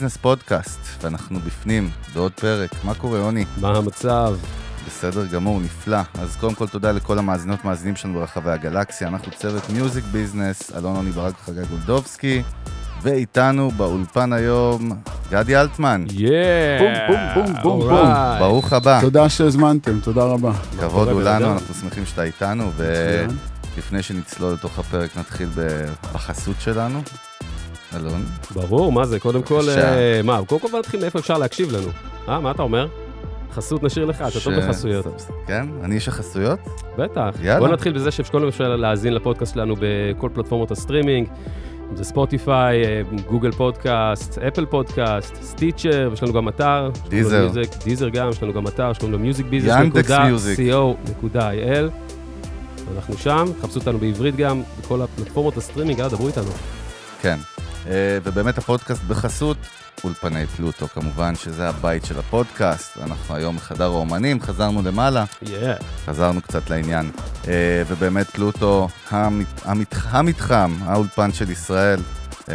[0.00, 2.70] ביזנס פודקאסט, ואנחנו בפנים, בעוד פרק.
[2.84, 3.44] מה קורה, יוני?
[3.60, 4.36] מה המצב?
[4.86, 5.98] בסדר גמור, נפלא.
[6.20, 9.08] אז קודם כל תודה לכל המאזינות מאזינים שלנו ברחבי הגלקסיה.
[9.08, 12.42] אנחנו צוות מיוזיק ביזנס, אלון עוני ברק וחגי גולדובסקי,
[13.02, 14.90] ואיתנו באולפן היום,
[15.30, 16.04] גדי אלטמן.
[16.10, 16.78] yeah!
[16.78, 17.90] בום, בום, בום, בום, בום.
[17.90, 18.38] alright.
[18.38, 19.00] ברוך הבא.
[19.00, 20.52] תודה שהזמנתם, תודה רבה.
[20.80, 21.52] כבוד הוא לנו.
[21.52, 22.70] אנחנו שמחים שאתה איתנו.
[22.76, 25.48] ולפני שנצלול לתוך הפרק נתחיל
[26.12, 27.02] בחסות שלנו.
[27.96, 28.24] אלון?
[28.54, 29.20] ברור, מה זה?
[29.20, 29.62] קודם כל.
[29.68, 31.88] אה, מה, קודם כל נתחיל מאיפה אפשר להקשיב לנו.
[32.28, 32.86] אה, מה אתה אומר?
[33.52, 35.06] חסות נשאיר לך, אתה טוב בחסויות.
[35.46, 35.66] כן?
[35.84, 36.58] אני איש החסויות?
[36.98, 37.30] בטח.
[37.42, 37.60] יאללה.
[37.60, 41.28] בוא נתחיל בזה שקודם אפשר להאזין לפודקאסט שלנו בכל פלטפורמות הסטרימינג.
[41.90, 46.90] אם זה ספוטיפיי, אה, גוגל פודקאסט, אפל פודקאסט, סטיצ'ר, ויש לנו גם אתר.
[47.08, 47.40] דיזר.
[47.40, 49.46] מיוזיק, דיזר גם, יש לנו גם אתר שקוראים לו מיוזיק.
[49.46, 51.90] musicbusiness.co.il.
[52.96, 56.50] אנחנו שם, חפשו אותנו בעברית גם, בכל הפלטפורמות הסטרימינג, יאללה, דברו איתנו.
[57.22, 57.36] כן.
[57.86, 59.56] אה, ובאמת הפודקאסט בחסות
[60.04, 62.98] אולפני פלוטו, כמובן שזה הבית של הפודקאסט.
[63.02, 65.74] אנחנו היום בחדר האומנים, חזרנו למעלה, yeah.
[66.06, 67.10] חזרנו קצת לעניין.
[67.48, 72.00] אה, ובאמת פלוטו, המת, המת, המתחם, האולפן של ישראל,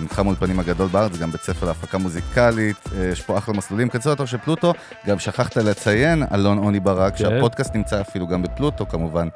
[0.02, 3.90] מתחם האולפנים הגדול בארץ, גם בית ספר להפקה מוזיקלית, אה, יש פה אחלה מסלולים.
[3.90, 4.74] באתר של פלוטו,
[5.08, 7.18] גם שכחת לציין, אלון עוני ברק, כן.
[7.18, 9.28] שהפודקאסט נמצא אפילו גם בפלוטו כמובן.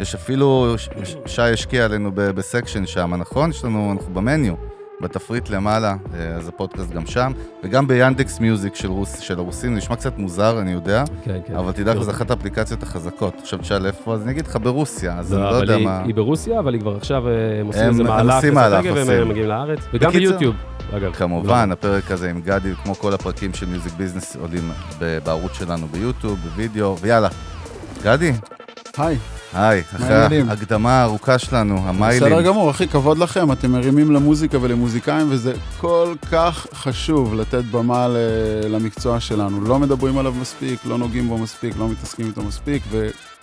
[0.00, 0.74] יש אפילו,
[1.26, 3.50] שי השקיע עלינו ב section שם, נכון?
[3.50, 4.54] יש לנו, אנחנו ב menu,
[5.02, 7.32] בתפריט למעלה, אה, אז הפודקאסט גם שם,
[7.64, 11.54] וגם ביאנדקס מיוזיק של, רוס, של הרוסים, זה נשמע קצת מוזר, אני יודע, כן, כן.
[11.56, 13.34] אבל תדע לך, זו אחת האפליקציות החזקות.
[13.40, 16.02] עכשיו תשאל איפה, אז אני אגיד לך ברוסיה, אז אני לא יודע היא- מה...
[16.04, 18.44] היא ברוסיה, אבל היא כבר עכשיו, אה, הם עושים איזה מהלך.
[18.94, 20.54] והם מגיעים לארץ, וגם בקיצור- ביוטיוב,
[20.96, 21.12] אגב.
[21.12, 24.70] כמובן, הפרק הזה עם גדי, כמו כל הפרקים של מיוזיק ביזנס, עולים
[25.24, 27.28] בערוץ שלנו ביוטיוב, בווידאו, ויאללה.
[28.04, 28.32] גדי,
[28.98, 29.16] היי,
[29.54, 30.48] היי, אחרי העניינים?
[30.50, 32.22] ההקדמה הארוכה שלנו, המיילים.
[32.32, 38.08] בסדר גמור, אחי, כבוד לכם, אתם מרימים למוזיקה ולמוזיקאים, וזה כל כך חשוב לתת במה
[38.08, 38.16] ל-
[38.68, 39.60] למקצוע שלנו.
[39.60, 42.82] לא מדברים עליו מספיק, לא נוגעים בו מספיק, לא מתעסקים איתו מספיק,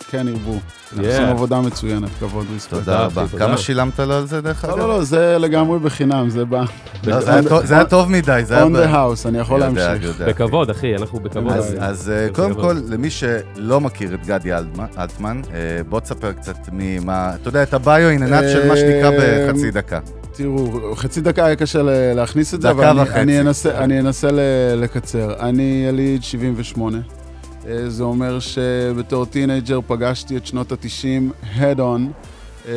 [0.08, 0.52] וכן ירבו.
[0.52, 1.06] אנחנו Yeah.
[1.10, 2.74] עושים עבודה מצוינת, כבוד ריספקט.
[2.74, 3.24] תודה רבה.
[3.30, 3.46] תודה.
[3.46, 4.78] כמה שילמת לו על זה, דרך אגב?
[4.78, 6.64] לא, לא, לא, זה לגמרי בחינם, זה בא...
[7.06, 8.64] לא, זה היה טוב- זה היה טוב מדי, זה היה...
[8.64, 10.04] on the house, אני יכול יודע, להמשיך.
[10.08, 10.26] יודע.
[10.26, 11.52] בכבוד, אחי, אנחנו בכבוד.
[11.52, 11.76] אז, אחי.
[11.80, 12.54] אז אה, קודם.
[12.54, 14.50] כל, למי שלא מכיר את גדי
[14.98, 15.58] אלטמן, אה,
[15.88, 19.46] בוא תספר קצת ממה, אתה יודע, את ה bio in a nutshell מה שנקרא אה,
[19.52, 19.98] בחצי דקה.
[20.32, 21.80] תראו, חצי דקה היה קשה
[22.14, 23.40] להכניס את זה, אבל אני-
[24.00, 24.30] אנסה-
[24.76, 25.34] לקצר.
[25.40, 26.98] אני יליד 78.
[27.66, 32.00] אה, זה אומר שבתור טינג'ר פגשתי את שנות ה-90 head on,
[32.68, 32.72] אה,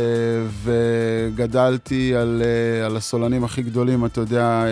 [0.64, 4.66] וגדלתי על, אה, על הסולנים הכי גדולים, אתה יודע,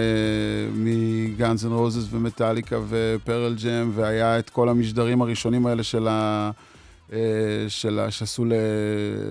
[0.76, 5.84] מ Guns and Roses ו Metallica ו Pearl Jam, והיה את כל המשדרים הראשונים האלה
[5.84, 6.52] של ה...
[7.68, 8.54] של ה- שעשו ל-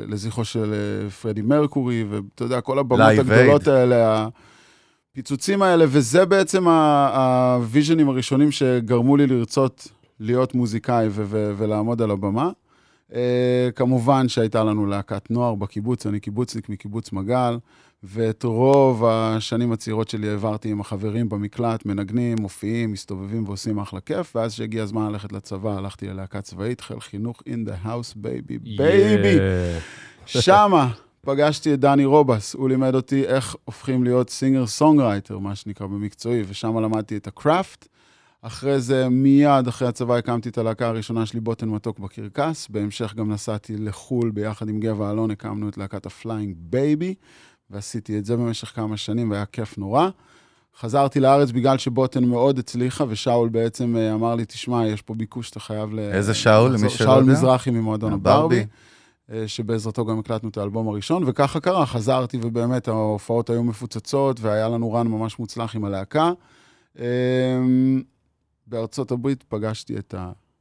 [0.09, 0.75] לזכרו של
[1.23, 4.29] פרדי מרקורי, ואתה יודע, כל הבמות הגדולות האלה,
[5.13, 9.89] הפיצוצים האלה, וזה בעצם הוויז'נים הראשונים שגרמו לי לרצות
[10.21, 12.51] להיות מוזיקאי ו- ו- ולעמוד על הבמה.
[13.15, 17.59] אה, כמובן שהייתה לנו להקת נוער בקיבוץ, אני קיבוצניק מקיבוץ מגל,
[18.03, 24.37] ואת רוב השנים הצעירות שלי העברתי עם החברים במקלט, מנגנים, מופיעים, מסתובבים ועושים אחלה כיף,
[24.37, 29.39] ואז שהגיע הזמן ללכת לצבא, הלכתי ללהקה צבאית, חיל חינוך in the house, baby, baby.
[30.27, 30.41] Yeah.
[30.41, 35.87] שמה פגשתי את דני רובס, הוא לימד אותי איך הופכים להיות singer songwriter, מה שנקרא
[35.87, 37.89] במקצועי, ושם למדתי את ה craft.
[38.43, 42.69] אחרי זה, מיד אחרי הצבא הקמתי את הלהקה הראשונה שלי, בוטן מתוק בקרקס.
[42.69, 47.15] בהמשך גם נסעתי לחו"ל ביחד עם גבע אלון, הקמנו את להקת ה Flying Baby,
[47.71, 50.09] ועשיתי את זה במשך כמה שנים, והיה כיף נורא.
[50.79, 55.49] חזרתי לארץ בגלל שבוטן מאוד הצליחה, ושאול בעצם אה, אמר לי, תשמע, יש פה ביקוש
[55.49, 55.99] שאתה חייב ל...
[55.99, 57.33] איזה שאול, למי לחזור." שלא שאול יודע?
[57.33, 58.57] מזרחי ממועדון הברבי.
[58.57, 58.67] הברבי.
[59.33, 64.69] אה, שבעזרתו גם הקלטנו את האלבום הראשון, וככה קרה, חזרתי ובאמת ההופעות היו מפוצצות, והיה
[64.69, 66.33] לנו run ממש מוצלח עם הלהקה.
[68.71, 70.15] בארצות הברית פגשתי את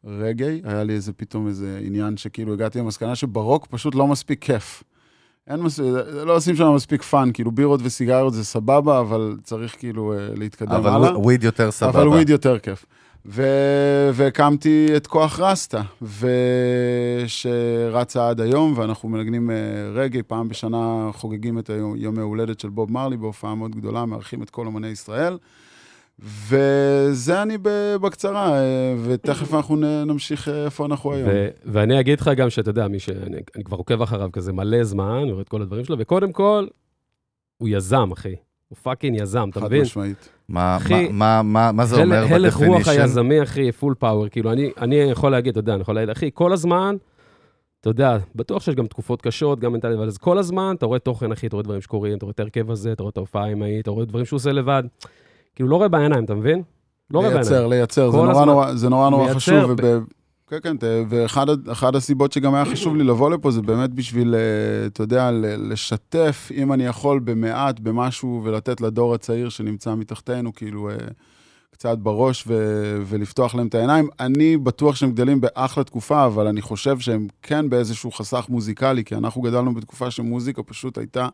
[0.04, 4.84] הרגאיי, היה לי איזה פתאום איזה עניין שכאילו הגעתי למסקנה שברוק פשוט לא מספיק כיף.
[5.48, 5.86] אין מספיק,
[6.26, 10.72] לא עושים שם מספיק fun, כאילו בירות וסיגריות זה סבבה, אבל צריך כאילו אה, להתקדם
[10.72, 10.98] הלאה.
[11.10, 12.00] אבל weed יותר סבבה.
[12.00, 12.86] אבל weed יותר כיף.
[13.26, 15.82] ו- והקמתי את כוח רסטה,
[17.26, 19.56] ושרצה עד היום, ואנחנו מנגנים אה,
[19.94, 24.44] רגאיי, פעם בשנה חוגגים את היום, יום ההולדת של בוב מרלי בהופעה מאוד גדולה, מארחים
[24.44, 25.38] את כל אמני ישראל.
[26.24, 27.58] וזה אני
[28.02, 29.76] בקצרה, אה, ותכף אנחנו
[30.06, 31.30] נמשיך אה, איפה אנחנו היום.
[31.32, 34.84] ו- ואני אגיד לך גם שאתה יודע, מי שאני אני כבר עוקב אחריו כזה מלא
[34.84, 36.68] זמן, רואה את כל הדברים שלו, וקודם כל,
[37.58, 38.36] הוא יזם, אחי.
[38.68, 39.82] הוא fucking יזם, אתה חד מבין?
[39.82, 40.30] משמעית.
[40.50, 42.88] מה- אחי, מה- מה- מה זה הל- אומר הלך רוח?
[42.88, 44.28] היזמי, אחי, full power.
[44.30, 46.96] כאילו, אני, אני יכול להגיד, אתה יודע, אני יכול להגיד, אחי, כל הזמן,
[47.82, 51.00] אתה יודע, בטוח שיש גם תקופות קשות, גם מנטלית, אבל אז כל הזמן אתה רואה
[51.00, 53.46] תוכן, אחי, אתה רואה דברים שקורים, אתה רואה את ההרכב הזה, אתה רואה את ההופעה
[53.46, 54.84] עם ההיא, אתה רואה דברים שהוא עושה לבד.
[55.60, 56.62] כאילו, לא רואה בעיניים, אתה מבין?
[57.12, 57.70] לא רואה לייצר, בעיניים.
[57.70, 58.46] לייצר, זה כל נורא.
[58.46, 59.72] נורא, זה נורא נורא חשוב.
[59.78, 60.04] וב...
[60.48, 60.76] כן, כן,
[61.10, 66.52] ואחד הסיבות שגם היה חשוב לי לבוא לפה, זה באמת בשביל, אה, אתה יודע, לשתף,
[66.56, 70.96] אם אני יכול, במעט, במשהו, ולתת לדור הצעיר שנמצא מתחתנו, כאילו, אה,
[71.72, 74.08] קצת בראש, ו- ולפתוח להם את העיניים.
[74.20, 79.16] אני בטוח שהם גדלים באחלה תקופה, אבל אני חושב שהם כן באיזשהו חסך מוזיקלי, כי
[79.16, 81.28] אנחנו גדלנו בתקופה שמוזיקה פשוט הייתה...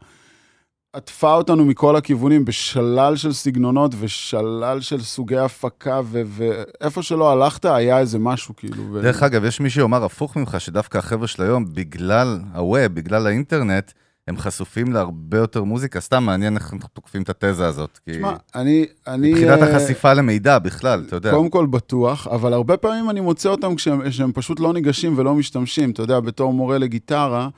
[0.96, 7.66] עטפה אותנו מכל הכיוונים בשלל של סגנונות ושלל של סוגי הפקה, ו- ואיפה שלא הלכת
[7.66, 8.84] היה איזה משהו, כאילו.
[8.94, 9.02] ו...
[9.02, 13.92] דרך אגב, יש מי שיאמר הפוך ממך, שדווקא החבר'ה של היום, בגלל הווב, בגלל האינטרנט,
[14.28, 16.00] הם חשופים להרבה יותר מוזיקה.
[16.00, 18.00] סתם מעניין איך אנחנו תוקפים את התזה הזאת.
[18.06, 18.86] כי תשמע, אני...
[19.08, 21.32] אני מבחינת אה, החשיפה למידע בכלל, אתה יודע.
[21.32, 25.36] קודם כל בטוח, אבל הרבה פעמים אני מוצא אותם כשהם שהם פשוט לא ניגשים ולא
[25.36, 25.92] משתמשים.
[25.92, 27.50] אתה יודע, בתור מורה לגיטרה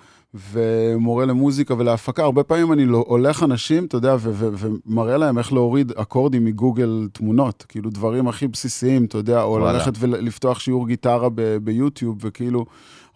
[0.52, 5.38] ומורה למוזיקה ולהפקה, הרבה פעמים אני לא, הולך אנשים, אתה יודע, ו- ו- ומראה להם
[5.38, 7.66] איך להוריד אקורדים מגוגל תמונות.
[7.68, 9.74] כאילו, דברים הכי בסיסיים, אתה יודע, או וואלה.
[9.74, 12.66] ללכת ולפתוח שיעור גיטרה ב- ביוטיוב, וכאילו...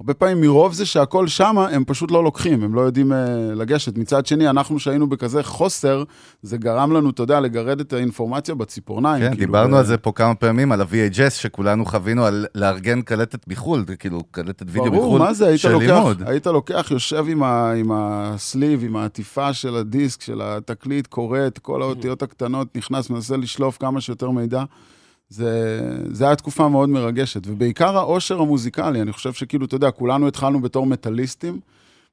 [0.01, 3.15] הרבה פעמים מרוב זה שהכל שמה, הם פשוט לא לוקחים, הם לא יודעים uh,
[3.56, 3.98] לגשת.
[3.98, 6.03] מצד שני, אנחנו שהיינו בכזה חוסר,
[6.42, 9.24] זה גרם לנו, אתה יודע, לגרד את האינפורמציה בציפורניים.
[9.24, 13.01] כן, כאילו, דיברנו ו- על זה פה כמה פעמים, על ה-VHS, שכולנו חווינו על לארגן
[13.01, 16.24] קלטת מחו"ל, כאילו קלטת וידאו ברור, מחו"ל מה זה, היית של לוקח, לימוד.
[16.25, 21.39] היית לוקח, יושב עם, ה, עם ה sleeve, עם העטיפה של הדיסק, של התקליט, קורא
[21.48, 24.63] את כל האותיות הקטנות, נכנס, מנסה לשלוף כמה שיותר מידע.
[25.31, 25.80] זה,
[26.12, 30.62] זה היה תקופה מאוד מרגשת, ובעיקר העושר המוזיקלי, אני חושב שכאילו, אתה יודע, כולנו התחלנו
[30.62, 31.60] בתור מטאליסטים,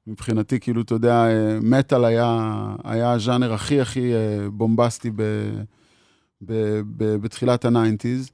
[0.07, 5.21] מבחינתי, כאילו, אתה יודע, אה, מטאל היה, היה הז'אנר הכי הכי אה, בומבסטי ב,
[6.41, 6.53] ב,
[6.97, 8.31] ב, בתחילת ה nineties.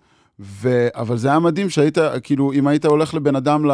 [0.96, 3.66] אבל זה היה מדהים שהיית, כאילו, אם היית הולך לבן אדם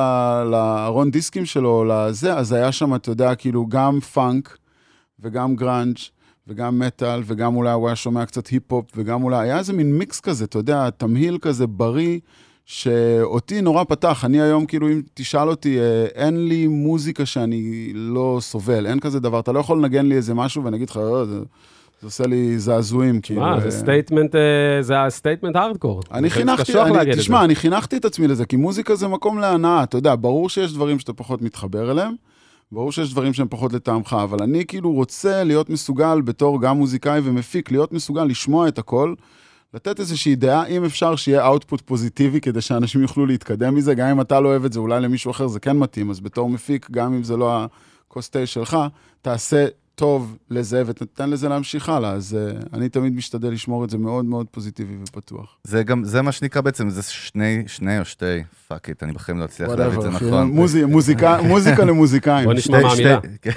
[0.51, 4.57] לארון דיסקים שלו, לזה, אז היה שם, אתה יודע, כאילו, גם פאנק,
[5.19, 5.97] וגם גראנג',
[6.47, 10.19] וגם מטאל, וגם אולי הוא היה שומע קצת היפ-הופ, וגם אולי, היה איזה מין מיקס
[10.19, 12.19] כזה, אתה יודע, תמהיל כזה בריא,
[12.65, 14.25] שאותי נורא פתח.
[14.25, 19.19] אני היום, כאילו, אם תשאל אותי, אה, אין לי מוזיקה שאני לא סובל, אין כזה
[19.19, 19.39] דבר.
[19.39, 21.39] אתה לא יכול לנגן לי איזה משהו ואני אגיד לך, "אה, זה,
[22.01, 23.41] זה עושה לי זעזועים, כאילו.
[23.41, 24.41] מה, זה אה, statement, אה,
[24.81, 26.01] זה ה statement hardcore.
[26.11, 27.45] אני זה חינכתי, אני, תשמע, זה.
[27.45, 30.99] אני חינכתי את עצמי לזה, כי מוזיקה זה מקום להנאה, אתה יודע, ברור שיש דברים
[30.99, 32.13] שאתה פחות מתחבר אליהם,
[32.71, 37.21] ברור שיש דברים שהם פחות לטעמך, אבל אני כאילו רוצה להיות מסוגל, בתור גם מוזיקאי
[37.23, 39.13] ומפיק, להיות מסוגל לשמוע את הכל,
[39.73, 44.21] לתת איזושהי דעה, אם אפשר שיהיה output פוזיטיבי, כדי שאנשים יוכלו להתקדם מזה, גם אם
[44.21, 47.13] אתה לא אוהב את זה, אולי למישהו אחר זה כן מתאים, אז בתור מפיק, גם
[47.13, 47.65] אם זה לא
[48.07, 48.77] הכוס תה שלך,
[49.21, 49.67] תעשה
[50.01, 54.25] טוב לזה ותתן לזה להמשיך הלאה, אז uh, אני תמיד משתדל לשמור את זה מאוד
[54.25, 55.57] מאוד פוזיטיבי ופתוח.
[55.63, 58.25] זה גם, זה מה שנקרא בעצם, זה שני, שני או שתי,
[58.67, 60.09] fuck it, אני בחיים לא אצליח להביא את זה.
[60.09, 60.51] נכון.
[60.51, 62.45] מוזי- מוזיקה- מוזיקה למוזיקאים.
[62.45, 63.19] בוא נשמע מה המילה.
[63.41, 63.51] כן.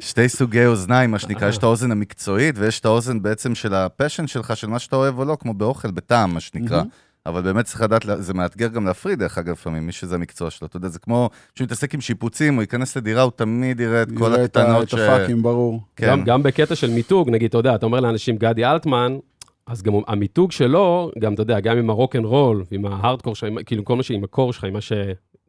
[0.00, 3.81] שתי סוגי אוזניים, מה שנקרא, יש את האוזן המקצועית ויש את האוזן בעצם של ה
[3.81, 6.82] passion שלך, של מה שאתה אוהב או לא, כמו באוכל, בטעם, מה שנקרא.
[7.28, 10.66] אבל באמת צריך לדעת, זה מאתגר גם להפריד, דרך אגב, לפעמים, מי שזה המקצוע שלו.
[10.66, 14.30] אתה יודע, זה כמו שמתעסק עם שיפוצים, הוא ייכנס לדירה, הוא תמיד יראה את כל
[14.32, 14.94] יראה את ה- הקטנות את ש...
[14.94, 15.80] הפאקים, ברור.
[15.96, 16.06] כן.
[16.06, 19.18] גם, גם בקטע של מיתוג, נגיד, אתה יודע, אתה אומר לאנשים גדי אלטמן,
[19.66, 23.34] אז גם המיתוג שלו, גם, אתה יודע, גם עם ה rock and roll, עם ההארדקור,
[23.66, 24.80] כאילו, כל מה שעם ה core שלך, עם מה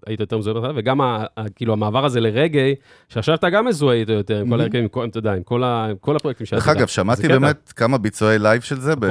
[0.05, 2.75] שהיית יותר מזוהה בהתחלה, וגם, ה, ה, כאילו, המעבר הזה לרגאיי,
[3.09, 4.59] שעכשיו אתה גם מזוהה איתו יותר, עם כל.
[4.61, 6.77] ההרכבים, כל- אתה יודע, עם כל, ה, עם כל הפרויקטים דרך שעשית.
[6.77, 7.27] אגב, שמעתי.
[7.27, 9.05] באמת כמה ביצועי live של זה, ב-.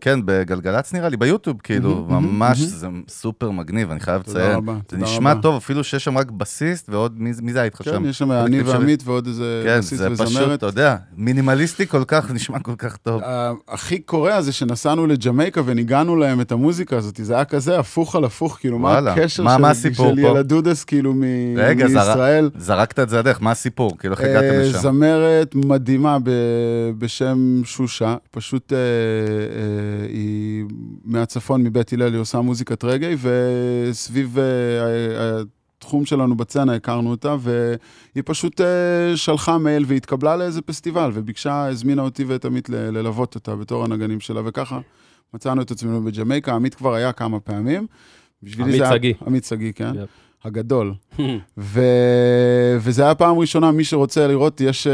[0.00, 2.58] כן, בגלגלצ נראה לי, ביוטיוב, כאילו, מהמם, מהמם, ממש.
[2.58, 4.58] זה סופר מגניב, אני חייב לציין.
[4.90, 5.34] זה נשמע.
[5.34, 7.90] טוב, אפילו שיש שם רק בסיסט, ועוד, מי זה היה איתך שם?
[8.02, 8.62] כן, יש שם אני.
[8.62, 10.58] ועמית ועוד איזה כן, בסיס זה פשוט, וזמרת.
[10.58, 13.22] אתה יודע, מינימליסטי כל כך, נשמע כל כך טוב.
[13.68, 18.24] הכי קורע זה שנסענו לג'מייקה וניגענו להם את המוזיקה הזאת, זה היה כזה הפוך על
[18.24, 18.98] הפוך, כאילו, מה.
[18.98, 20.28] הקשר מה- של- מה הסיפור של פה?
[20.28, 21.22] ילדודס, כאילו, מ-
[21.56, 22.50] רגע, זר- מישראל.
[22.58, 23.98] זרקת את זה לדרך, מה הסיפור?
[23.98, 24.78] כאילו, איך הגעתם אה, לשם?
[24.78, 26.30] זמרת מדהימה ב-
[26.98, 30.64] בשם שושה, פשוט אה, אה, היא
[31.04, 34.44] מהצפון, מבית הלל, היא עושה מוזיקת רגעי, וסביב אה,
[35.78, 38.66] התחום שלנו בצנה הכרנו אותה, והיא פשוט אה,
[39.16, 44.20] שלחה מייל והתקבלה לאיזה פסטיבל, וביקשה, הזמינה אותי ואת עמית ל- ללוות אותה בתור הנגנים
[44.20, 44.78] שלה, וככה
[45.34, 47.86] מצאנו את עצמנו בג'מייקה, עמית כבר היה כמה פעמים.
[48.42, 49.14] בשבילי עמית זה היה- שגיא.
[49.26, 49.92] עמית שגיא, כן.
[50.02, 50.08] יפ.
[50.44, 50.94] הגדול.
[51.58, 51.80] ו...
[52.80, 54.92] וזה היה פעם ראשונה, מי שרוצה לראות, יש, אה,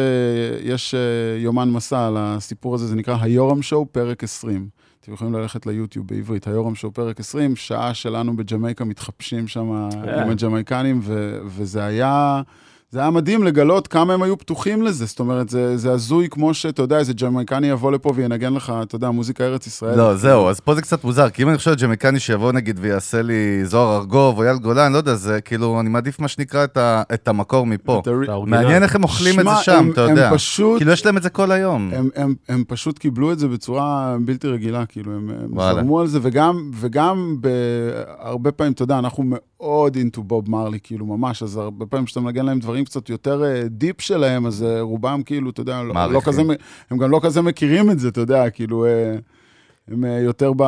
[0.63, 1.01] יש אה,
[1.39, 4.69] יומן מסע על הסיפור הזה, זה נקרא היורם שואו, פרק 20.
[5.01, 10.23] אתם יכולים ללכת ליוטיוב בעברית, היורם שואו, פרק 20, שעה שלנו בג'מייקה מתחפשים שם אה.
[10.23, 11.39] עם הג'מייקנים, ו...
[11.47, 12.43] וזה היה...
[12.91, 16.55] זה היה מדהים לגלות כמה הם היו פתוחים לזה, זאת אומרת, זה, זה הזוי כמו
[16.55, 19.97] שאתה יודע, איזה ג'מייקני יבוא לפה וינגן לך, אתה יודע, מוזיקה ארץ ישראל.
[19.99, 22.79] לא, זהו, אז פה זה קצת מוזר, כי אם אני חושב על ג'מיקני שיבוא נגיד
[22.83, 26.65] ויעשה לי זוהר ארגוב או אייל גולן, לא יודע, זה כאילו, אני מעדיף מה שנקרא
[26.65, 28.01] את, ה, את המקור מפה.
[28.03, 28.57] את האורגינל.
[28.59, 30.29] מעניין איך הם אוכלים את שמע, זה שם, הם- אתה יודע.
[30.29, 31.91] הם פשוט, כאילו, יש להם את זה כל היום.
[31.95, 35.61] הם, הם, הם פשוט קיבלו את זה בצורה בלתי רגילה, כאילו, הם, הם.
[35.75, 41.07] זרמו על זה, וגם, וגם בהרבה פעמים, אתה יודע, אנחנו מאוד אינטו בוב מרלי, כאילו,
[41.07, 44.81] ממש, אז הרבה פעמים כשאתה מנגן להם דברים קצת יותר אה, דיפ שלהם, אז אה,
[44.81, 46.21] רובם, כאילו, אתה יודע, לא, לא.
[46.21, 46.43] כזה,
[46.91, 49.17] הם גם לא כזה מכירים את זה, אתה יודע, כאילו, אה,
[49.91, 50.63] הם אה, יותר ב...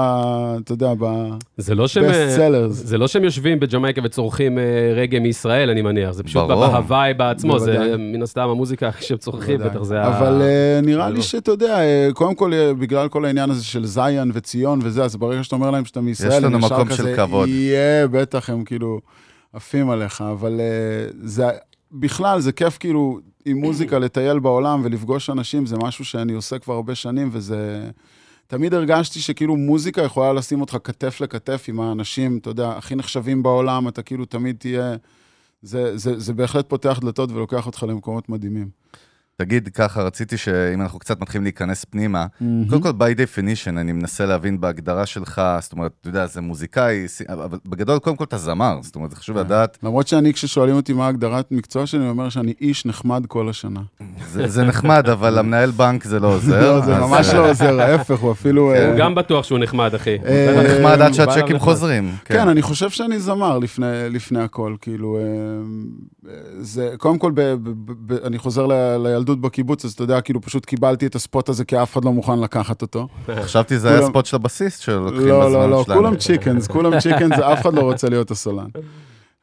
[0.64, 2.04] אתה יודע, ב-best זה לא שהם...
[2.04, 2.68] אה.
[2.68, 6.10] זה לא שהם יושבים בג'מייקה וצורכים אה, רגע מישראל, אני מניח.
[6.10, 6.48] זה פשוט.
[6.48, 7.96] בהוואי בעצמו, זה.
[7.98, 9.70] מן הסתם המוזיקה שהם צורכים, בוודאי.
[9.76, 10.18] בטח זה ה...
[10.18, 11.22] אבל אה, נראה לי.
[11.22, 15.16] שאתה יודע, אה, קודם כל, אה, בגלל כל העניין הזה של זיין וציון וזה, אז
[15.16, 17.48] ברגע שאתה אומר להם שאתה מישראל, לנו הם ישר מקום של כזה, כבוד.
[17.48, 19.00] יהיה, בטח, הם כאילו
[19.52, 21.48] עפים עליך, אבל אה, זה,
[21.92, 26.74] בכלל, זה כיף כאילו עם מוזיקה לטייל בעולם ולפגוש אנשים, זה משהו שאני עושה כבר
[26.74, 27.90] הרבה שנים, וזה...
[28.46, 33.42] תמיד הרגשתי שכאילו מוזיקה יכולה לשים אותך כתף לכתף עם האנשים, אתה יודע, הכי נחשבים
[33.42, 34.96] בעולם, אתה כאילו תמיד תהיה...
[35.62, 38.68] זה, זה, זה בהחלט פותח דלתות ולוקח אותך למקומות מדהימים.
[39.40, 42.26] תגיד ככה, רציתי שאם אנחנו קצת מתחילים להיכנס פנימה,
[42.68, 47.06] קודם כל, by definition, אני מנסה להבין בהגדרה שלך, זאת אומרת, אתה יודע, זה מוזיקאי,
[47.28, 49.44] אבל בגדול, קודם כל אתה זמר, זאת אומרת, זה חשוב כן.
[49.44, 53.48] לדעת, למרות שאני, כששואלים אותי מה הגדרת מקצוע שלי, אני אומר שאני איש נחמד כל
[53.48, 53.80] השנה.
[54.32, 56.60] זה זה נחמד, אבל למנהל בנק זה לא עוזר.
[56.60, 58.72] לא, זה ממש אה, לא עוזר, ההפך, הוא אפילו...
[58.74, 58.82] כן.
[58.82, 60.16] אה, הוא גם בטוח שהוא נחמד, אחי.
[60.26, 62.12] אה, הוא נחמד עד שהצ'קים חוזרים.
[62.24, 63.58] כן, אני חושב שאני זמר
[64.10, 67.32] לפני, הכל, כאילו, אה, זה, קודם כל,
[68.24, 68.72] אני חוזר ל,
[69.30, 72.12] לילדות בקיבוץ, אז אתה יודע, כאילו, פשוט קיבלתי את הספוט הזה, כי אף אחד לא
[72.12, 73.08] מוכן לקחת אותו.
[73.44, 76.00] חשבתי זה היה ספוט של הבסיסט שלוקחים לא, בזמן לא, לא, שלנו.
[76.00, 78.68] כולם צ'יקנס, כולם צ'יקנס, אף אחד לא רוצה להיות הסולן.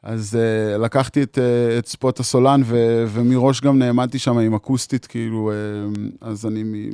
[0.02, 5.06] אז uh, לקחתי את, uh, את ספוט הסולן, ו, ומראש גם נעמדתי שם עם אקוסטית,
[5.06, 6.90] כאילו, uh, אז אני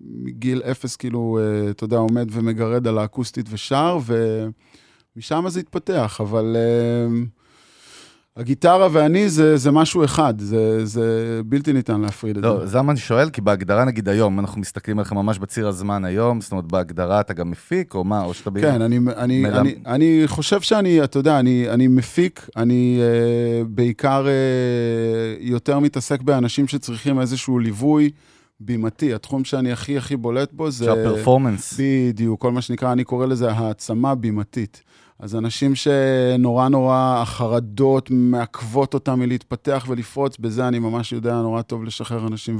[0.00, 3.98] מגיל אפס, כאילו, uh, אתה יודע, עומד ומגרד על האקוסטית ושר,
[5.16, 7.35] ומשם זה התפתח, אבל uh,
[8.36, 12.66] הגיטרה ואני זה, זה משהו אחד, זה, זה בלתי ניתן להפריד את לא, זה.
[12.66, 16.40] זה מה אני שואל, כי בהגדרה, נגיד היום, אנחנו מסתכלים עליך ממש בציר הזמן היום,
[16.40, 18.50] זאת אומרת, בהגדרה אתה גם מפיק, או מה, או שאתה...
[18.50, 23.00] ב- כן, אני, אני, מלמ- אני, אני חושב שאני, אתה יודע, אני, אני מפיק, אני
[23.00, 24.32] אה, בעיקר אה,
[25.40, 28.10] יותר מתעסק באנשים שצריכים איזשהו ליווי
[28.60, 29.14] בימתי.
[29.14, 30.84] התחום שאני הכי הכי בולט בו זה...
[30.84, 31.80] שהפרפורמנס.
[31.80, 34.82] בדיוק, כל מה שנקרא, אני קורא לזה העצמה בימתית.
[35.18, 41.84] אז אנשים שנורא נורא החרדות מעכבות אותם מלהתפתח ולפרוץ, בזה אני ממש יודע נורא טוב
[41.84, 42.58] לשחרר אנשים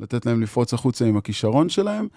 [0.00, 2.08] ולתת להם לפרוץ החוצה עם הכישרון שלהם.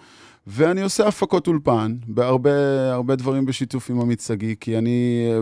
[0.46, 2.50] ואני עושה הפקות אולפן, בהרבה
[2.92, 5.40] הרבה דברים בשיתוף עם עמית שגיא, כי אני אה,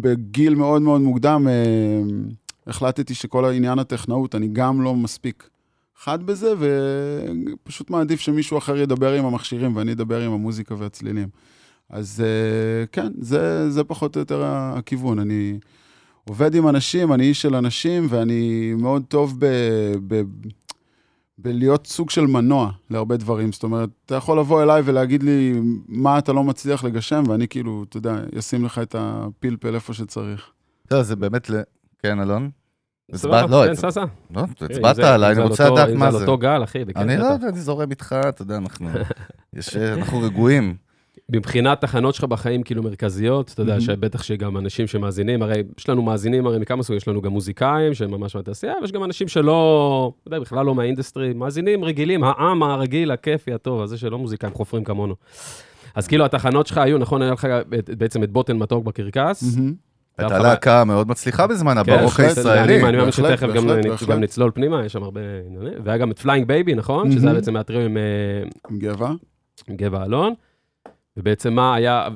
[0.00, 1.52] בגיל מאוד מאוד מוקדם אה,
[2.66, 5.48] החלטתי שכל העניין הטכנאות, אני גם לא מספיק
[5.96, 11.28] חד בזה, ופשוט מעדיף שמישהו אחר ידבר עם המכשירים ואני אדבר עם המוזיקה והצלילים.
[11.90, 15.18] אז אה, כן, זה, זה פחות או יותר הכיוון.
[15.18, 15.58] אני
[16.28, 19.46] עובד עם אנשים, אני איש של אנשים, ואני מאוד טוב ב...
[20.08, 20.22] ב
[21.38, 23.52] בלהיות סוג של מנוע להרבה דברים.
[23.52, 27.84] זאת אומרת, אתה יכול לבוא אליי ולהגיד לי מה אתה לא מצליח לגשם, ואני כאילו,
[27.88, 30.50] אתה יודע, אשים לך את הפלפל איפה שצריך.
[30.90, 31.54] לא, זה באמת ל...
[32.02, 32.50] כן, אלון?
[33.14, 34.04] סבבה, הצבעת- לא, כן.
[34.34, 36.18] לא, אם הצבעת זה- עליי, זה אני על רוצה לדעת מה על זה.
[36.18, 37.24] אותו גל, אחי, אני לא.
[37.24, 38.88] יודע, אני זורם איתך, אתה יודע, אנחנו...
[39.54, 40.76] יש- אנחנו רגועים.
[41.28, 43.80] מבחינת תחנות שלך בחיים כאילו מרכזיות, אתה יודע.
[43.80, 47.94] שבטח שגם אנשים שמאזינים, הרי יש לנו מאזינים הרי מכמה סוגים, יש לנו גם מוזיקאים
[47.94, 52.24] שהם ממש מהתעשייה, ויש גם אנשים שלא, אתה יודע, בכלל לא מה industry, מאזינים רגילים,
[52.24, 55.14] העם הרגיל, הכיפי, הטוב, הזה שלא מוזיקאים חופרים כמונו.
[55.94, 57.48] אז כאילו התחנות שלך היו, נכון, היה לך
[57.88, 59.44] בעצם את בוטן מתוק בקרקס.
[60.18, 62.76] הייתה להקה מאוד מצליחה בזמן כן, הרוק בהחלט, הישראלי.
[62.76, 64.08] אני אני מאמין שתכף גם בהחלט.
[64.08, 65.72] גם נצלול פנימה, יש שם הרבה עניינים.
[65.84, 67.12] והיה גם את Flying Baby, נכון?
[67.12, 67.34] שזה היה.
[67.34, 68.02] בעצם מהטריו עם אה,
[68.70, 69.10] עם גבע.
[69.68, 70.34] עם גבע אלון.
[71.16, 72.08] ובעצם מה היה,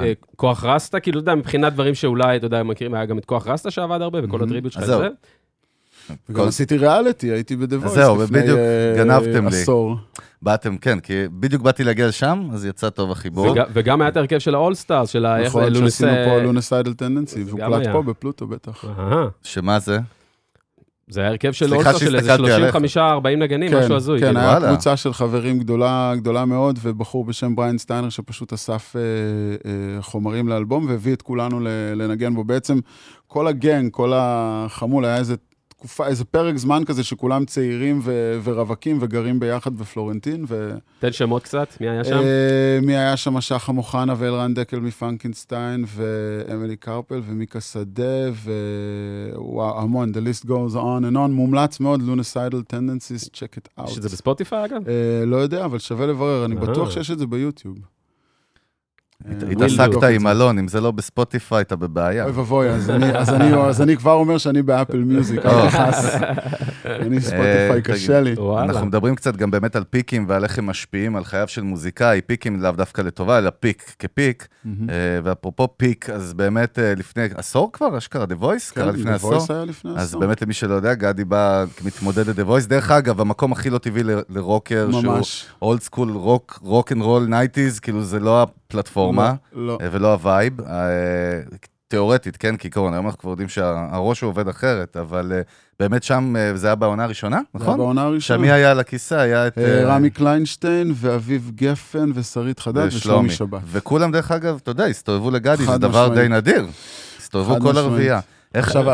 [0.00, 3.24] אה, כוח רסטה, כאילו, אתה יודע, מבחינת דברים שאולי, אתה יודע, מכירים, היה גם את
[3.24, 4.42] כוח רסטה שעבד הרבה, וכל.
[4.44, 4.84] ה tribute שלך.
[4.84, 5.08] זה.
[6.28, 9.62] וגם עשיתי ריאליטי, הייתי Voice זהו, לפני ובדיוק אה, גנבתם לי.
[9.62, 9.96] עשור.
[10.42, 13.46] באתם, כן, כי בדיוק באתי להגיע לשם, אז יצא טוב החיבור.
[13.50, 15.38] וג- וגם היה את ההרכב של ה all stars, של ה...
[15.38, 17.92] איך נכון, לונס- שעשינו פה לונסיידל טנדנסי, זה והוא גם קלט היה.
[17.92, 18.84] פה בפלוטו בטח.
[19.42, 19.98] שמה זה?
[21.10, 22.76] זה היה הרכב של all stars של איזה שהסתכלתי עליך.
[22.96, 24.20] 35-40 נגנים, משהו הזוי.
[24.20, 24.40] כן, כאילו.
[24.40, 24.68] היה וואלה.
[24.68, 29.00] קבוצה של חברים גדולה, גדולה מאוד, ובחור בשם בריין סטיינר שפשוט אסף אה,
[29.70, 31.60] אה, חומרים לאלבום והביא את כולנו
[31.96, 32.44] לנגן בו.
[32.44, 32.78] בעצם
[33.26, 35.34] כל הגנג, כל החמולה, היה איזה
[35.78, 40.70] תקופה, איזה פרק זמן כזה שכולם צעירים ו- ורווקים וגרים ביחד בפלורנטין, ו...
[40.98, 42.16] תן שמות קצת, מי היה שם?
[42.16, 43.40] אה, מי היה שם?
[43.40, 48.30] שחם אוחנה ואלרן דקל מפאנקנשטיין, ואמילי קרפל ומיקה שדה,
[49.34, 53.90] ווואו, המון, the list goes on and on, מומלץ מאוד, לונסידל tendencies, check it out.
[53.90, 54.88] יש את זה בספוטיפיי אגב?
[54.88, 56.60] אה, לא יודע, אבל שווה לברר, אני אה.
[56.60, 57.76] בטוח שיש את זה ביוטיוב.
[59.30, 59.80] אה, התעסקת
[60.14, 60.30] עם זה.
[60.30, 62.24] אלון, אם זה לא בספוטיפיי, אתה בבעיה.
[62.24, 66.14] אוי ואבוי, אז אני- אז אני- אז אני כבר אומר שאני באפל מיוזיק, אל תכעס.
[66.86, 68.34] אני ספוטיפיי אה, קשה לי.
[68.62, 71.62] אנחנו מדברים קצת גם באמת על peak ים ועל איך הם משפיעים על חייו של
[71.62, 74.48] מוזיקאי, peak ים לאו דווקא לטובה, אלא peak כ peak.
[74.66, 74.70] אה,
[75.24, 79.34] ואפרופו peak, אז באמת אה, לפני עשור כבר, אשכרה, The Voice, קרה לפני כן, עשור.
[79.34, 80.02] The Voice היה לפני עשור.
[80.02, 82.68] אז באמת למי שלא יודע, גדי בא כמתמודד ל-The Voice.
[82.68, 85.14] דרך אגב, המקום הכי לא טבעי לרוקר, שהוא.
[85.62, 89.78] old school rock, rock and roll nineties, כאילו זה לא הפלטפורמה לא, לא.
[89.80, 90.60] אה, ולא ה vibe.
[90.60, 91.40] אה,
[91.88, 95.40] תיאורטית, כן, כעיקרון, היום אנחנו כבר יודעים שהראש הוא עובד אחרת, אבל אה,
[95.80, 97.78] באמת שם זה היה בעונה הראשונה, זה היה נכון?
[97.78, 98.38] בעונה הראשונה.
[98.38, 99.14] שמי היה על הכיסא?
[99.14, 99.58] היה את...
[99.58, 103.60] רמי קליינשטיין ואביב גפן ושרית חדד ושלומי שבת.
[103.66, 106.14] וכולם, דרך אגב, אתה יודע, הסתובבו לגדי, זה דבר.
[106.14, 106.66] די נדיר.
[107.18, 107.78] הסתובבו כל.
[107.78, 108.20] הרביעייה.
[108.54, 108.66] איך...
[108.66, 108.84] עכשיו,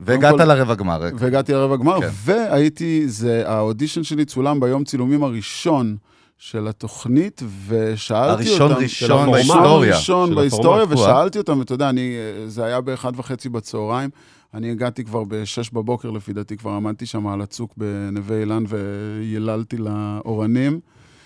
[0.00, 1.00] והגעת לרבע גמר.
[1.18, 2.08] והגעתי לרבע גמר, כן.
[2.12, 5.96] והייתי, זה, האודישן שלי צולם ביום צילומים הראשון
[6.44, 8.82] של התוכנית, ושאלתי הראשון אותם...
[8.82, 9.32] ראשון של הפורמט.
[9.32, 9.94] בהיסטוריה.
[9.94, 10.84] הראשון בהיסטוריה.
[10.88, 14.10] ושאלתי אותם, אתה יודע, אני, זה היה באחד וחצי בצהריים,
[14.54, 19.76] אני הגעתי כבר בשש בבוקר, לפי דעתי, כבר עמדתי שם על הצוק בנווה אילן ויללתי
[19.76, 20.80] לאורנים.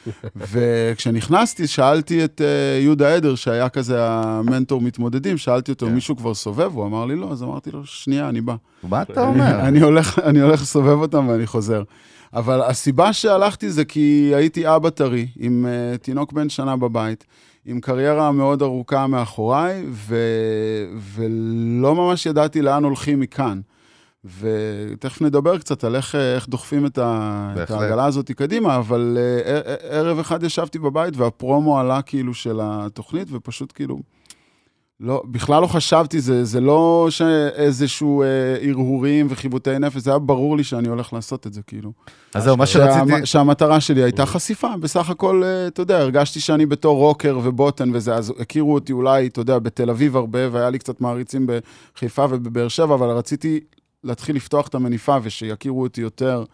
[0.37, 5.95] וכשנכנסתי, שאלתי את אה, יהודה עדר, שהיה כזה המנטור מתמודדים, שאלתי אותו, כן.
[5.95, 6.71] מישהו כבר סובב?
[6.75, 8.55] הוא אמר לי לא, אז אמרתי לו, שנייה, אני בא.
[8.83, 9.61] מה אתה אומר?
[10.29, 11.83] אני הולך לסובב אותם ואני חוזר.
[12.35, 17.25] אבל הסיבה שהלכתי זה כי הייתי אבא טרי, עם uh, תינוק בן שנה בבית,
[17.65, 20.17] עם קריירה מאוד ארוכה מאחוריי, ו...
[20.99, 23.61] ולא ממש ידעתי לאן הולכים מכאן.
[24.41, 27.55] ותכף נדבר קצת על איך, אה, איך דוחפים את, ה...
[27.63, 27.71] את.
[27.71, 33.73] העגלה הזאת קדימה, אבל uh, ערב אחד ישבתי בבית והפרומו עלה כאילו של התוכנית, ופשוט
[33.75, 33.99] כאילו...
[35.01, 38.27] לא, בכלל לא חשבתי, זה, זה לא שאיזשהו אה,
[38.69, 41.93] הרהורים וחיבוטי נפש, זה היה ברור לי שאני הולך לעשות את זה, כאילו.
[42.35, 43.27] אז זהו, מה שה, שרציתי...
[43.27, 48.15] שהמטרה שלי הייתה חשיפה, בסך הכל, אה, אתה יודע, הרגשתי שאני בתור רוקר ובוטן וזה,
[48.15, 51.47] אז הכירו אותי אולי, אתה יודע, בתל אביב הרבה, והיה לי קצת מעריצים
[51.95, 53.61] בחיפה ובבאר שבע, אבל רציתי
[54.05, 56.45] להתחיל לפתוח את המניפה ושיכירו אותי יותר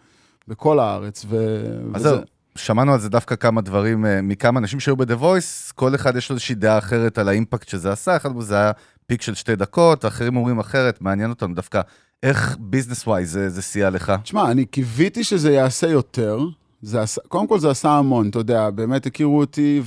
[0.47, 1.57] בכל הארץ, ו...
[1.93, 2.19] אז וזה- זהו,
[2.55, 6.29] שמענו על זה דווקא כמה דברים אה, מכמה אנשים שהיו ב-The Voice, כל אחד יש
[6.29, 8.71] לו איזושהי דעה אחרת על האימפקט שזה עשה, אחד מזה היה
[9.07, 11.81] peak של שתי דקות, אחרים אומרים אחרת, מעניין אותנו דווקא
[12.23, 14.13] איך business wise זה, זה סייע לך.
[14.23, 16.39] תשמע, אני קיוויתי שזה יעשה יותר.
[16.85, 19.81] זה עשה, קודם כל זה עשה המון, אתה יודע, באמת הכירו אותי,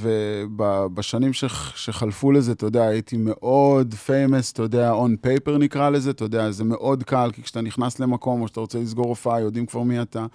[0.00, 1.32] ובשנים
[1.74, 6.50] שחלפו לזה, אתה יודע, הייתי מאוד famous, אתה יודע, on paper נקרא לזה, אתה יודע,
[6.50, 10.02] זה מאוד קל, כי כשאתה נכנס למקום, או שאתה רוצה לסגור הופעה, יודעים כבר מי
[10.02, 10.26] אתה,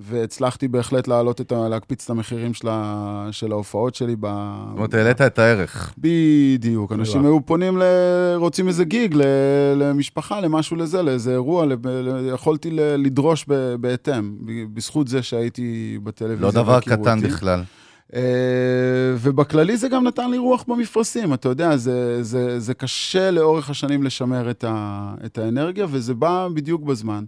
[0.00, 1.68] והצלחתי בהחלט להעלות את ה...
[1.68, 4.16] להקפיץ את המחירים של, ה, של ההופעות שלי.
[4.20, 4.26] ב...
[4.68, 5.94] זאת אומרת, העלית את הערך.
[5.98, 7.24] בדיוק, אנשים.
[7.24, 7.82] היו פונים, ל...
[8.36, 9.22] רוצים איזה גיג ל...
[9.76, 11.76] למשפחה, למשהו לזה, לאיזה אירוע, ל...
[12.32, 12.80] יכולתי ל...
[12.80, 13.74] לדרוש ב...
[13.74, 14.36] בהתאם,
[14.74, 16.46] בזכות זה שהייתי בטלוויזיה.
[16.46, 17.28] לא דבר קטן אותי.
[17.28, 17.62] בכלל.
[18.14, 18.20] אה,
[19.18, 24.02] ובכללי זה גם נתן לי רוח במפרשים, אתה יודע, זה, זה, זה קשה לאורך השנים
[24.02, 25.14] לשמר את, ה...
[25.24, 27.24] את האנרגיה, וזה בא בדיוק בזמן.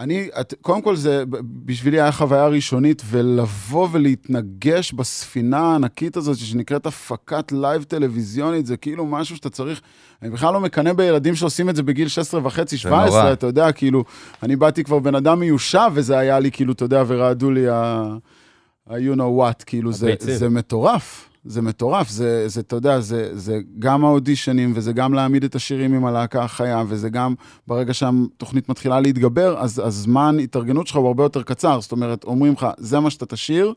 [0.00, 1.24] אני, את, קודם כל זה,
[1.64, 9.06] בשבילי היה חוויה ראשונית, ולבוא ולהתנגש בספינה הענקית הזאת, שנקראת הפקת live טלוויזיונית, זה כאילו
[9.06, 9.80] משהו שאתה צריך,
[10.22, 13.32] אני בכלל לא מקנא בילדים שעושים את זה בגיל 16 וחצי, 17, נורא.
[13.32, 14.04] אתה יודע, כאילו,
[14.42, 18.04] אני באתי כבר בן אדם מיושב, וזה היה לי, כאילו, אתה יודע, ורעדו לי ה...
[18.86, 20.14] ה-you know what, כאילו, זה.
[20.20, 21.29] זה מטורף.
[21.44, 25.94] זה מטורף, זה, זה, אתה יודע, זה, זה גם האודישנים, וזה גם להעמיד את השירים
[25.94, 27.34] עם הלהקה החיה, וזה גם,
[27.66, 31.80] ברגע שהתוכנית מתחילה להתגבר, אז הזמן התארגנות שלך הוא הרבה יותר קצר.
[31.80, 33.74] זאת אומרת, אומרים לך, זה מה שאתה תשיר,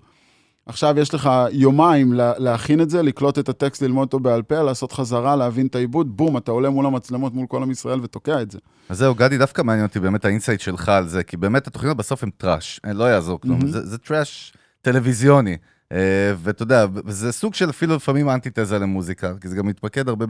[0.66, 4.62] עכשיו יש לך יומיים לה, להכין את זה, לקלוט את הטקסט, ללמוד אותו בעל פה,
[4.62, 8.42] לעשות חזרה, להבין את העיבוד, בום, אתה עולה מול המצלמות, מול כל עם ישראל ותוקע
[8.42, 8.60] את זה.
[8.90, 11.98] אז זהו, גדי, דווקא מעניין אותי באמת ה insight שלך על זה, כי באמת התוכניות
[11.98, 13.72] בסוף הן trash, אה, לא יעזור כלום, מהמם.
[13.72, 15.58] זה, זה trash טלוויזיוני.
[15.94, 16.00] אה,
[16.38, 20.26] ואתה יודע, וזה סוג של אפילו לפעמים אנטיתזה למוזיקה, כי זה גם מתמקד הרבה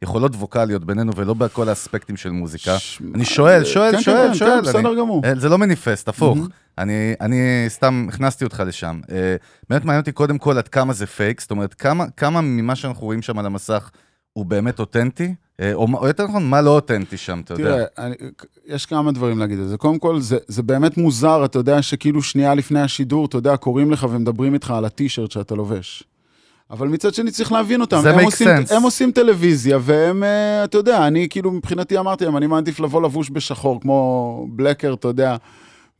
[0.00, 2.78] ביכולות ווקאליות בינינו ולא בכל האספקטים של מוזיקה.
[2.78, 4.50] ש- אני שואל, שואל, כן, שואל, כן, שואל.
[4.50, 5.22] כן, בסדר גמור.
[5.24, 6.36] אה, זה לא מניפסט, הפוך.
[6.36, 6.48] מהמם.
[6.78, 7.36] אני, אני
[7.68, 9.00] סתם הכנסתי אותך לשם.
[9.10, 9.36] אה,
[9.70, 13.02] באמת מעניין אותי קודם כל עד כמה זה פייק, זאת אומרת, כמה, כמה ממה שאנחנו
[13.06, 13.90] רואים שם על המסך
[14.32, 15.30] הוא באמת אותנטי, אה,
[15.74, 17.84] או, מה- או יותר נכון, מה לא אותנטי שם, אתה יודע.
[17.96, 18.08] תראה,
[18.66, 19.76] יש כמה דברים להגיד על זה.
[19.76, 23.90] קודם כל, זה, זה באמת מוזר, אתה יודע שכאילו שנייה לפני השידור, אתה יודע, קוראים
[23.92, 26.04] לך ומדברים איתך על הטישרט שאתה לובש.
[26.70, 28.00] אבל מצד שני צריך להבין אותם.
[28.02, 28.74] זה הם make עושים, sense.
[28.74, 33.02] הם עושים טלוויזיה, והם, אה, אתה יודע, אני כאילו מבחינתי אמרתי להם, אני מעדיף לבוא
[33.02, 35.36] לבוש בשחור, כמו בלקר, אתה יודע,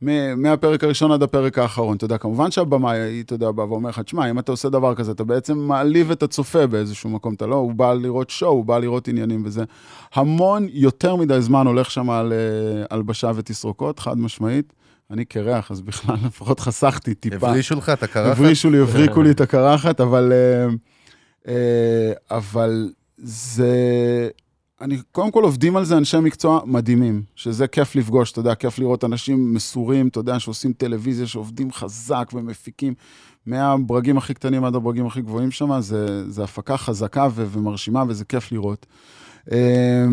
[0.01, 1.97] מהפרק הראשון עד הפרק האחרון.
[1.97, 5.11] אתה יודע, כמובן שהבמאי, אתה יודע, בא ואומר לך, תשמע, אם אתה עושה דבר כזה,
[5.11, 8.79] אתה בעצם מעליב את הצופה באיזשהו מקום, אתה לא, הוא בא לראות שואו, הוא בא
[8.79, 9.63] לראות עניינים וזה.
[10.13, 14.73] המון, יותר מדי זמן הולך שם על אה, הלבשה ותסרוקות, חד משמעית.
[15.11, 17.47] אני קרח, אז בכלל לפחות חסכתי טיפה.
[17.47, 18.37] הברישו לך את הקרחת?
[18.37, 20.67] הברישו לי, הבריקו לי את הקרחת, אבל, אה,
[21.47, 23.69] אה, אבל זה...
[24.81, 28.79] אני, קודם כל עובדים על זה אנשי מקצוע מדהימים, שזה כיף לפגוש, אתה יודע, כיף
[28.79, 32.93] לראות אנשים מסורים, אתה יודע, שעושים טלוויזיה, שעובדים חזק ומפיקים,
[33.45, 38.25] מהברגים הכי קטנים עד הברגים הכי גבוהים שם, זה, זה הפקה חזקה ו- ומרשימה, וזה
[38.25, 38.85] כיף לראות.
[39.51, 40.05] אה,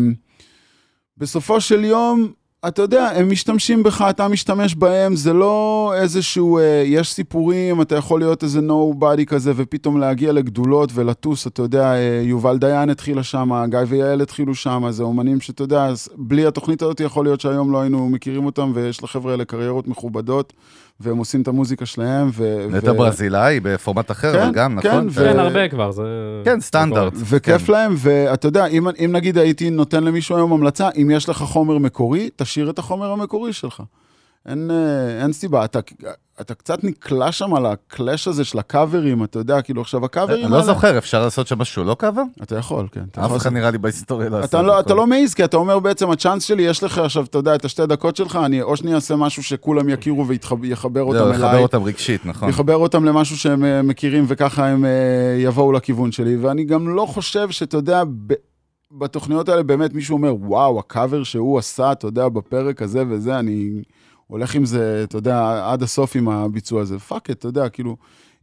[1.17, 2.31] בסופו של יום,
[2.67, 7.95] אתה יודע, הם משתמשים בך, אתה משתמש בהם, זה לא איזשהו, אה, יש סיפורים, אתה
[7.95, 13.23] יכול להיות איזה nobody כזה, ופתאום להגיע לגדולות ולטוס, אתה יודע, אה, יובל דיין התחילה
[13.23, 17.71] שם, גיא ויעל התחילו שם, זה אומנים שאתה יודע, בלי התוכנית הזאת יכול להיות שהיום
[17.71, 20.53] לא היינו מכירים אותם, ויש לחבר'ה האלה קריירות מכובדות,
[20.99, 22.67] והם עושים את המוזיקה שלהם, ו...
[22.71, 25.07] נטע ו- ברזילאי בפורמט אחר, כן, אבל גם, כן, נכון?
[25.11, 26.03] ו- כן, הרבה כבר, זה...
[26.45, 27.13] כן, סטנדרט.
[27.15, 27.73] וכיף כן.
[27.73, 31.77] להם, ואתה יודע, אם, אם נגיד הייתי נותן למישהו היום המלצה, אם יש לך חומר
[31.77, 33.83] מקורי, תשאיר את החומר המקורי שלך.
[34.47, 35.79] אין, אה, אין סיבה, אתה,
[36.41, 40.51] אתה קצת נקלע שם על הקלאש הזה של הקאברים, אתה יודע, כאילו עכשיו הקאברים אני
[40.51, 42.21] לא זוכר, אפשר לעשות שם משהו לא קאבר?
[42.43, 43.03] אתה יכול, כן.
[43.25, 45.79] אף אחד נראה לי בהיסטוריה לא עשה אתה את לא, לא מעז, כי אתה אומר
[45.79, 48.95] בעצם, הצ'אנס שלי, יש לך עכשיו, אתה יודע, את השתי דקות שלך, אני או שאני
[48.95, 50.25] אעשה משהו שכולם יכירו
[50.61, 51.37] ויחבר אותם אליי.
[51.37, 52.49] לחבר אותם רגשית, נכון.
[52.49, 54.91] לחבר אותם למשהו שהם אה, מכירים, וככה הם אה,
[55.39, 56.35] יבואו לכיוון שלי.
[56.35, 58.33] ואני גם לא חושב שאתה יודע, ב-
[58.91, 63.81] בתוכניות האלה באמת מישהו אומר, וואו, הקאבר שהוא עשה, אתה יודע, בפרק הזה וזה, אני
[64.27, 66.99] הולך עם זה, אתה יודע, עד הסוף עם הביצוע הזה.
[66.99, 67.97] fuck it, אתה יודע, כאילו,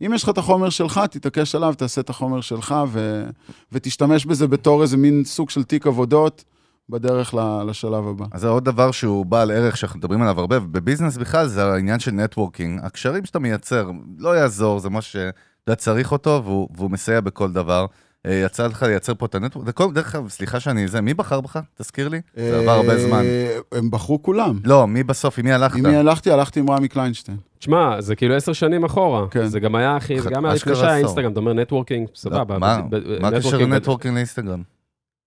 [0.07, 3.25] אם יש לך את החומר שלך, תתעקש עליו, תעשה את החומר שלך, ו...
[3.73, 6.44] ותשתמש בזה בתור איזה מין סוג של תיק עבודות
[6.88, 7.35] בדרך
[7.66, 8.25] לשלב הבא.
[8.33, 11.64] אז זה עוד דבר שהוא בעל ערך שאנחנו מדברים עליו הרבה, וב business בכלל זה
[11.64, 12.81] העניין של networking.
[12.83, 17.87] הקשרים שאתה מייצר, לא יעזור, זה מה שאתה צריך אותו, והוא, והוא מסייע בכל דבר.
[18.27, 21.41] אה, יצא לך לייצר פה את ה network, דרך אגב, סליחה שאני זה, מי בחר
[21.41, 21.59] בך?
[21.79, 22.21] תזכיר לי.
[22.37, 23.23] זה עבר הרבה זמן.
[23.25, 24.59] אה, הם בחרו כולם.
[24.65, 25.77] לא, מי בסוף, עם מי הלכת?
[25.77, 26.31] עם מי הלכתי?
[26.31, 27.37] הלכתי עם רמי קליינשטיין.
[27.59, 29.27] תשמע, זה כאילו עשר שנים אחורה.
[29.31, 29.47] כן.
[29.47, 30.97] זה גם היה, אחי, זה גם היה לפני שהיה.
[30.97, 32.55] אינסטגרם, אתה אומר networking, סבבה.
[32.55, 34.63] לא, מה ב- מה הקשר networking ל networking לאינסטגרם?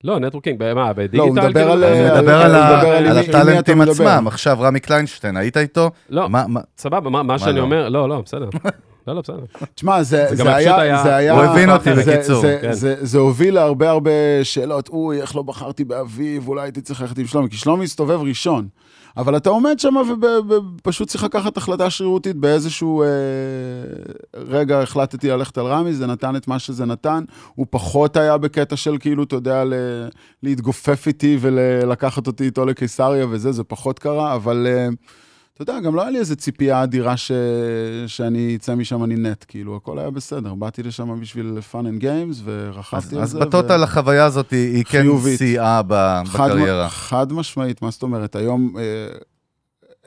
[0.04, 1.18] לא, networking, מה, ב digital?
[1.18, 1.72] לא, הוא מדבר?
[1.72, 3.82] על- אני מדבר הטאלנטים.
[3.82, 4.24] עצמם.
[4.28, 5.92] עכשיו, רמי קליינשטיין, היית איתו?
[6.10, 7.62] לא, מה- מה- סבבה, מה- מה שאני לא?
[7.62, 8.50] אומר, לא, לא, בסדר.
[9.08, 9.40] לא, לא, בסדר.
[9.76, 11.34] תשמע, זה, זה זה, היה, היה- זה היה...
[11.34, 12.42] הוא הבין אותי, זה, בקיצור.
[12.42, 12.74] זה, כן.
[12.74, 14.12] זה, זה הוביל להרבה הרבה
[14.44, 18.22] שאלות, אוי, איך לא בחרתי באביב, אולי הייתי צריך ללכת עם שלומי, כי שלומי הסתובב
[18.22, 18.68] ראשון.
[19.18, 19.94] אבל אתה עומד שם
[20.78, 23.08] ופשוט צריך לקחת החלטה שרירותית באיזשהו אה,
[24.36, 27.24] רגע החלטתי ללכת על רמי, זה נתן את מה שזה נתן.
[27.56, 30.08] הוא פחות היה בקטע של כאילו, אתה יודע, ל-
[30.44, 34.88] להתגופף איתי ולקחת אותי איתו לקיסריה וזה, זה פחות קרה, אבל אה,
[35.62, 37.32] אתה יודע, גם לא היה לי איזו ציפייה אדירה ש...
[38.08, 40.54] שאני אצא משם אני נט, כאילו, הכל היה בסדר.
[40.54, 43.40] באתי לשם בשביל fun and games ורכבתי אז על אז זה.
[43.40, 45.06] בטוטל החוויה הזאת היא היא כן.
[45.36, 46.90] סייעה ב- חד, בקריירה.
[46.90, 48.36] חד משמעית, מה זאת אומרת?
[48.36, 48.84] היום אה,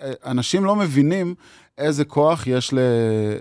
[0.02, 1.34] אה, אנשים לא מבינים
[1.78, 2.78] איזה כוח יש, ל,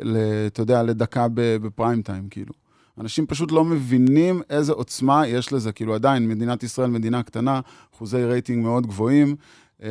[0.02, 0.18] ל,
[0.48, 2.54] אתה יודע, לדקה בפריים טיים, כאילו.
[3.00, 7.60] אנשים פשוט לא מבינים איזה עוצמה יש לזה, כאילו עדיין, מדינת ישראל מדינה קטנה,
[7.96, 9.36] אחוזי רייטינג מאוד גבוהים,
[9.84, 9.90] אה,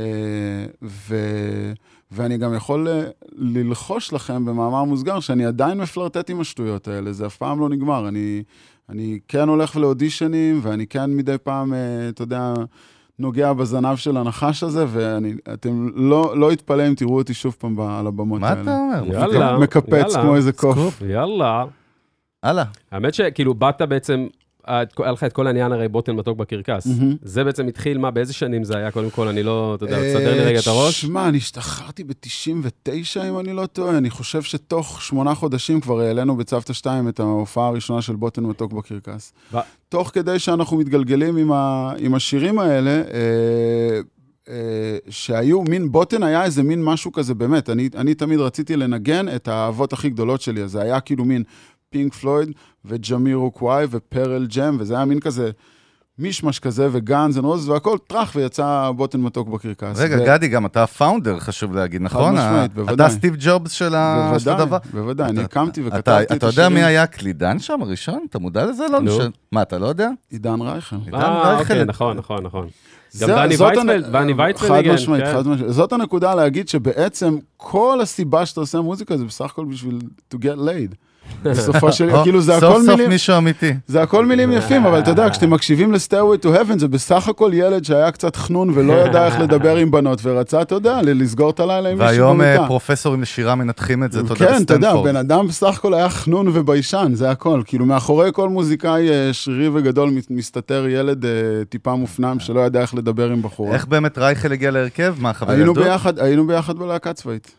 [0.83, 1.16] ו,
[2.11, 7.27] ואני גם יכול אה, ללחוש לכם במאמר מוסגר שאני עדיין מפלרטט עם השטויות האלה, זה
[7.27, 8.09] אף פעם לא נגמר.
[8.09, 8.42] אני,
[8.88, 12.55] אני כן הולך לאודישנים, ואני כן מדי פעם, אה, אתה יודע,
[13.18, 18.07] נוגע בזנב של הנחש הזה, ואתם לא, לא יתפלא אם תראו אותי שוב פעם על
[18.07, 18.62] הבמות מה האלה.
[18.62, 19.12] אתה אומר?
[19.12, 20.23] יאללה, מקפץ יאללה.
[20.23, 21.03] כמו איזה קוף.
[21.09, 21.64] יאללה.
[22.42, 22.64] הלאה.
[22.92, 24.27] האמת שכאילו באת בעצם,
[24.68, 26.88] היה לך את כל העניין הרי בוטן מתוק בקרקס.
[27.22, 28.90] זה בעצם התחיל, מה, באיזה שנים זה היה?
[28.90, 30.87] קודם כל, אני לא, אתה יודע, תסדר לי רגע את הראש.
[30.87, 32.90] אה, שמע, אני השתחררתי ב-99,
[33.28, 33.98] אם אני לא טועה.
[33.98, 38.72] אני חושב שתוך שמונה חודשים כבר העלינו בצוותא 2 את ההופעה הראשונה של בוטן מתוק
[38.72, 39.33] בקרקס.
[39.88, 41.92] תוך כדי שאנחנו מתגלגלים עם, ה...
[41.98, 44.00] עם השירים האלה, אה,
[44.48, 49.26] אה, שהיו מין, בוטן היה איזה מין משהו כזה, באמת, אני, אני תמיד רציתי לנגן
[49.37, 51.42] את האהבות הכי גדולות שלי, אז זה היה כאילו מין
[51.90, 52.48] פינק פלויד
[52.85, 55.51] וג'מירו קוואי ופרל ג'ם, וזה היה מין כזה
[56.18, 59.98] מישמש כזה, וגאנז אנד רוז, והכל טראח, ויצא בוטן מתוק בקרקס.
[60.01, 62.35] רגע, ו- גדי, גם אתה ה founder, חשוב להגיד, נכון?
[62.35, 62.94] משמעית, ה- בוודאי.
[62.94, 64.79] אתה סטיב ג'ובס של בוודאי, הדבר.
[64.92, 66.74] בוודאי, אני אתה- הקמתי אתה- וכתבתי את אתה יודע השירים.
[66.74, 68.27] מי היה הקלידן שם הראשון?
[68.31, 68.85] אתה מודע לזה?
[68.92, 69.16] לא נו.
[69.16, 69.29] משנה.
[69.53, 70.11] מה, אתה לא יודע?
[70.31, 70.96] עידן רייכל.
[71.05, 71.62] עידן אה, רייכל.
[71.72, 72.66] אוקיי, נכון, נכון, נכון.
[73.11, 73.27] זה-
[74.12, 75.33] דני ויצפלד חד משמעית, כן.
[75.33, 75.72] חד משמעית.
[75.72, 79.98] זאת הנקודה להגיד שבעצם כל הסיבה שאתה עושה מוזיקה זה בסך הכל בשביל
[80.35, 80.94] to get laid.
[81.43, 83.75] בסופו של יום, כאילו זה הכל סוף סוף מילים, מישהו אמיתי.
[83.87, 87.51] זה הכל מילים יפים, אבל אתה יודע, כשאתם מקשיבים ל-Stairway to Heaven, זה בסך הכל
[87.55, 91.61] ילד שהיה קצת חנון ולא ידע איך לדבר עם בנות, ורצה, אתה יודע, לסגור את
[91.61, 92.67] הלילה עם מישהו והיום אה.
[92.67, 94.95] פרופסורים לשירה מנתחים את זה, תודה כן, אתה יודע.
[95.05, 97.62] בן אדם בסך הכל היה חנון וביישן, זה הכל.
[97.64, 101.31] כאילו, מאחורי כל מוזיקאי אה, שרירי וגדול מס- מסתתר ילד אה,
[101.69, 103.75] טיפה מופנם שלא ידע איך לדבר עם בחורה.
[103.75, 105.14] איך באמת רייכל הגיע להרכב?
[105.19, 105.77] מה, חבר ילדות?
[106.19, 107.51] היינו ביחד בלהקה צבאית.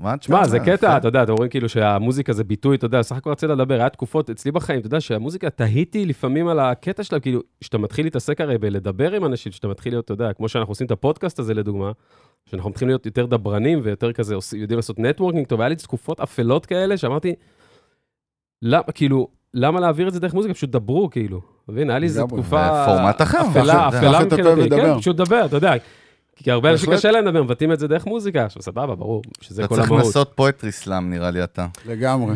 [0.00, 0.58] מה, תשמע, שמע, זה.
[0.60, 3.74] קטע, אתה יודע, אתם אומרים כאילו שהמוזיקה זה ביטוי, אתה יודע, סך הכל רצית לדבר,
[3.74, 8.06] היה תקופות אצלי בחיים, אתה יודע, שהמוזיקה, תהיתי לפעמים על הקטע שלה, כאילו, שאתה מתחיל
[8.06, 11.38] להתעסק הרי בלדבר עם אנשים, שאתה מתחיל להיות, אתה יודע, כמו שאנחנו עושים את הפודקאסט
[11.38, 11.92] הזה לדוגמה,
[12.46, 16.66] שאנחנו מתחילים להיות יותר דברנים ויותר כזה, יודעים לעשות networking טוב, היה לי תקופות אפלות
[16.66, 17.34] כאלה, שאמרתי,
[18.62, 20.54] למה, כאילו, למה להעביר את זה דרך מוזיקה?
[20.54, 21.40] פשוט דברו, כאילו.
[21.64, 22.26] אתה מבין, היה לי איזו.
[22.26, 22.84] תקופה...
[22.86, 23.88] פורמט אחר, אפלה.
[23.88, 24.70] אפלה מבחינתי.
[24.70, 25.74] כן, פשוט דבר, אתה יודע.
[26.36, 26.92] כי הרבה אנשים.
[26.92, 28.44] קשה להם לדבר, מבטאים את זה דרך מוזיקה.
[28.44, 30.04] עכשיו, סבבה, ברור, שזה אתה כל צריך המהות.
[30.06, 31.66] לעשות poetry slam, נראה לי אתה.
[31.88, 32.34] לגמרי.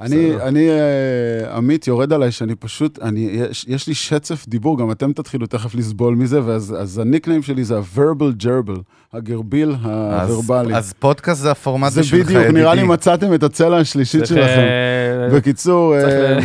[0.00, 4.90] אני, אני, אה, עמית, יורד עליי שאני פשוט, אני, יש, יש לי שצף דיבור, גם
[4.90, 8.80] אתם תתחילו תכף לסבול מזה, ואז אז ה nickname שלי זה ה-verbal gerbil,
[9.12, 10.74] הגרביל הוורבלי.
[10.74, 12.92] אז פודקאסט זה הפורמט זה בשבילך, בדיוק, נראה לי ידידי.
[12.92, 14.62] מצאתם את הצלע השלישית צריך, שלכם.
[15.22, 16.38] אה, בקיצור, אה,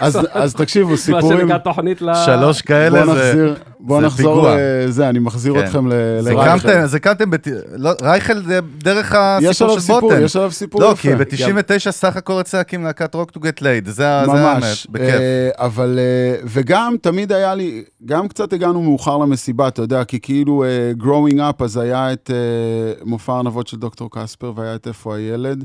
[0.00, 2.14] אז, אז תקשיבו, מה סיפורים, שנקרא תוכנית ל...
[2.14, 3.54] שלוש כאלה זה...
[3.88, 4.56] זה נחזור פיגוע.
[4.86, 5.64] לזה, אני מחזיר כן.
[5.64, 6.86] אתכם זה לרייכל.
[6.86, 10.22] זה בת- לא, רייכל זה דרך הסיפור של סיפור, בוטן.
[10.22, 11.24] יש עליו סיפור לא, יפה.
[11.36, 14.86] כי ב-99 סך הכל רצה להקים להקת רוק to get laid, זה זה האמת, ממש,
[14.90, 15.08] בכיף.
[15.08, 20.20] אה, אבל, אה, וגם תמיד היה לי, גם קצת הגענו מאוחר למסיבה, אתה יודע, כי
[20.20, 24.86] כאילו אה, growing up, אז היה את אה, מופע ארנבות של דוקטור קספר, והיה את
[24.86, 25.64] איפה הילד,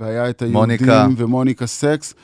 [0.00, 1.06] והיה את היהודים, מוניקה.
[1.16, 2.14] ומוניקה סקס.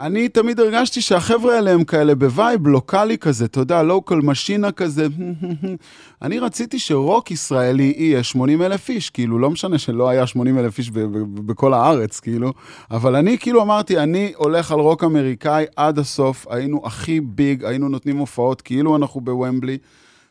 [0.00, 4.72] אני תמיד הרגשתי שהחבר'ה האלה הם כאלה ב vibe לוקאלי כזה, אתה יודע, local משינה
[4.72, 5.06] כזה.
[6.22, 10.78] אני רציתי שרוק ישראלי יהיה 80 אלף איש, כאילו, לא משנה שלא היה 80 אלף
[10.78, 10.90] איש
[11.46, 12.52] בכל הארץ, כאילו,
[12.90, 17.88] אבל אני כאילו אמרתי, אני הולך על רוק אמריקאי עד הסוף, היינו הכי big, היינו
[17.88, 19.78] נותנים הופעות כאילו אנחנו בוומבלי.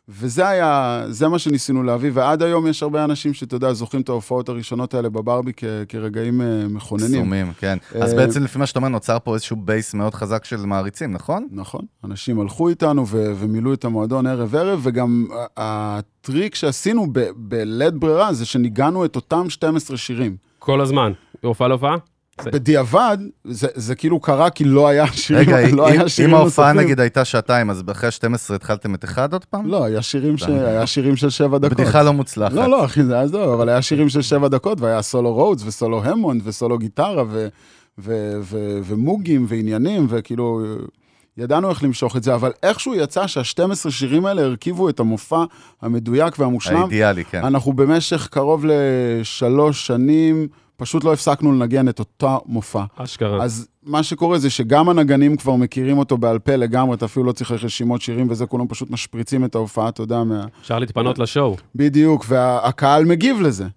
[0.10, 4.10] וזה היה, זה מה שניסינו להביא, ועד היום יש הרבה אנשים שאתה יודע, זוכרים את
[4.10, 7.12] ההופעות הראשונות האלה בברבי כ- כרגעים אה, מכוננים.
[7.22, 7.78] קסומים, כן.
[8.02, 11.12] אז אה, בעצם לפי מה שאתה אומר, נוצר פה איזשהו base מאוד חזק של מעריצים,
[11.12, 11.48] נכון?
[11.52, 18.34] נכון, אנשים הלכו איתנו ו- ומילאו את המועדון ערב-ערב, וגם הטריק שעשינו ב- בלית ברירה
[18.34, 20.36] זה שניגענו את אותם 12 שירים.
[20.60, 21.12] כל הזמן.
[21.44, 21.96] מהופעה להופעה?
[22.44, 26.30] זה- בדיעבד, זה, זה כאילו קרה כי לא היה שירים, רגע, לא אם- היה שירים
[26.32, 26.74] אם ההופעה.
[26.74, 29.68] נגיד הייתה שעתיים, אז אחרי ה-12 התחלתם את אחד עוד פעם?
[29.68, 30.44] לא, היה שירים, ש...
[30.44, 31.78] היה שירים של שבע דקות.
[31.78, 32.54] בדיחה לא מוצלחת.
[32.54, 35.64] לא, לא, אחי, זה היה זהו, אבל היה שירים של שבע דקות, והיה סולו Rhodes,
[35.66, 37.48] וסולו Hammond, וסולו גיטרה, ו...
[38.00, 38.32] ו...
[38.42, 38.80] ו...
[38.84, 40.62] ומוגים, ועניינים, וכאילו,
[41.38, 45.44] ידענו איך למשוך את זה, אבל איכשהו יצא שה-12 שירים האלה הרכיבו את המופע
[45.82, 46.78] המדויק והמושלם.
[46.82, 47.44] האידיאלי, כן.
[47.44, 50.48] אנחנו במשך קרוב לשלוש שנים,
[50.78, 52.84] פשוט לא הפסקנו לנגן את אותו מופע.
[52.96, 53.44] אשכרה.
[53.44, 57.32] אז מה שקורה זה שגם הנגנים כבר מכירים אותו בעל פה לגמרי, אתה אפילו לא
[57.32, 60.46] צריך רשימות שירים וזה, כולם פשוט משפריצים את ההופעה, אתה יודע, מה...
[60.62, 61.56] אפשר להתפנות לשואו.
[61.76, 63.68] בדיוק, והקהל מגיב לזה.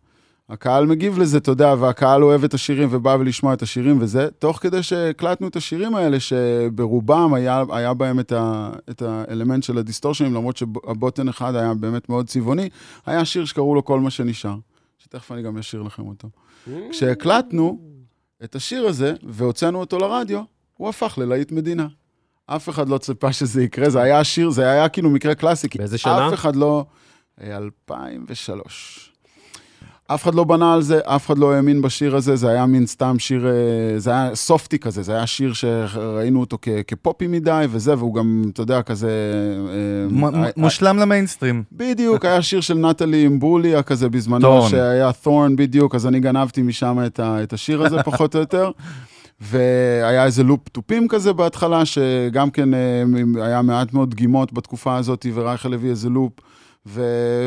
[0.50, 4.58] הקהל מגיב לזה, אתה יודע, והקהל אוהב את השירים ובא ולשמוע את השירים וזה, תוך
[4.58, 10.34] כדי שהקלטנו את השירים האלה, שברובם היה, היה בהם את, ה, את האלמנט של הדיסטורשנים,
[10.34, 12.68] למרות שהבוטן אחד היה באמת מאוד צבעוני,
[13.06, 14.56] היה שיר שקראו לו כל מה שנשאר,
[14.98, 16.28] שתכף אני גם אשאיר לכם אותו.
[16.90, 17.78] כשהקלטנו
[18.44, 20.42] את השיר הזה והוצאנו אותו לרדיו,
[20.76, 21.86] הוא הפך ללהיט מדינה.
[22.46, 25.68] אף אחד לא ציפה שזה יקרה, זה היה שיר, זה היה כאילו מקרה קלאסי.
[25.78, 26.28] באיזה שנה?
[26.28, 26.84] אף אחד לא...
[27.40, 29.09] אה, 2003.
[30.14, 32.86] אף אחד לא בנה על זה, אף אחד לא האמין בשיר הזה, זה היה מין
[32.86, 33.52] סתם שיר, אה,
[33.98, 38.42] זה היה סופטי כזה, זה היה שיר שראינו אותו כ- כפופי מדי וזה, והוא גם,
[38.52, 39.10] אתה יודע, כזה...
[39.68, 41.62] אה, מ- אה, מ- מושלם למיינסטרים.
[41.72, 44.68] בדיוק, היה שיר של נטלי אימברוליה כזה בזמנו, תורן.
[44.70, 48.70] שהיה תורן בדיוק, אז אני גנבתי משם את, ה, את השיר הזה פחות או יותר.
[49.40, 53.02] והיה איזה לופ תופים כזה בהתחלה, שגם כן אה,
[53.42, 56.32] היה מעט מאוד דגימות בתקופה הזאת, ורייכל הביא איזה לופ.
[56.86, 57.02] ו...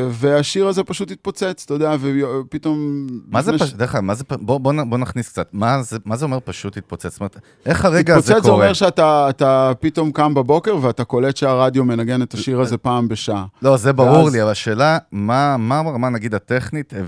[0.10, 3.08] והשיר הזה פשוט התפוצץ, אתה יודע, ופתאום...
[3.28, 6.26] מה זה פשוט, דרך אגב, מה בוא, בוא, בוא נכניס קצת, מה זה, מה זה
[6.26, 7.12] אומר פשוט התפוצץ?
[7.12, 8.64] זאת אומרת, איך הרגע הזה התפוצץ זה קורה?
[8.64, 13.46] אומר שאתה אתה פתאום קם בבוקר ואתה קולט שהרדיו מנגן את השיר הזה פעם בשעה.
[13.62, 17.02] לא, זה ברור ואז- לי, אבל השאלה, מה, מה הרמה, נגיד, הטכנית, אה,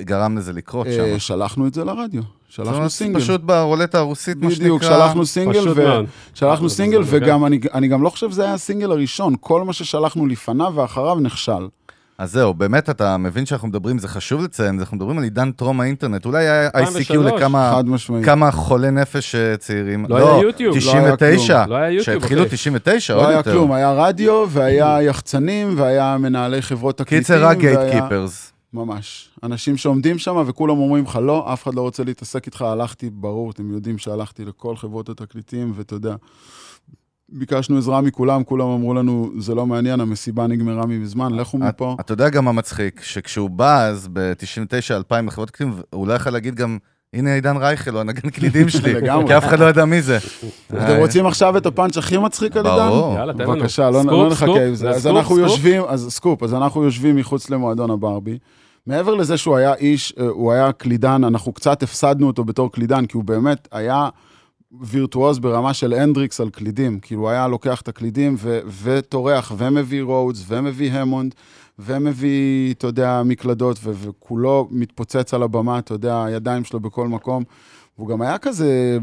[0.00, 1.02] גרם לזה לקרות שם?
[1.02, 3.20] אה, שלחנו את זה לרדיו, שלחנו אומרת, סינגל.
[3.20, 4.64] פשוט ברולטה הרוסית, מה שנקרא.
[4.64, 5.84] בדיוק, שלחנו סינגל, פשוט ו...
[5.84, 6.04] מאוד.
[6.34, 10.26] שלחנו סינגל, וגם אני, אני גם לא חושב שזה היה הסינגל הראשון, כל מה ששלחנו
[10.26, 11.68] לפניו ואחריו נכשל.
[12.18, 15.80] אז זהו, באמת, אתה מבין שאנחנו מדברים, זה חשוב לציין, אנחנו מדברים על עידן טרום
[15.80, 16.74] האינטרנט, אולי היה ICQ
[17.14, 17.32] 2003.
[17.40, 17.80] לכמה.
[18.24, 20.06] כמה חולי נפש אה, צעירים.
[20.08, 21.70] לא היה יוטיוב, לא 99, היה כלום.
[21.70, 22.50] לא היה יוטיוב, שהתחילו אחי.
[22.50, 23.52] 99, לא עוד היה יותר.
[23.52, 27.18] כלום, היה רדיו, והיה יחצנים, והיה מנהלי חברות תקליטים.
[27.18, 28.52] קיצר, רק גייט והיה- קיפרס.
[28.76, 29.28] ממש.
[29.42, 33.50] אנשים שעומדים שם וכולם אומרים לך, לא, אף אחד לא רוצה להתעסק איתך, הלכתי, ברור,
[33.50, 36.14] אתם יודעים שהלכתי לכל חברות התקליטים, ואתה יודע,
[37.28, 41.96] ביקשנו עזרה מכולם, כולם אמרו לנו, זה לא מעניין, המסיבה נגמרה מזמן, לכו מפה.
[42.00, 46.54] אתה יודע גם מה מצחיק, שכשהוא בא אז ב-99-2000 לחברות קלידים, הוא לא יכול להגיד
[46.54, 46.78] גם,
[47.14, 48.94] הנה עידן רייכל, הוא הנגן קלידים שלי.
[49.26, 50.18] כי אף אחד לא יודע מי זה.
[50.68, 52.88] אתם רוצים עכשיו את הפאנץ' הכי מצחיק על עידן?
[52.88, 53.32] ברור.
[53.32, 54.90] בבקשה, לא לא נחכה עם זה.
[54.90, 55.38] אז אנחנו.
[55.38, 58.38] יושבים, אז סקופ, אז אנחנו יושבים מחוץ למועדון הברבי.
[58.86, 63.06] מעבר לזה שהוא היה איש, אה, הוא היה קלידן, אנחנו קצת הפסדנו אותו בתור קלידן,
[63.06, 64.08] כי הוא באמת היה
[64.80, 67.00] וירטואוז ברמה של הנדריקס על קלידים.
[67.00, 71.34] כאילו, הוא היה לוקח את הקלידים ו- וטורח, ומביא רודס, ומביא המונד,
[71.78, 77.44] ומביא, אתה יודע, מקלדות, ו- וכולו מתפוצץ על הבמה, אתה יודע, הידיים שלו בכל מקום.
[77.98, 78.98] והוא גם היה כזה...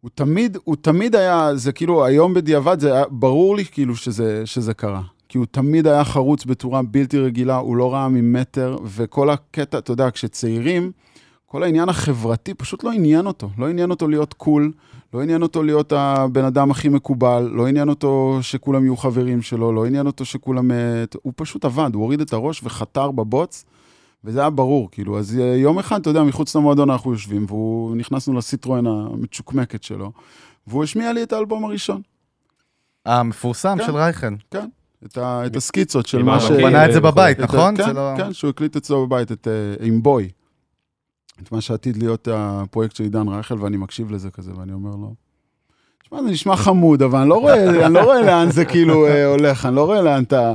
[0.00, 4.42] הוא תמיד, הוא תמיד היה, זה כאילו, היום בדיעבד זה היה ברור לי כאילו שזה,
[4.44, 5.02] שזה קרה.
[5.34, 9.92] כי הוא תמיד היה חרוץ בצורה בלתי רגילה, הוא לא ראה ממטר, וכל הקטע, אתה
[9.92, 10.92] יודע, כשצעירים,
[11.46, 13.50] כל העניין החברתי פשוט לא עניין אותו.
[13.58, 14.72] לא עניין אותו להיות קול,
[15.14, 19.72] לא עניין אותו להיות הבן אדם הכי מקובל, לא עניין אותו שכולם יהיו חברים שלו,
[19.72, 20.70] לא עניין אותו שכולם...
[20.70, 23.64] אה, הוא פשוט עבד, הוא הוריד את הראש וחתר בבוץ,
[24.24, 25.18] וזה היה ברור, כאילו.
[25.18, 30.12] אז אה, יום אחד, אתה יודע, מחוץ למועדון אנחנו יושבים, והוא, נכנסנו לסיטרואן המצ'וקמקת שלו,
[30.66, 32.02] והוא השמיע לי את האלבום הראשון.
[33.06, 33.86] המפורסם כן.
[33.86, 34.34] של רייכל.
[35.04, 36.48] את, ה, את הסקיצות של מה ש...
[36.50, 37.08] הוא בנה את זה וכו'.
[37.12, 37.76] בבית, נכון?
[37.76, 40.28] כן, לא- כן, שהוא הקליט אצלו בבית, את, אה, עם בוי.
[41.42, 45.14] את מה שעתיד להיות הפרויקט של עידן רייכל, ואני מקשיב לזה כזה, ואני אומר לו,
[46.02, 49.26] תשמע, זה נשמע חמוד, אבל אני לא רואה, אני לא רואה לאן זה כאילו אה,
[49.26, 50.52] הולך, אני לא רואה לאן אתה,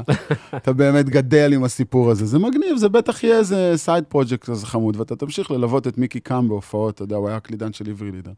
[0.56, 2.26] אתה באמת גדל עם הסיפור הזה.
[2.26, 6.20] זה מגניב, זה בטח יהיה איזה side project כזה חמוד, ואתה תמשיך ללוות את מיקי
[6.20, 8.32] קאם בהופעות, אתה יודע, הוא היה הקלידן של עברי לידר.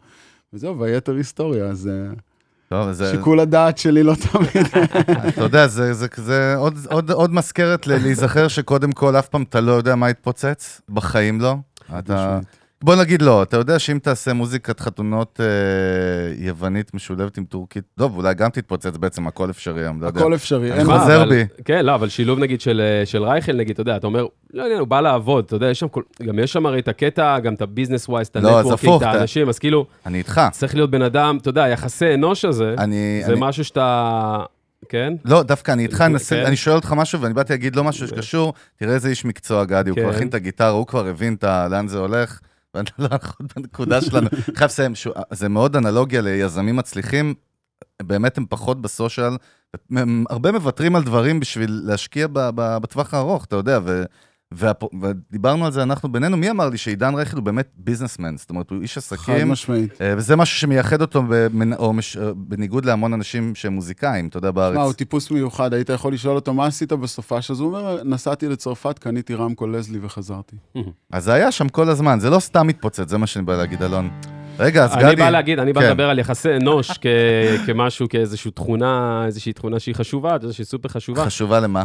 [0.54, 2.14] וזהו, והיתר היסטוריה, אז אה,
[2.72, 3.12] טוב, זה...
[3.12, 4.68] שיקול הדעת שלי לא תמיד.
[5.28, 9.62] אתה יודע, זה, זה, זה עוד, עוד, עוד מזכרת להיזכר שקודם כל, אף פעם אתה
[9.62, 11.56] לא יודע מה יתפוצץ, בחיים לא.
[12.00, 12.40] אתה...
[12.84, 15.46] בוא נגיד לא, אתה יודע שאם תעשה מוזיקת חתונות אה,
[16.46, 20.20] יוונית משולבת עם טורקית, טוב, אולי גם תתפוצץ בעצם, הכל אפשרי היום, לא יודע.
[20.20, 21.24] הכל אפשרי, אין חוזר מה.
[21.24, 21.46] אבל- בי.
[21.66, 24.64] כן, לא, אבל שילוב נגיד של, אה, של רייכל, נגיד, אתה יודע, אתה אומר, לא
[24.64, 27.40] יודע, הוא בא לעבוד, אתה יודע, יש שם, כל, גם יש שם הרי את הקטע,
[27.40, 30.42] גם את ה business wise, את לא, ה networking, את האנשים, אז כאילו, אני איתך.
[30.52, 33.22] צריך להיות בן אדם, אתה יודע, יחסי אנוש הזה, אני...
[33.26, 33.42] זה אני...
[33.42, 34.44] משהו שאתה,
[34.90, 35.14] כן?
[35.26, 36.46] לא, דווקא אני איתך, כן.
[36.46, 39.90] אני שואל אותך משהו, ואני באתי להגיד לא משהו שקשור, תראה איזה איש מקצוע גדי,
[39.90, 40.04] הוא כן.
[40.04, 42.40] כבר הכין את הגיטרה, הוא כבר הבין לאן זה הולך,
[43.24, 44.28] יכול בנקודה שלנו.
[44.34, 44.94] אני חייב לסיים,
[45.32, 47.34] זה מאוד אנלוגיה ליזמים מצליחים,
[48.02, 49.34] באמת הם פחות בסושיאל,
[49.92, 54.04] הם הרבה מוותרים על דברים בשביל להשקיע בטווח הארוך, אתה יודע, ו...
[54.54, 58.50] והפ- ודיברנו על זה אנחנו בינינו, מי אמר לי שעידן רייכל הוא באמת ביזנסמן, זאת
[58.50, 60.02] אומרת, הוא איש חד עסקים, משמעית.
[60.02, 64.38] אה, וזה משהו שמייחד אותו במנ- או מש- אה, בניגוד להמון אנשים שהם מוזיקאים, אתה
[64.38, 64.74] יודע, בארץ.
[64.76, 67.52] שמע, הוא טיפוס מיוחד, היית יכול לשאול אותו, מה עשית בסופש?
[67.52, 70.56] אז הוא אומר, נסעתי לצרפת, קניתי רמקול לזלי וחזרתי.
[71.14, 73.84] אז זה היה שם כל הזמן, זה לא סתם מתפוצץ, זה מה שאני בא להגיד,
[73.84, 74.10] אלון.
[74.60, 75.06] רגע, אז גדי...
[75.06, 75.90] אני בא להגיד, אני בא כן.
[75.90, 77.06] לדבר על יחסי אנוש כ-
[77.66, 81.26] כמשהו, כאיזושהי תכונה, איזושהי תכונה שהיא חשובה, שהיא סופר חשובה.
[81.26, 81.84] חשובה למה?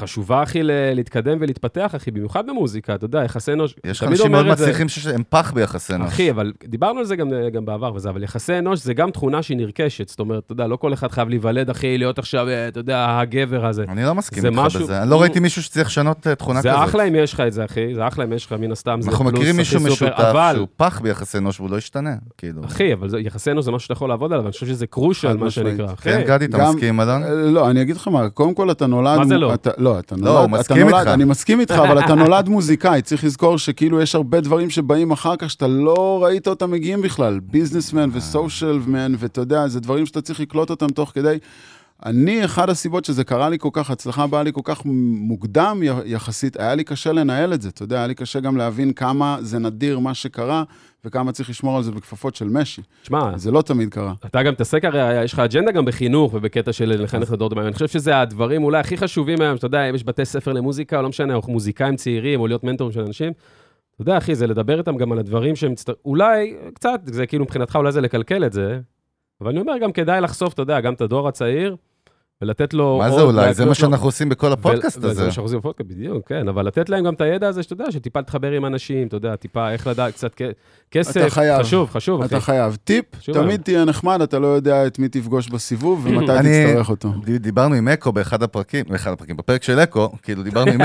[0.00, 3.74] חשובה, אחי, ל- להתקדם ולהתפתח, אחי, במיוחד במוזיקה, אתה יודע, יחסי אנוש.
[3.84, 4.52] יש תמיד אנשים מאוד זה.
[4.52, 6.04] מצליחים שהם פח ביחסינו.
[6.06, 9.42] אחי, אבל דיברנו על זה גם, גם בעבר וזה, אבל יחסי אנוש זה גם תכונה
[9.42, 10.08] שהיא נרכשת.
[10.08, 13.18] זאת אומרת, אתה יודע, לא כל אחד חייב להיוולד, אחי, להיות עכשיו, אה, אתה יודע,
[13.20, 13.84] הגבר הזה.
[13.88, 15.02] אני לא מסכים זה איתך משהו- בזה.
[15.02, 16.72] אני לא ראיתי מישהו שצריך לשנות אה, תכונה כזאת.
[16.72, 18.98] זה אחלה אם יש לך את זה, אחי, זה אחלה אם יש לך, מן הסתם,
[19.02, 21.76] זה אנחנו פלוס, מכירים אחי, מישהו סופר, משותף אבל, שהוא פח ביחסי אנוש והוא לא
[21.76, 22.64] ישתנה, כאילו.
[22.64, 25.28] אחי, אבל זה- יחסי אנוש זה משהו שאתה יכול לעבוד עליו, אני חושב שזה קרושל,
[25.28, 25.76] חד מה משמעית.
[25.76, 25.92] שנקרא.
[25.94, 26.10] אחי.
[26.10, 27.22] כן, גדי, אתה גם- מסכים, אלון?
[27.22, 29.18] אה, לא, אני אגיד לך מה, קודם כל אתה נולד...
[29.18, 29.54] מה זה לא?
[29.80, 30.28] אתה, לא, אתה נולד...
[30.28, 31.08] הוא אתה מסכים נולד- איתך.
[31.08, 35.36] אני מסכים איתך, אבל אתה נולד מוזיקאי, צריך לזכור שכאילו יש הרבה דברים שבאים אחר
[35.36, 37.40] כך שאתה לא ראית אותם מגיעים בכלל.
[37.42, 41.38] ביזנסמן וסושיאל מן, ואתה יודע, זה דברים שאתה צריך לקלוט אותם תוך כדי.
[42.06, 46.60] אני, אחת הסיבות שזה קרה לי כל כך, הצלחה באה לי כל כך מוקדם יחסית,
[46.60, 49.58] היה לי קשה לנהל את זה, אתה יודע, היה לי קשה גם להבין כמה זה
[49.58, 50.64] נדיר מה שקרה,
[51.04, 52.82] וכמה צריך לשמור על זה בכפפות של משי.
[53.02, 54.14] שמע, זה לא תמיד קרה.
[54.26, 57.60] אתה גם מתעסק, הרי יש לך אג'נדה גם בחינוך ובקטע של לחנך את הדור.
[57.60, 60.96] אני חושב שזה הדברים אולי הכי חשובים היום, שאתה יודע, אם יש בתי ספר למוזיקה,
[60.96, 63.32] או לא משנה, או מוזיקאים צעירים, או להיות מנטורים של אנשים.
[63.94, 65.74] אתה יודע, אחי, זה לדבר איתם גם על הדברים שהם...
[66.04, 68.80] אולי, קצת, זה כאילו מבחינתך אולי זה לקלקל את זה,
[69.40, 71.76] אבל אני אומר, גם כדאי לחשוף, אתה יודע, גם את הדור הצעיר,
[72.42, 72.98] ולתת לו...
[72.98, 73.54] מה זה אולי?
[73.54, 75.24] זה מה שאנחנו עושים בכל הפודקאסט הזה.
[75.24, 77.90] מה שאנחנו עושים בפודקאסט, בדיוק, כן, אבל לתת להם גם את הידע הזה, שאתה יודע,
[77.90, 80.40] שטיפה להתחבר עם אנשים, אתה יודע, טיפה איך לדעת, קצת
[80.90, 81.62] כסף, חייב.
[81.62, 82.28] חשוב, חשוב, אחי.
[82.34, 82.78] אתה חייב.
[82.84, 87.12] טיפ, תמיד תהיה נחמד, אתה לא יודע את מי תפגוש בסיבוב ומתי תצטרך אותו.
[87.40, 90.80] דיברנו עם אקו באחד הפרקים, באחד הפרקים, בפרק של אקו, כאילו דיברנו עם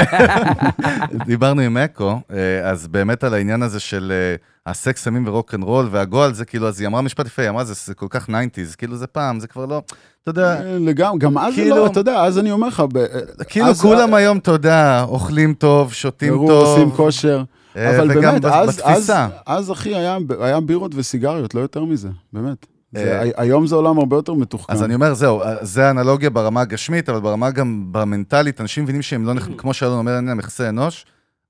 [1.26, 4.36] דיברנו עם אקו, אה, אז באמת על העניין הזה של אה,
[4.68, 7.63] הסקס, סמים ורוק אנד רול והגועל, זה כאילו, אז היא אמרה משפט יפה, היא אמרה,
[7.63, 9.82] זה זה כל כך 90's, כאילו זה פעם, זה כבר לא,
[10.24, 13.05] אתה יודע, לגמרי, גם אז זה כאילו- לא, אתה יודע, אז אני אומר לך, ב-
[13.47, 16.66] כאילו אז- כולם היום, אתה יודע, אוכלים טוב, שותים ברור, טוב.
[16.68, 17.43] עושים כושר.
[17.78, 19.11] אה, אבל באמת, אז, אז.
[19.45, 22.66] אז אחי, היה, היה בירות וסיגריות, לא יותר מזה, באמת.
[22.91, 24.74] זה, אה, היום זה עולם הרבה יותר מתוחכם.
[24.74, 29.26] אז אני אומר, זהו, זה האנלוגיה ברמה הגשמית, אבל ברמה גם במנטלית, אנשים מבינים שהם
[29.26, 31.05] לא, נכ- כמו שאלון אומר, אין להם יחסי אנוש,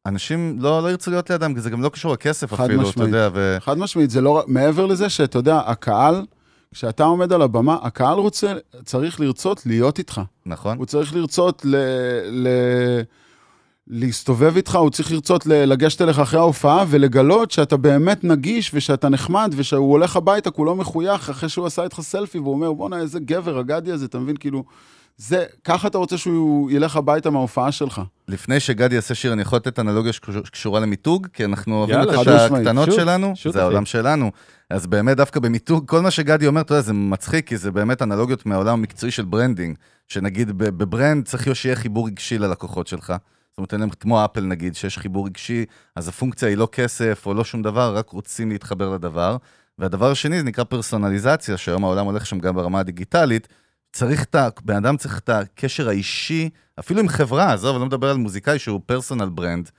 [0.06, 3.08] אנשים לא, לא ירצו להיות לידם, כי זה גם לא קשור לכסף אפילו, אתה משמעית.
[3.08, 3.58] יודע, ו...
[3.60, 6.26] חד משמעית, זה לא, מעבר לזה שאתה יודע, הקהל,
[6.74, 8.54] כשאתה עומד על הבמה, הקהל רוצה,
[8.86, 10.22] צריך לרצות להיות איתך.
[10.46, 10.78] נכון?
[10.78, 11.76] הוא צריך לרצות ל...
[12.32, 12.48] ל...
[13.88, 19.54] להסתובב איתך, הוא צריך לרצות לגשת אליך אחרי ההופעה ולגלות שאתה באמת נגיש ושאתה נחמד
[19.56, 23.58] ושהוא הולך הביתה כולו מחוייך אחרי שהוא עשה איתך סלפי והוא אומר, בואנה, איזה גבר
[23.58, 24.38] הגדי הזה, אתה מבין?
[24.38, 24.64] כאילו,
[25.18, 28.02] זה, ככה אתה רוצה שהוא ילך הביתה מההופעה שלך.
[28.28, 32.10] לפני שגדי יעשה שיר, אני יכול לתת אנלוגיה שקשור- שקשורה למיתוג, כי אנחנו אוהבים את.
[32.60, 33.64] הקטנות shoot, שלנו, shoot, זה אחי.
[33.64, 34.32] העולם שלנו.
[34.70, 38.02] אז באמת דווקא במיתוג, כל מה שגדי אומר, אתה יודע, זה מצחיק, כי זה באמת
[38.02, 43.08] אנלוגיות מהעולם המקצועי של branding, שנגיד ב- ב brand צריך שיהיה חיבור רגשי ללקוחות שלך.
[43.50, 47.24] זאת אומרת, אין להם, כמו אפל נגיד, שיש חיבור רגשי, אז הפונקציה היא לא כסף
[47.26, 49.38] או לא שום דבר, רק רוצים להתחבר לדבר.
[49.80, 53.48] והדבר השני, זה נקרא פרסונליזציה, שהיום העולם הולך שם גם ברמה הדיגיטלית.
[53.96, 54.48] צריך את ה...
[54.66, 58.60] בן אדם צריך את הקשר האישי, אפילו עם חברה, עזוב, אני לא מדבר על מוזיקאי
[58.60, 59.70] שהוא personal brand,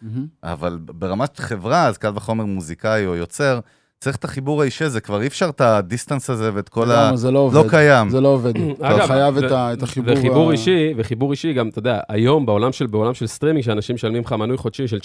[0.43, 3.61] אבל ברמת חברה, אז קל וחומר מוזיקאי או יוצר,
[4.01, 7.07] צריך את החיבור האישי הזה, כבר אי אפשר את ה distance הזה ואת כל ה...
[7.09, 7.17] למה?
[7.17, 7.71] זה לא לא עובד.
[7.71, 8.11] קיים.
[8.11, 8.53] זה לא עובד.
[8.81, 10.14] אתה חייב את ה- את החיבור.
[10.19, 13.95] וחיבור ה- אישי, וחיבור אישי גם, אתה יודע, היום בעולם של, בעולם של סטרימינג, שאנשים
[13.95, 15.03] משלמים לך מנוי חודשי של 19.90,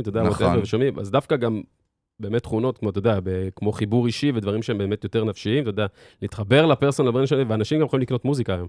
[0.00, 0.46] אתה יודע, נכון.
[0.46, 0.58] נכון.
[0.62, 1.60] ושומעים, אז דווקא גם
[2.22, 3.18] באמת תכונות, כמו, אתה יודע,
[3.56, 5.86] כמו חיבור אישי ודברים שהם באמת יותר נפשיים, אתה יודע,
[6.22, 8.68] להתחבר ל personal brand שלהם, ואנשים גם יכולים לקנות מוזיקה היום.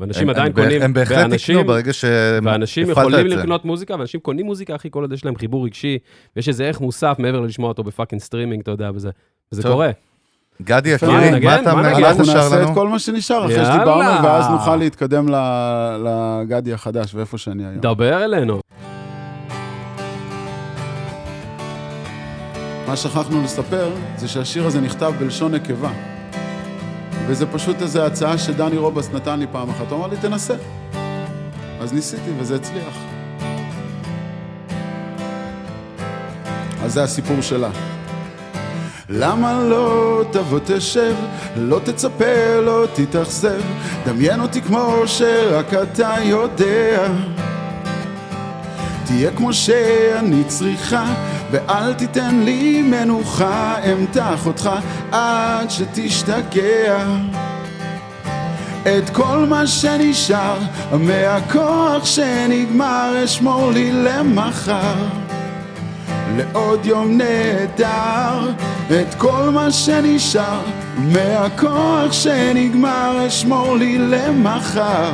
[0.00, 3.00] ואנשים הם- עדיין הם קונים, הם בהחלט ואנשים- יקנו ברגע שהפעלת ואנשים את זה.
[3.00, 5.98] יכולים לקנות מוזיקה, ואנשים קונים מוזיקה, אחי, כל עוד יש להם חיבור רגשי,
[6.36, 9.10] ויש איזה ערך מוסף מעבר ללשמוע אותו ב fucking סטרימינג, אתה יודע, וזה,
[9.52, 9.72] וזה טוב.
[9.72, 9.90] קורה.
[10.62, 11.12] גדי יקירי?
[11.40, 12.04] מה אתה מה מה נגן?
[12.04, 12.74] אנחנו נעשה את לנו?
[12.74, 13.54] כל מה שנשאר אחרי.
[13.64, 15.34] שדיברנו, ואז נוכל להתקדם ל-
[16.06, 17.80] לגדי החדש ואיפה שאני היום.
[17.80, 18.60] דבר אלינו.
[22.88, 25.90] מה שכחנו לספר זה שהשיר הזה נכתב בלשון נקבה.
[27.26, 29.90] וזה פשוט איזו הצעה שדני רובס נתן לי פעם אחת.
[29.90, 30.54] הוא אמר לי, תנסה.
[31.80, 32.94] אז ניסיתי וזה הצליח.
[36.82, 37.70] אז זה הסיפור שלה.
[39.08, 41.14] למה לא תבוא תשב,
[41.56, 43.60] לא תצפה, לא תתאכזב,
[44.06, 47.08] דמיין אותי כמו שרק אתה יודע.
[49.08, 51.04] תהיה כמו שאני צריכה,
[51.50, 54.70] ואל תיתן לי מנוחה, אמתח אותך
[55.12, 57.06] עד שתשתגע.
[58.82, 60.58] את כל מה שנשאר,
[60.92, 64.94] מהכוח שנגמר, אשמור לי למחר.
[66.36, 68.50] לעוד יום נהדר,
[68.90, 70.60] את כל מה שנשאר,
[70.98, 75.12] מהכוח שנגמר, אשמור לי למחר.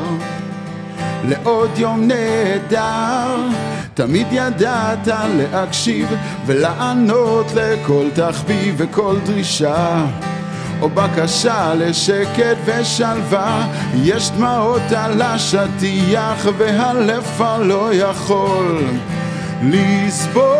[1.29, 3.49] לעוד יום נהדר.
[3.95, 6.09] תמיד ידעת להקשיב
[6.47, 10.07] ולענות לכל תחביב וכל דרישה.
[10.81, 18.83] או בקשה לשקט ושלווה, יש דמעות על השטיח והלב לא יכול
[19.63, 20.55] לסבול.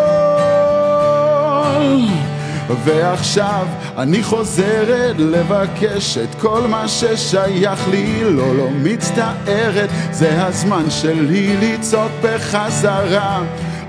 [2.69, 3.67] ועכשיו
[3.99, 12.13] אני חוזרת לבקש את כל מה ששייך לי, לא, לא מצטערת, זה הזמן שלי לצעוק
[12.23, 13.43] בחזרה.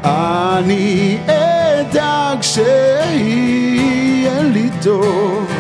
[0.03, 5.51] אני אדאג שיהיה לי טוב,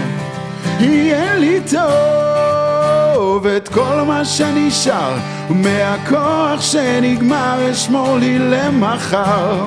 [0.79, 5.17] יהיה לי טוב, את כל מה שנשאר
[5.49, 9.65] מהכוח שנגמר אשמור לי למחר.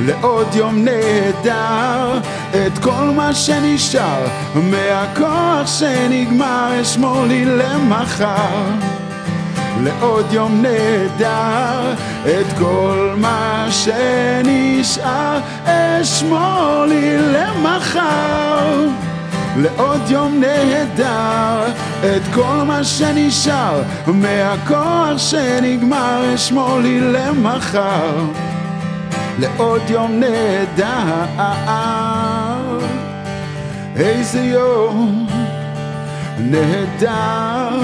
[0.00, 2.18] לעוד יום נהדר,
[2.50, 8.64] את כל מה שנשאר מהכוח שנגמר אשמור לי למחר.
[9.82, 11.94] לעוד יום נהדר,
[12.24, 18.86] את כל מה שנשאר אשמור לי למחר.
[19.56, 28.45] לעוד יום נהדר, את כל מה שנשאר מהכוח שנגמר אשמור לי למחר.
[29.38, 31.26] לעוד יום נהדר.
[33.96, 35.26] איזה יום
[36.38, 37.80] נהדר.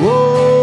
[0.00, 0.59] וואו,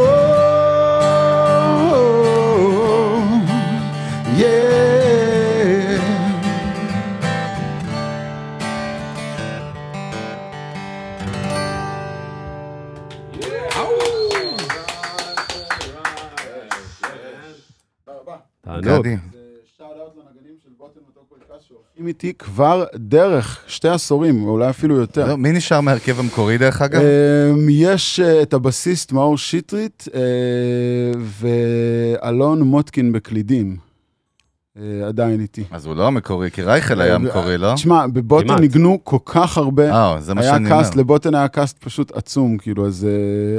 [18.81, 19.07] תענוג.
[19.07, 19.17] גדי,
[21.99, 25.27] עם איתי כבר דרך שתי עשורים, או אולי אפילו יותר.
[25.27, 27.01] לא, מי נשאר מהרכב המקורי דרך אגב?
[27.01, 30.19] אמ, יש אה, את הבסיסט מאור שטרית אה,
[32.23, 33.77] ואלון מוטקין בקלידים.
[34.77, 35.63] אה, עדיין איתי.
[35.71, 37.73] אז הוא לא המקורי, כי רייכל היה מקורי, לא?
[37.75, 38.59] תשמע, בבוטן כמעט.
[38.59, 39.91] ניגנו כל כך הרבה.
[39.91, 40.77] אה, זה מה היה שאני אומר.
[40.77, 43.07] cast, לבוטן היה cast פשוט עצום, כאילו, אז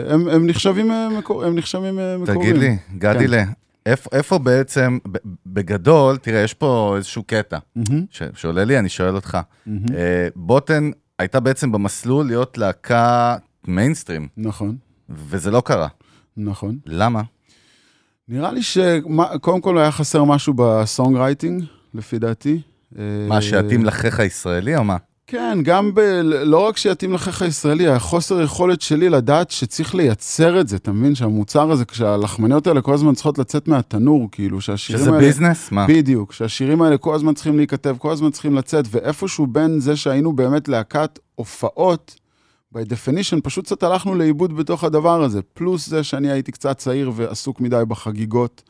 [0.09, 2.41] הם, הם נחשבים מקור, הם נחשבים מקוריים.
[2.43, 3.45] תגיד לי, גדילה,
[3.89, 4.99] איפה- איפה בעצם,
[5.47, 7.59] בגדול, תראה, יש פה איזשהו קטע
[8.11, 9.39] ש- שעולה לי, אני שואל אותך.
[9.69, 13.37] אה, בוטן הייתה בעצם במסלול להיות להקה
[13.67, 14.77] מיינסטרים, נכון,
[15.09, 15.89] וזה לא קרה.
[16.37, 16.79] נכון.
[16.87, 17.23] למה?
[18.29, 21.65] נראה לי שקודם כל היה חסר משהו ב songwriting,
[21.95, 22.61] לפי דעתי.
[23.29, 24.97] מה, אה, שיתאים לחיך הישראלי או מה?
[25.31, 26.01] כן, גם ב...
[26.25, 31.15] לא רק שיתאים לחיך הישראלי, החוסר יכולת שלי לדעת שצריך לייצר את זה, אתה מבין?
[31.15, 35.23] שהמוצר הזה, כשהלחמניות האלה כל הזמן צריכות לצאת מהתנור, כאילו, שהשירים שזה האלה...
[35.23, 35.73] business?
[35.73, 35.87] מה?
[35.89, 40.33] בדיוק, שהשירים האלה כל הזמן צריכים להיכתב, כל הזמן צריכים לצאת, ואיפשהו בין זה שהיינו
[40.33, 42.15] באמת להקת הופעות,
[42.75, 45.41] by definition, פשוט קצת הלכנו לאיבוד בתוך הדבר הזה.
[45.55, 48.63] פלוס זה שאני הייתי קצת צעיר ועסוק מדי בחגיגות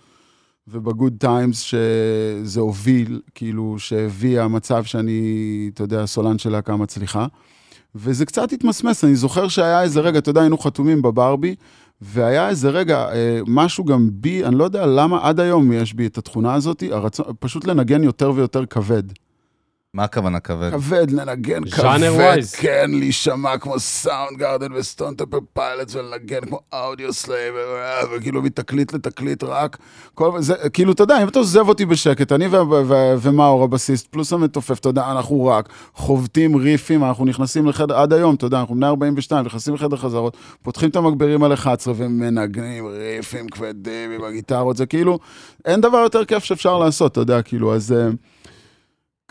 [0.71, 7.27] ובגוד טיימס, שזה הוביל, כאילו, שהביא המצב שאני, אתה יודע, סולן של להקה מצליחה.
[7.95, 11.55] וזה קצת התמסמס, אני זוכר שהיה איזה רגע, אתה יודע, היינו חתומים בברבי,
[12.01, 16.07] והיה איזה רגע, אה, משהו גם בי, אני לא יודע למה עד היום יש בי
[16.07, 19.03] את התכונה הזאת, הרצון, פשוט לנגן יותר ויותר כבד.
[19.95, 20.71] מה הכוונה כבד?
[20.71, 22.55] כבד, לנגן ז'אנר כבד, wise.
[22.55, 25.15] כן, להישמע כמו Soundgarden ו Stone
[25.53, 27.55] Pilots, ולנגן כמו Audioslave,
[28.13, 29.79] וכאילו מתקליט לתקליט רק.
[30.15, 32.49] כל, זה, כאילו, אתה יודע, אם אתה עוזב אותי בשקט, אני
[33.19, 38.35] ומאור הבסיסט, פלוס המתופף, אתה יודע, אנחנו רק חובטים ריפים, אנחנו נכנסים לחדר, עד היום,
[38.35, 43.49] אתה יודע, אנחנו בני 42, נכנסים לחדר חזרות, פותחים את המגברים על 11 ומנגנים ריפים
[43.49, 45.19] כבדים עם הגיטרות, זה כאילו,
[45.65, 47.95] אין דבר יותר כיף שאפשר לעשות, אתה יודע, כאילו, אז...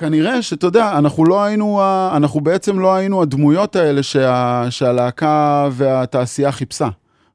[0.01, 1.81] אה, כנראה שאתה יודע, אנחנו לא היינו,
[2.15, 6.87] אנחנו בעצם לא היינו הדמויות האלה שה, שהלהקה והתעשייה חיפשה.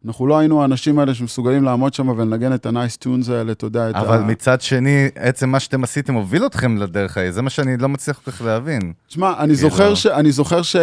[0.06, 3.90] אנחנו לא היינו האנשים האלה שמסוגלים לעמוד שם ולנגן את ה-nice tunes האלה, אתה יודע,
[3.90, 4.22] את אבל ה...
[4.22, 8.20] מצד שני, עצם מה שאתם עשיתם הוביל אתכם לדרך ההיא, זה מה שאני לא מצליח
[8.24, 8.92] כל כך להבין.
[9.08, 10.06] תשמע, אני כאילו- זוכר ש...
[10.06, 10.76] אני זוכר ש...
[10.76, 10.82] אה,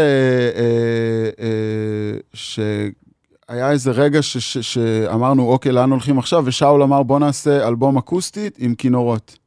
[1.39, 4.38] אה, שהיה איזה רגע ש...
[4.38, 4.57] ש...
[4.57, 6.43] שאמרנו, אוקיי, לאן הולכים עכשיו?
[6.45, 9.38] ושאול אמר, בוא נעשה אלבום אקוסטי עם כינורות.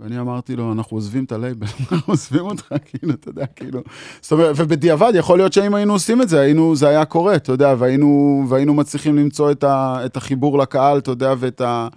[0.00, 3.80] ואני אמרתי לו, אנחנו עוזבים את הלייבל, אנחנו עוזבים אותך, כאילו, אתה יודע, כאילו...
[4.20, 7.52] זאת אומרת, ובדיעבד, יכול להיות שאם היינו עושים את זה, היינו, זה היה קורה, אתה
[7.52, 11.88] יודע, והיינו, והיינו מצליחים למצוא את, ה, את החיבור לקהל, אתה יודע, ואת ה,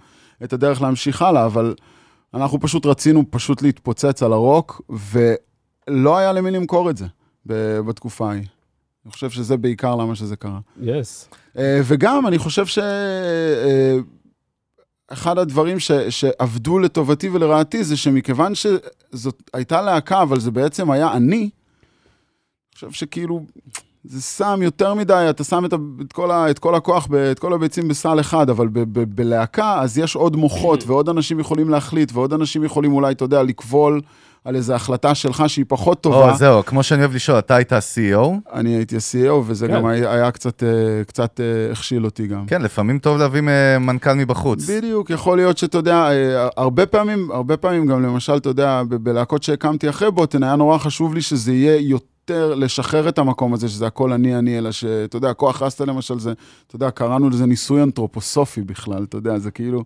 [0.44, 1.74] את הדרך להמשיך הלאה, אבל
[2.34, 7.06] אנחנו פשוט רצינו פשוט להתפוצץ על הרוק, ולא היה למי למכור את זה
[7.86, 8.44] בתקופה ההיא.
[9.04, 10.58] אני חושב שזה בעיקר למה שזה קרה.
[10.80, 11.28] יס.
[11.58, 12.78] אה, וגם, אני חושב ש...
[15.14, 21.12] אחד הדברים ש, שעבדו לטובתי ולרעתי זה שמכיוון שזאת הייתה להקה, אבל זה בעצם היה
[21.12, 21.50] אני, אני
[22.74, 23.44] חושב שכאילו,
[24.04, 27.14] זה שם יותר מדי, אתה שם את, ה, את, כל, ה, את כל הכוח, ב,
[27.14, 31.40] את כל הביצים בסל אחד, אבל ב, ב, בלהקה, אז יש עוד מוחות, ועוד אנשים
[31.40, 34.00] יכולים להחליט, ועוד אנשים יכולים אולי, אתה יודע, לקבול
[34.44, 36.30] על איזו החלטה שלך שהיא פחות טובה.
[36.32, 38.28] או, זהו, כמו שאני אוהב לשאול, אתה היית ה-CEO?
[38.52, 39.74] אני הייתי ה-CEO, וזה כן.
[39.74, 42.46] גם היה, היה קצת, אה, קצת אה, הכשיל אותי גם.
[42.46, 44.70] כן, לפעמים טוב להביא אה, מנכ"ל מבחוץ.
[44.70, 46.08] בדיוק, יכול להיות שאתה יודע,
[46.56, 50.78] הרבה פעמים, הרבה פעמים גם למשל, אתה יודע, ב- בלהקות שהקמתי אחרי בוטן, היה נורא
[50.78, 55.16] חשוב לי שזה יהיה יותר לשחרר את המקום הזה, שזה הכל אני אני, אלא שאתה
[55.16, 56.32] יודע, כוח רסטה למשל, זה,
[56.66, 59.84] אתה יודע, קראנו לזה ניסוי אנתרופוסופי בכלל, אתה יודע, זה כאילו,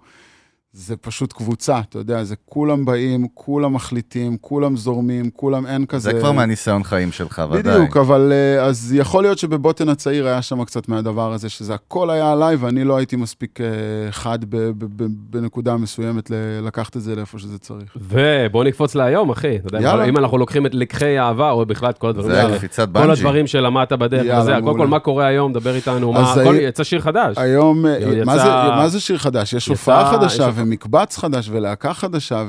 [0.72, 6.10] זה פשוט קבוצה, אתה יודע, זה כולם באים, כולם מחליטים, כולם זורמים, כולם אין כזה...
[6.12, 7.74] זה כבר מהניסיון חיים שלך, ודאי.
[7.78, 12.10] בדיוק, אבל אה, אז יכול להיות שבבוטן הצעיר היה שם קצת מהדבר הזה, שזה הכל
[12.10, 13.66] היה עליי, ואני לא הייתי מספיק אה,
[14.12, 16.34] חד ב- ב- ב- בנקודה מסוימת ל-
[16.66, 17.96] לקחת את זה לאיפה שזה צריך.
[17.96, 19.56] ובוא נקפוץ להיום, אחי.
[19.56, 20.04] אתה יודע, יאללה.
[20.04, 22.56] אם אנחנו לוקחים את לקחי העבר, או בכלל את כל הדברים זה האלה.
[22.58, 23.12] קפיצת כל בנג'י.
[23.12, 24.78] הדברים שלמדת בדרך יאללה, וזה, קודם.
[24.78, 25.52] כל, מה קורה היום?
[25.52, 26.12] דבר איתנו.
[26.12, 27.38] מה, הי- כל- יצא שיר חדש.
[27.38, 28.44] היום, אה, יצא- מה, זה,
[28.76, 29.52] מה זה שיר חדש?
[29.52, 32.44] יש יצא- הופעה חדשה יש- ומקבץ חדש ולהקה חדשה,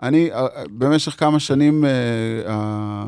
[0.00, 1.90] ואני אה, במשך כמה שנים אה,
[2.46, 3.04] אה,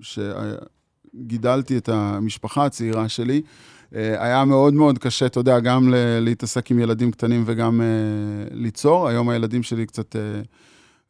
[0.00, 3.42] שגידלתי את המשפחה הצעירה שלי,
[3.94, 7.86] אה, היה מאוד מאוד קשה, אתה יודע, גם להתעסק עם ילדים קטנים וגם אה,
[8.50, 9.08] ליצור.
[9.08, 10.20] היום הילדים שלי קצת אה,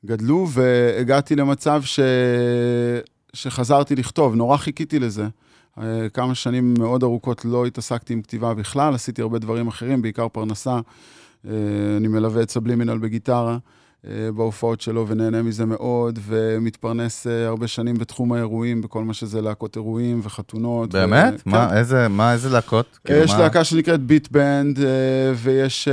[0.07, 2.01] גדלו, והגעתי למצב ש...
[3.33, 5.27] שחזרתי לכתוב, נורא חיכיתי לזה.
[5.79, 10.29] אה, כמה שנים מאוד ארוכות לא התעסקתי עם כתיבה בכלל, עשיתי הרבה דברים אחרים, בעיקר
[10.29, 10.79] פרנסה.
[11.47, 11.53] אה,
[11.97, 13.59] אני מלווה את סבלימינל בגיטרה.
[14.07, 19.41] אה, בהופעות שלו ונהנה מזה מאוד, ומתפרנס אה, הרבה שנים בתחום האירועים, בכל מה שזה
[19.43, 20.93] להקות אירועים וחתונות.
[20.93, 21.35] באמת?
[21.35, 21.51] ו...
[21.51, 21.77] מה, כן.
[21.77, 22.99] איזה, מה, איזה להקות?
[23.05, 24.79] כאילו, יש מה- להקה שנקראת ביט בנד,
[25.37, 25.89] ויש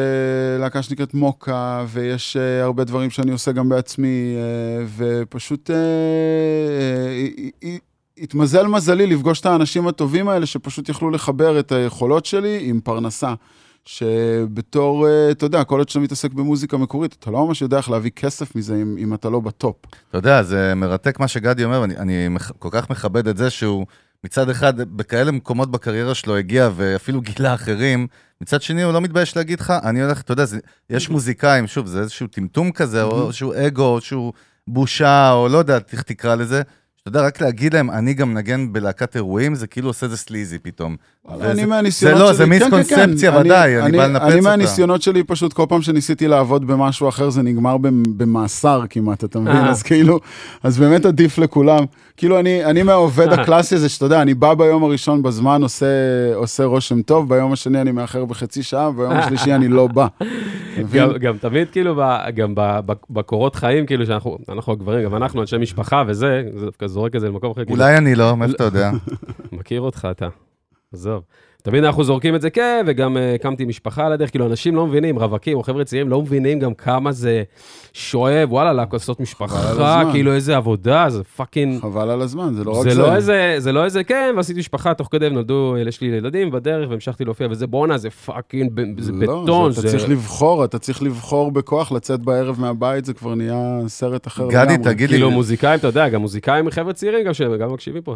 [0.60, 4.36] להקה שנקראת מוקה, ויש הרבה דברים שאני עושה גם בעצמי,
[4.98, 5.70] ופשוט
[8.18, 13.34] התמזל מזלי לפגוש את האנשים הטובים האלה, שפשוט יכלו לחבר את היכולות שלי עם פרנסה.
[13.86, 17.90] שבתור, אה, אתה יודע, כל עוד שאתה מתעסק במוזיקה מקורית, אתה לא ממש יודע איך
[17.90, 19.76] להביא כסף מזה אם, אם אתה לא בטופ.
[20.10, 23.50] אתה יודע, זה מרתק מה שגדי אומר, ואני אני מח- כל כך מכבד את זה
[23.50, 23.86] שהוא
[24.24, 28.08] מצד אחד בכאלה מקומות בקריירה שלו הגיע ואפילו גילה אחרים,
[28.42, 30.60] מצד שני הוא לא מתבייש להגיד לך, אני הולך, אתה יודע, זה,
[30.90, 34.34] יש מוזיקאים, שוב, זה איזשהו טמטום כזה, או איזשהו אגו, או איזשהו
[34.68, 36.62] בושה, או לא יודע איך תקרא לזה.
[37.04, 40.60] אתה יודע, רק להגיד להם, אני גם מנגן בלהקת אירועים, זה כאילו עושה איזה סליזי
[40.60, 40.96] פתאום.
[41.42, 42.38] אני מהניסיונות זה לא, שלי...
[42.38, 43.38] זה כן, כן, מיסקונספציה כן.
[43.46, 44.42] ודאי, אני בא לנפץ אני אותה.
[44.50, 49.40] מהניסיונות שלי, פשוט כל פעם שניסיתי לעבוד במשהו אחר, זה נגמר במ- במאסר כמעט, אתה
[49.40, 49.56] מבין?
[49.56, 49.70] אה.
[49.70, 50.20] אז כאילו,
[50.64, 51.84] אז באמת עדיף לכולם.
[52.18, 53.42] כאילו, אני, אני מהעובד אה.
[53.42, 55.86] הקלאסי הזה, שאתה יודע, אני בא ביום הראשון בזמן, עושה,
[56.36, 60.08] עושה רושם טוב, ביום השני אני מאחר בחצי שעה, וביום השלישי אני לא בא.
[60.94, 65.16] גם, גם תמיד כאילו, ב, גם ב, ב, בקורות חיים, כאילו שאנחנו, אנחנו הגברים, גם
[65.16, 67.66] אנחנו אנשי משפחה וזה, זה דווקא זורק את זה למקום אחר.
[67.66, 68.92] כאילו, אולי אני לא, מאיפה אתה יודע?
[69.52, 70.28] מכיר אותך אתה,
[70.94, 71.24] עזוב.
[71.64, 74.88] תמיד אנחנו זורקים את זה, כן, וגם אה, הקמתי משפחה על הדרך, כאילו אנשים לא
[74.88, 77.44] מבינים, רווקים או חבר'ה צעירים לא מבינים גם כמה זה
[77.94, 80.04] שואב, וואלה, לעשות משפחה.
[80.12, 81.82] כאילו איזה עבודה, זה fucking...
[81.82, 83.02] חבל על הזמן, זה לא רק זה זה.
[83.02, 86.90] לא איזה, זה לא איזה, כן, ועשיתי משפחה תוך כדי, ונולדו, יש לי ילדים בדרך,
[86.90, 89.88] והמשכתי להופיע, וזה בואנה, זה fucking, זה בטון, לא, זה, זה...
[89.88, 94.48] אתה צריך לבחור, אתה צריך לבחור בכוח לצאת בערב מהבית, זה כבר נהיה סרט אחר
[94.48, 94.94] גדי, לגמרי.
[94.94, 98.16] תגיד לי, כאילו מוזיקאים, אתה יודע, גם מוזיקאים חבר'ה צעירים, גם שהם גם מקשיבים פה.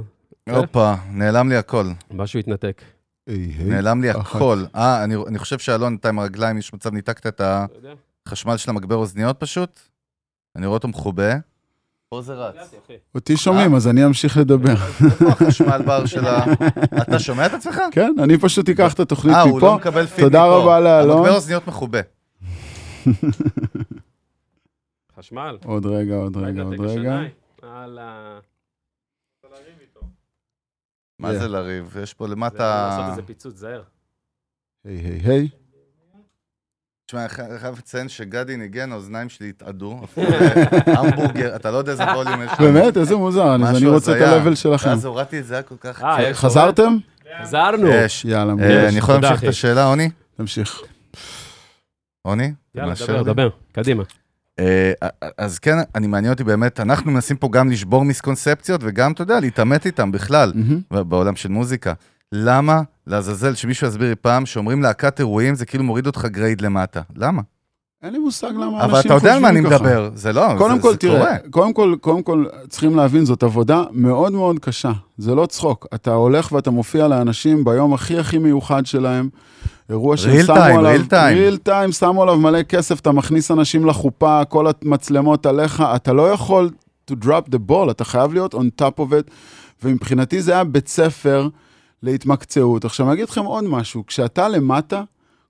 [0.50, 1.86] הופה, נעלם לי הכל.
[2.12, 2.97] משהו התנתק.
[3.66, 4.10] נעלם לי.
[4.10, 4.64] הכל.
[4.76, 7.42] אה, אני, אני חושב שאלון, אתה עם הרגליים, יש מצב ניתקת את?
[8.26, 9.80] החשמל של המגבר אוזניות פשוט?
[10.56, 11.34] אני רואה אותו מכובה.
[12.10, 12.56] פה זה רץ.
[13.16, 14.76] אותי שומעים, אז אני אמשיך לדבר.
[15.06, 16.46] איפה החשמל בר של ה...
[17.02, 17.82] אתה שומע את עצמך?
[17.92, 19.76] כן, אני פשוט אקח את התוכנית אה, הוא לא מפה.
[19.76, 20.56] מקבל פיד תודה מפה.
[20.58, 21.18] רבה לאלון.
[21.18, 22.00] המגבר אוזניות מכובה.
[25.20, 25.58] חשמל.
[25.66, 27.20] עוד רגע, עוד רגע, עוד רגע.
[31.20, 31.34] מה.
[31.38, 31.98] זה לריב?
[32.04, 32.88] יש פה זה למטה...
[32.90, 33.82] לעשות איזה פיצוץ זהר.
[34.86, 35.48] היי, היי, היי.
[37.06, 40.00] תשמע, אני חי- חייב לציין שגדי ניגן, האוזניים שלי התאדו.
[40.04, 40.22] הפכו
[40.88, 42.64] להמבורגר, אתה לא יודע איזה ווליום יש שם.
[42.64, 44.22] באמת, איזה מוזר, אז אני רוצה את.
[44.22, 44.90] ה-level שלכם.
[44.90, 46.04] ואז הורדתי את זה, היה כל כך...
[46.04, 46.34] אה.
[46.34, 46.98] חזרתם?
[47.42, 47.88] חזרנו.
[47.88, 48.26] יש.
[48.26, 48.88] יאללה, אה.
[48.90, 49.50] אני יכול להמשיך את.
[49.50, 50.10] השאלה, עוני?
[50.38, 50.82] תמשיך.
[52.22, 52.54] עוני?
[52.76, 53.24] יאללה, דבר?
[53.24, 53.50] דבר.
[53.72, 54.04] קדימה.
[54.60, 54.92] אה,
[55.38, 59.40] אז כן, אני מעניין אותי באמת, אנחנו מנסים פה גם לשבור מיסקונספציות וגם, אתה יודע,
[59.40, 61.10] להתעמת איתם בכלל, מהמם.
[61.10, 61.94] בעולם של מוזיקה.
[62.32, 67.02] למה, לעזאזל, שמישהו יסביר לי פעם, שאומרים להקת אירועים זה כאילו מוריד אותך גרייד למטה.
[67.16, 67.42] למה?
[68.04, 69.70] אין לי מושג למה אנשים אבל חושבים אתה יודע על מה אני ככה.
[69.76, 71.38] מדבר, זה לא, קודם זה, כל, זה תראה, קורה.
[71.50, 74.92] קודם כל, קודם כל, צריכים להבין, זאת עבודה מאוד מאוד קשה.
[75.18, 75.88] זה לא צחוק.
[75.96, 79.30] אתה הולך ואתה מופיע לאנשים ביום הכי הכי מיוחד שלהם.
[79.90, 81.66] אירוע שהם Real שמו time, עליו, real time.
[81.66, 86.32] real time, שמו עליו מלא כסף, אתה מכניס אנשים לחופה, כל המצלמות עליך, אתה לא
[86.32, 86.70] יכול
[87.12, 89.32] to drop the ball, אתה חייב להיות on top of it,
[89.84, 91.50] ומבחינתי זה היה בית ספר
[92.04, 92.86] להתמקצעות.
[92.86, 95.04] עכשיו, אני אגיד לכם עוד משהו, כשאתה למטה,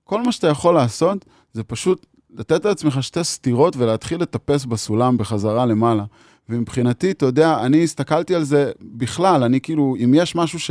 [0.04, 5.66] כל מה שאתה יכול לעשות זה פשוט לתת לעצמך שתי סטירות ולהתחיל לטפס בסולם בחזרה
[5.66, 6.04] למעלה.
[6.48, 10.70] ומבחינתי, אתה יודע, אני הסתכלתי על זה בכלל, אני כאילו, אם יש משהו ש,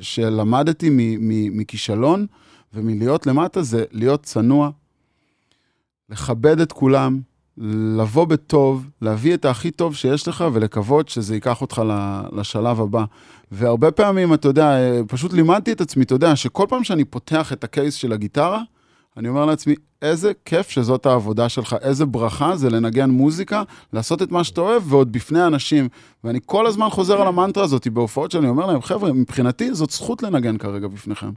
[0.00, 2.26] שלמדתי מ, מ, מכישלון
[2.74, 4.70] ומלהיות למטה, זה להיות צנוע,
[6.10, 7.20] לכבד את כולם,
[7.96, 11.82] לבוא בטוב, להביא את הכי טוב שיש לך ולקוות שזה ייקח אותך
[12.32, 13.04] לשלב הבא.
[13.52, 14.76] והרבה פעמים, אתה יודע,
[15.08, 18.62] פשוט לימדתי את עצמי, אתה יודע, שכל פעם שאני פותח את הקייס של הגיטרה,
[19.16, 23.62] אני אומר לעצמי, איזה כיף שזאת העבודה שלך, איזה ברכה זה לנגן מוזיקה,
[23.92, 25.88] לעשות את מה שאתה אוהב, ועוד בפני אנשים.
[26.24, 30.22] ואני כל הזמן חוזר על המנטרה הזאת בהופעות שאני אומר להם, חבר'ה, מבחינתי זאת זכות
[30.22, 31.30] לנגן כרגע בפניכם.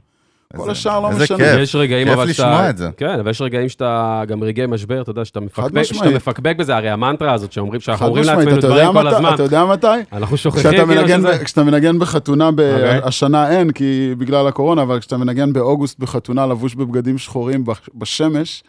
[0.56, 1.38] כל איזה- השאר לא איזה משנה.
[1.38, 1.58] כיף.
[1.60, 2.48] יש רגעים כיף אבל שאתה...
[2.50, 2.88] לשמוע את זה.
[2.96, 7.32] כן, אבל יש רגעים שאתה, גם רגעי משבר, אתה יודע, שאתה מפקפק, בזה, הרי המנטרה
[7.32, 9.86] הזאת שאומרים, שאנחנו אומרים לעצמנו דברים כל הזמן, אתה יודע מתי?
[10.12, 11.44] אנחנו שוכחים כשאתה כאילו מנגן, שזה...
[11.44, 13.00] כשאתה מנגן בחתונה, ב- אוקיי.
[13.04, 18.62] השנה אין, כי בגלל הקורונה, אבל כשאתה מנגן באוגוסט בחתונה לבוש בבגדים שחורים בש- בשמש,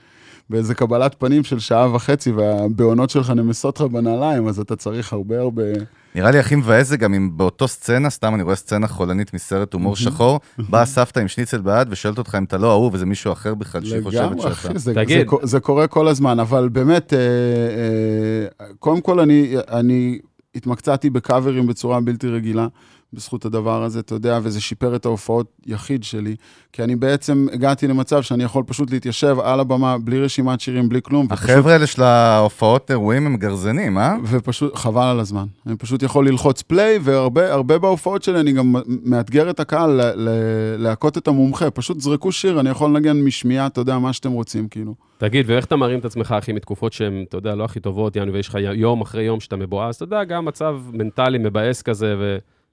[0.50, 5.40] באיזה קבלת פנים של שעה וחצי, והבעונות שלך נמסות לך בנעליים, אז אתה צריך הרבה
[5.40, 5.64] הרבה...
[6.16, 9.74] נראה לי הכי מבאס זה גם אם באותו סצנה, סתם אני רואה סצנה חולנית מסרט
[9.74, 10.40] הומור שחור,
[10.70, 13.86] באה סבתא עם שניצל ביד ושואלת אותך אם אתה לא אהוב, וזה מישהו אחר בכלל
[13.86, 14.52] שהיא חושבת לגמרי, שאתה.
[14.52, 15.30] אחי, זה, תגיד.
[15.30, 20.20] זה, זה קורה כל הזמן, אבל באמת, אה, אה, קודם כל אני, אני
[20.56, 22.68] התמקצעתי בקאברים בצורה בלתי רגילה,
[23.14, 26.36] בזכות הדבר הזה, אתה יודע, וזה שיפר את ההופעות יחיד שלי,
[26.74, 31.00] כי אני בעצם הגעתי למצב שאני יכול פשוט להתיישב על הבמה, בלי רשימת שירים, בלי
[31.04, 31.26] כלום.
[31.26, 34.16] ופשוט- החבר'ה האלה של ההופעות אירועים הם גרזנים, אה?
[34.26, 35.46] ופשוט, חבל על הזמן.
[35.68, 40.02] אני פשוט יכול ללחוץ פליי, והרבה הרבה בהופעות שלי אני גם מאתגר את הקהל
[40.78, 41.72] להכות את המומחה.
[41.72, 44.96] פשוט זרקו שיר, אני יכול לנגן משמיעה, אתה יודע, מה שאתם רוצים, כאילו.
[45.18, 48.34] תגיד, ואיך אתה מרים את עצמך, אחי, מתקופות שהן, אתה יודע, לא הכי טובות, יענו,
[48.34, 52.16] ויש לך יום אחרי יום שאתה מבואס, אתה יודע, גם מצב מנטלי מבאס כזה,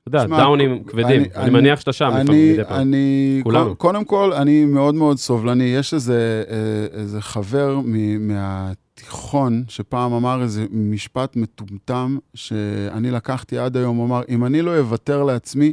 [0.06, 1.22] ואתה יודע, דאונים כבדים.
[1.36, 2.80] אני- מניח שאתה שם לפעמים מדי פעם.
[2.80, 3.76] אני, כולנו.
[3.76, 5.64] קודם כל, אני מאוד מאוד סובלני.
[5.64, 13.76] יש איזה, אה, איזה חבר מ- מהתיכון שפעם אמר איזה משפט מטומטם, שאני לקחתי עד
[13.76, 15.72] היום, הוא אמר, אם אני לא אוותר לעצמי,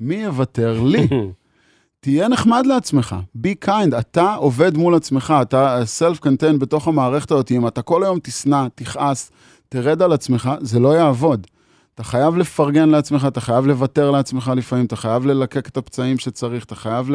[0.00, 1.06] מי יוותר לי?
[2.00, 3.16] תהיה נחמד לעצמך,
[3.46, 8.18] be kind, אתה עובד מול עצמך, אתה self-contained בתוך המערכת הזאת, אם אתה כל היום
[8.22, 9.30] תשנא, תכעס,
[9.68, 11.46] תרד על עצמך, זה לא יעבוד.
[11.98, 16.64] אתה חייב לפרגן לעצמך, אתה חייב לוותר לעצמך לפעמים, אתה חייב ללקק את הפצעים שצריך,
[16.64, 17.10] אתה חייב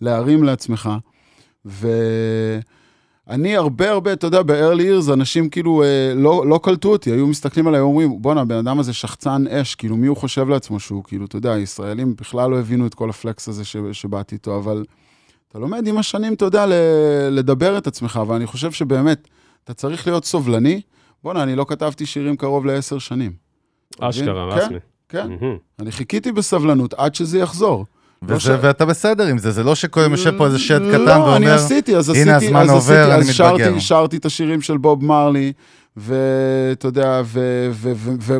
[0.00, 0.90] להרים לעצמך.
[1.64, 7.26] ואני הרבה הרבה, אתה יודע, ב-early years, אנשים כאילו אה, לא, לא קלטו אותי, היו
[7.26, 11.04] מסתכלים עליי, אומרים, בואנה, הבן אדם הזה שחצן אש, כאילו, מי הוא חושב לעצמו שהוא,
[11.04, 14.84] כאילו, אתה יודע, הישראלים בכלל לא הבינו את כל הפלקס הזה ש- שבאתי איתו, אבל
[15.48, 16.66] אתה לומד עם השנים, אתה יודע,
[17.30, 19.28] לדבר את עצמך, ואני חושב שבאמת,
[19.64, 20.80] אתה צריך להיות סובלני.
[21.22, 23.43] בואנה, אני לא כתבתי שירים קרוב לעשר שנים.
[24.00, 24.76] אשכרה, כן, רסמי.
[25.08, 25.56] כן, מהמם.
[25.78, 27.84] אני חיכיתי בסבלנות עד שזה יחזור.
[28.28, 30.78] לא וזה, ש- ואתה בסדר עם זה, זה לא שכל יום יושב פה איזה שד
[30.78, 33.62] קטן לא, אני ואומר, עשיתי, אז "הנה, עשיתי, הזמן אז עובר, עשיתי, אני אז שרתי,
[33.62, 35.52] מתבגר." שרתי את השירים של בוב מרלי,
[35.96, 37.22] ואתה יודע,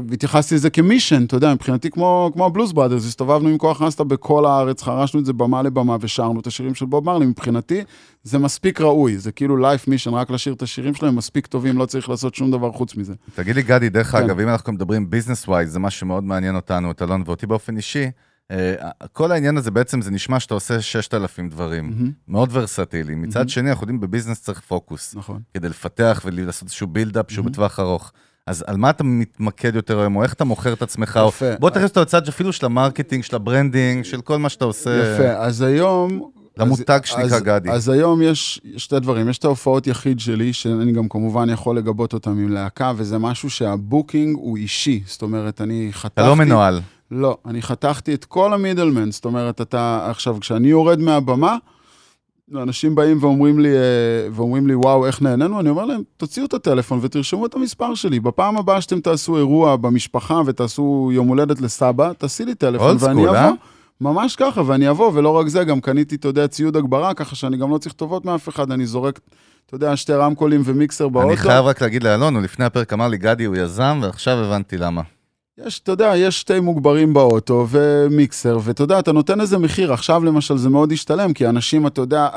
[0.09, 4.47] והתייחסתי לזה כמישן, אתה יודע, מבחינתי כמו, כמו הבלוז בראדרס, הסתובבנו עם כוח נסטה בכל
[4.47, 7.83] הארץ, חרשנו את זה במה לבמה ושרנו את השירים של בוב מרלי, מבחינתי
[8.23, 11.87] זה מספיק ראוי, זה כאילו life mission, רק לשיר את השירים שלהם, מספיק טובים, לא
[11.87, 13.15] צריך לעשות שום דבר חוץ מזה.
[13.35, 14.19] תגיד לי, גדי, דרך כן.
[14.19, 17.77] אגב, אם אנחנו מדברים business wise, זה משהו שמאוד מעניין אותנו, את אלון ואותי באופן
[17.77, 18.07] אישי,
[19.13, 22.11] כל העניין הזה בעצם, זה נשמע שאתה עושה 6,000 דברים, מהמם.
[22.29, 23.15] מאוד ורסטילי.
[23.15, 23.49] מצד מהמם.
[23.49, 25.41] שני, אנחנו יודעים, ב business צריך פוקוס, נכון.
[25.55, 27.53] כדי לפתח ולעשות איזשהו buildup שהוא מהמם.
[27.53, 28.13] בטווח ארוך.
[28.47, 31.19] אז על מה אתה מתמקד יותר היום, או איך אתה מוכר את עצמך?
[31.23, 31.57] או- יפה.
[31.61, 34.65] בוא תכניס אותו לצד אפילו של ה marketing, של ה branding, של כל מה שאתה
[34.65, 35.15] עושה.
[35.15, 36.31] יפה, אז היום...
[36.59, 37.71] למותג שנקרא גדי.
[37.71, 42.13] אז היום יש שתי דברים, יש את ההופעות יחיד שלי, שאני גם כמובן יכול לגבות
[42.13, 45.03] אותם עם להקה, וזה משהו שהבוקינג הוא אישי.
[45.07, 46.21] זאת אומרת, אני חתכתי...
[46.21, 46.81] אתה לא מנוהל.
[47.11, 51.57] לא, אני חתכתי את כל המידלמן, זאת אומרת, אתה, עכשיו, כשאני יורד מהבמה,
[52.55, 55.61] אנשים באים ואומרים לי, אה, ואומרים לי, וואו, איך נהנינו?
[55.61, 58.21] אני אומר להם, תוציאו את הטלפון ותרשמו את המספר שלי.
[58.21, 63.29] בפעם הבאה שאתם תעשו אירוע במשפחה ותעשו יום הולדת לסבא, תעשי לי טלפון ואני school,
[63.29, 63.39] אבוא.
[63.39, 63.51] אה?
[64.01, 67.57] ממש ככה, ואני אבוא, ולא רק זה, גם קניתי, אתה יודע, ציוד הגברה, ככה שאני
[67.57, 69.21] גם לא צריך טובות מאף אחד, אני זורק,
[69.67, 71.29] אתה יודע, שתי רמקולים ומיקסר באוטו.
[71.29, 74.77] אני חייב רק להגיד לאלון, הוא לפני הפרק אמר לי, גדי הוא יזם, ועכשיו הבנתי
[74.77, 75.03] למה.
[75.59, 79.93] יש, אתה יודע, יש שתי מוגברים באוטו ומיקסר, ואתה יודע, אתה נותן איזה מחיר.
[79.93, 82.29] עכשיו למשל זה מאוד השתלם, כי אנשים, אתה יודע,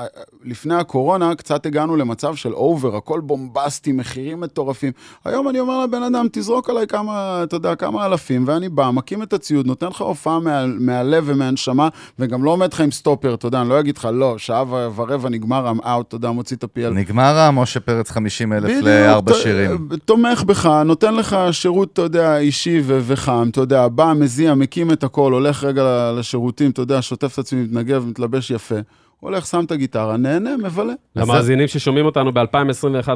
[0.44, 4.92] לפני הקורונה קצת הגענו למצב של over, הכל בומבסטי, מחירים מטורפים.
[5.26, 9.24] היום אני אומר לבן אדם, תזרוק עליי כמה, אתה יודע, כמה אלפים, ואני בא, מקים
[9.24, 11.90] את הציוד, נותן לך הופעה מה, מהלב ומהנשמה,
[12.20, 14.64] וגם לא עומד לך עם סטופר, אתה יודע, אני לא אגיד לך, לא, שעה
[14.96, 16.90] ורבע נגמר, out, אתה יודע, מוציא את הפי.
[16.90, 19.88] נגמר המשה פרץ 50 אלף לארבע שירים.
[20.06, 24.92] תומך בך, נותן לך שירות, אתה יודע, אישי ו- וחם, אתה יודע, בא, מזיע, מקים
[24.92, 28.76] את הכל, הולך רגע לשירותים, אתה יודע, שוטף את עצמי, מתנגב, מתלבש יפה.
[29.20, 30.94] הולך, שם את הגיטרה, נהנה, מבלה.
[31.16, 32.46] למאזינים ששומעים אותנו ב-2021,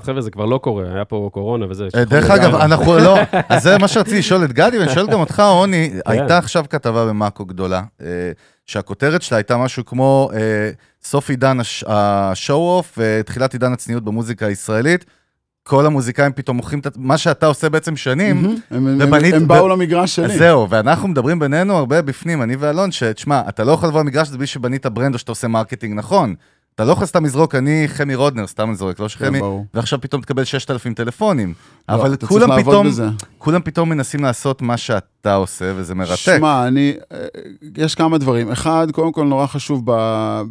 [0.06, 1.88] חבר'ה, זה כבר לא קורה, היה פה קורונה וזה.
[1.96, 2.30] אה, דרך.
[2.32, 3.18] אגב, אנחנו לא,
[3.50, 7.06] אז זה מה שרציתי לשאול את גדי, ואני שואל גם אותך, רוני, הייתה עכשיו כתבה
[7.06, 8.32] במאקו גדולה, אה,
[8.66, 10.40] שהכותרת שלה הייתה משהו כמו אה,
[11.04, 15.06] סוף עידן הש- ה show-off ותחילת עידן הצניעות במוזיקה הישראלית.
[15.64, 18.56] כל המוזיקאים פתאום מוכרים את מה שאתה עושה בעצם שנים.
[18.72, 20.38] ובנית- הם באו למגרש שלי.
[20.38, 24.38] זהו, ואנחנו מדברים בינינו הרבה בפנים, אני ואלון, שתשמע, אתה לא יכול לבוא למגרש הזה
[24.38, 26.36] בלי שבנית brand או שאתה עושה marketing נכון.
[26.76, 29.40] אתה לא יכול סתם לזרוק, אני חמי רודנר, סתם אני זורק, לא כן, שחמי.
[29.74, 31.54] ועכשיו פתאום תקבל 6,000 טלפונים.
[31.90, 32.88] לא, אבל כולם פתאום.
[33.38, 36.16] כולם פתאום מנסים לעשות מה שאתה עושה, וזה מרתק.
[36.16, 37.18] שמע, אני, אה,
[37.78, 38.52] יש כמה דברים.
[38.52, 39.92] אחד, קודם כל נורא חשוב ב,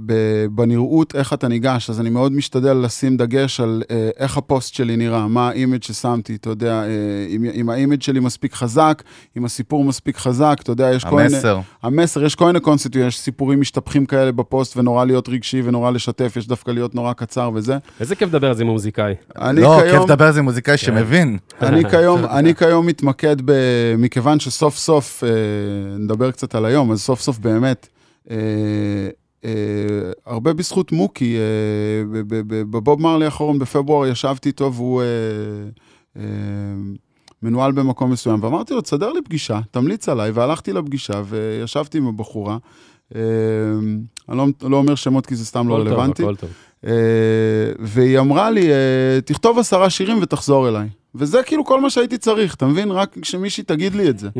[0.07, 0.12] ב,
[0.51, 4.97] בנראות, איך אתה ניגש, אז אני מאוד משתדל לשים דגש על אה, איך הפוסט שלי
[4.97, 6.87] נראה, מה ה image ששמתי, אתה יודע, אה,
[7.29, 9.03] אם, אם ה image שלי מספיק חזק,
[9.37, 11.35] אם הסיפור מספיק חזק, אתה יודע, יש כל מיני...
[11.35, 11.61] המסר.
[11.83, 16.37] המסר, יש כל מיני קונסטיטוט, יש סיפורים משתפכים כאלה בפוסט, ונורא להיות רגשי ונורא לשתף,
[16.37, 17.79] יש דווקא להיות נורא קצר וזה.
[18.01, 19.14] איזה כיף לדבר על זה עם המוזיקאי.
[19.39, 19.99] אני לא, כיום...
[19.99, 21.39] כיף לדבר על זה עם מוזיקאי שמבין.
[21.62, 23.53] אני כיום, אני כיום מתמקד ב...
[23.99, 25.28] מכיוון שסוף סוף, אה,
[25.98, 27.88] נדבר קצת על היום, אז סוף סוף באמת,
[28.30, 28.36] אה,
[29.44, 29.50] אה,
[30.26, 35.02] הרבה בזכות מוקי, אה, בבוב מרלי האחרון בפברואר ישבתי איתו והוא...
[35.02, 35.06] אה,
[36.16, 36.22] אה,
[37.42, 42.58] מנוהל במקום מסוים, ואמרתי לו, תסדר לי פגישה, תמליץ עליי, והלכתי לפגישה, וישבתי עם הבחורה.
[43.14, 43.20] אה,
[44.28, 46.22] אני לא, לא אומר שמות כי זה סתם לא טוב, רלוונטי.
[46.22, 46.50] הכל טוב.
[46.86, 46.92] אה,
[47.78, 50.88] והיא אמרה לי, אה, תכתוב עשרה שירים ותחזור אליי.
[51.14, 52.90] וזה כאילו כל מה שהייתי צריך, אתה מבין?
[52.90, 54.28] רק שמישהי תגיד לי את זה.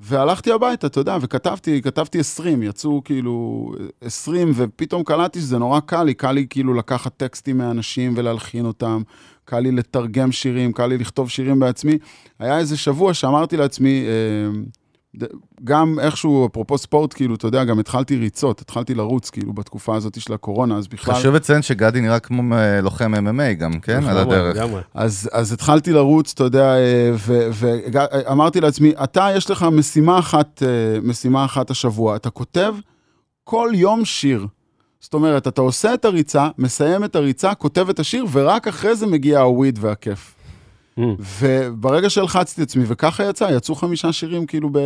[0.00, 6.02] והלכתי הביתה, אתה יודע, וכתבתי, כתבתי 20, יצאו כאילו 20, ופתאום קלטתי שזה נורא קל
[6.02, 9.02] לי, קל לי כאילו לקחת טקסטים מאנשים ולהלחין אותם,
[9.44, 11.98] קל לי לתרגם שירים, קל לי לכתוב שירים בעצמי.
[12.38, 14.60] היה איזה שבוע שאמרתי לעצמי, אה,
[15.64, 20.20] גם איכשהו, אפרופו ספורט, כאילו, אתה יודע, גם התחלתי ריצות, התחלתי לרוץ, כאילו, בתקופה הזאת
[20.20, 21.14] של הקורונה, אז בכלל...
[21.14, 24.04] חשוב לציין שגדי נראה כמו אה, לוחם MMA גם, כן?
[24.04, 24.56] על הדרך.
[24.94, 27.10] אז, אז התחלתי לרוץ, אתה יודע, אה,
[27.52, 32.74] ואמרתי לעצמי, אתה, יש לך משימה אחת, אה, משימה אחת השבוע, אתה כותב
[33.44, 34.46] כל יום שיר.
[35.00, 39.06] זאת אומרת, אתה עושה את הריצה, מסיים את הריצה, כותב את השיר, ורק אחרי זה
[39.06, 40.35] מגיע הוויד והכיף.
[40.98, 41.02] Mm.
[41.40, 44.78] וברגע שהלחצתי את עצמי, וככה יצא, יצאו חמישה שירים כאילו ב-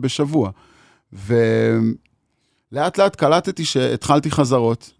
[0.00, 0.50] בשבוע.
[2.72, 4.92] ולאט לאט קלטתי שהתחלתי חזרות.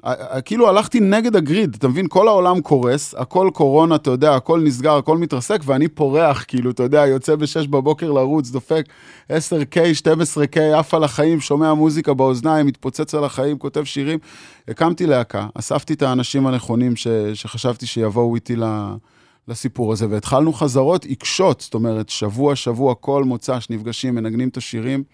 [0.44, 2.06] כאילו הלכתי נגד הגריד, אתה מבין?
[2.08, 6.82] כל העולם קורס, הכל קורונה, אתה יודע, הכל נסגר, הכל מתרסק, ואני פורח, כאילו, אתה
[6.82, 8.84] יודע, יוצא ב-6 בבוקר לרוץ, דופק
[9.28, 14.18] 10K, 12K, עף על החיים, שומע מוזיקה באוזניים, מתפוצץ על החיים, כותב שירים.
[14.68, 18.64] הקמתי להקה, אספתי את האנשים הנכונים ש- שחשבתי שיבואו איתי ל...
[19.48, 25.04] לסיפור הזה, והתחלנו חזרות עיקשות, זאת אומרת, שבוע, שבוע, כל מוצא שנפגשים, מנגנים את השירים,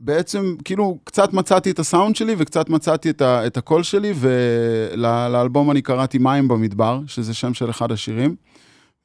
[0.00, 5.70] ובעצם, כאילו, קצת מצאתי את הסאונד שלי וקצת מצאתי את, ה, את הקול שלי, ולאלבום
[5.70, 8.36] אני קראתי מים במדבר, שזה שם של אחד השירים,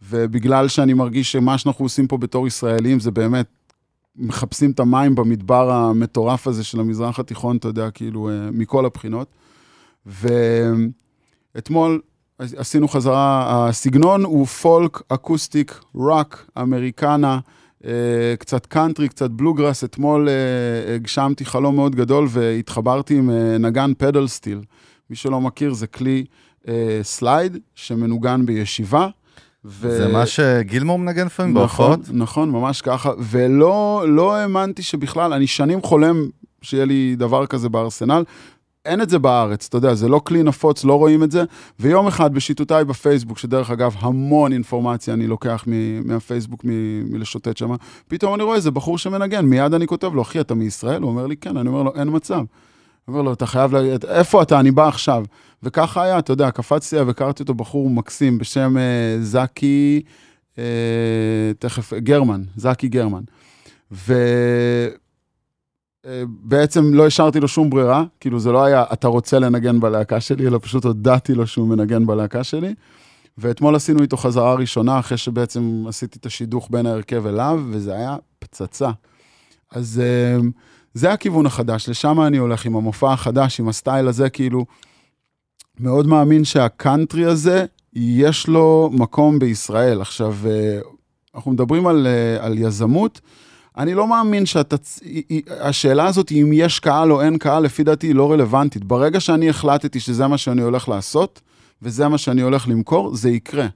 [0.01, 3.45] ובגלל שאני מרגיש שמה שאנחנו עושים פה בתור ישראלים זה באמת
[4.15, 9.27] מחפשים את המים במדבר המטורף הזה של המזרח התיכון, אתה יודע, כאילו, אה, מכל הבחינות.
[11.55, 12.01] ואתמול
[12.39, 17.39] עשינו חזרה, הסגנון הוא folk, acoustic, rock, Americana,
[17.85, 17.91] אה,
[18.39, 19.83] קצת קאנטרי, קצת bluegrass.
[19.83, 24.61] אתמול אה, הגשמתי חלום מאוד גדול והתחברתי עם אה, נגן pedal steel.
[25.09, 26.25] מי שלא מכיר, זה כלי
[27.01, 29.07] slide שמנוגן בישיבה.
[29.65, 29.97] ו...
[29.97, 31.99] זה מה שגילמור מנגן לפעמים נכון, בהופעות?
[32.13, 36.29] נכון, ממש ככה, ולא לא האמנתי שבכלל, אני שנים חולם
[36.61, 38.23] שיהיה לי דבר כזה בארסנל.
[38.85, 41.43] אין את זה בארץ, אתה יודע, זה לא כלי נפוץ, לא רואים את זה.
[41.79, 47.75] ויום אחד בשיטוטיי בפייסבוק, שדרך אגב, המון אינפורמציה אני לוקח מ- מהפייסבוק מ- מלשוטט שם,
[48.07, 51.01] פתאום אני רואה איזה בחור שמנגן, מיד אני כותב לו, אחי, אתה מישראל?
[51.01, 52.35] הוא אומר לי, כן, אני אומר לו, אין מצב.
[52.35, 52.43] אני
[53.07, 54.59] אומר לו, אתה חייב להגיד, איפה אתה?
[54.59, 55.25] אני בא עכשיו.
[55.63, 60.01] וככה היה, אתה יודע, קפצתי עליו והכרתי אותו בחור מקסים בשם אה, זקי,
[60.57, 60.63] אה,
[61.59, 63.21] תכף, גרמן, זקי גרמן.
[66.05, 70.47] ובעצם לא השארתי לו שום ברירה, כאילו זה לא היה, אתה רוצה לנגן בלהקה שלי,
[70.47, 72.73] אלא פשוט הודעתי לו שהוא מנגן בלהקה שלי.
[73.37, 78.15] ואתמול עשינו איתו חזרה ראשונה, אחרי שבעצם עשיתי את השידוך בין ההרכב אליו, וזה היה
[78.39, 78.89] פצצה.
[79.71, 80.37] אז אה,
[80.93, 84.65] זה הכיוון החדש, לשם אני הולך עם המופע החדש, עם הסטייל הזה, כאילו,
[85.79, 90.01] מאוד מאמין שהקאנטרי הזה, יש לו מקום בישראל.
[90.01, 90.79] עכשיו, אה,
[91.35, 93.21] אנחנו מדברים על, אה, על יזמות,
[93.77, 94.75] אני לא מאמין שאתה...
[95.59, 98.83] השאלה הזאת, אם יש קהל או אין קהל, לפי דעתי היא לא רלוונטית.
[98.83, 101.41] ברגע שאני החלטתי שזה מה שאני הולך לעשות,
[101.81, 103.67] וזה מה שאני הולך למכור, זה יקרה.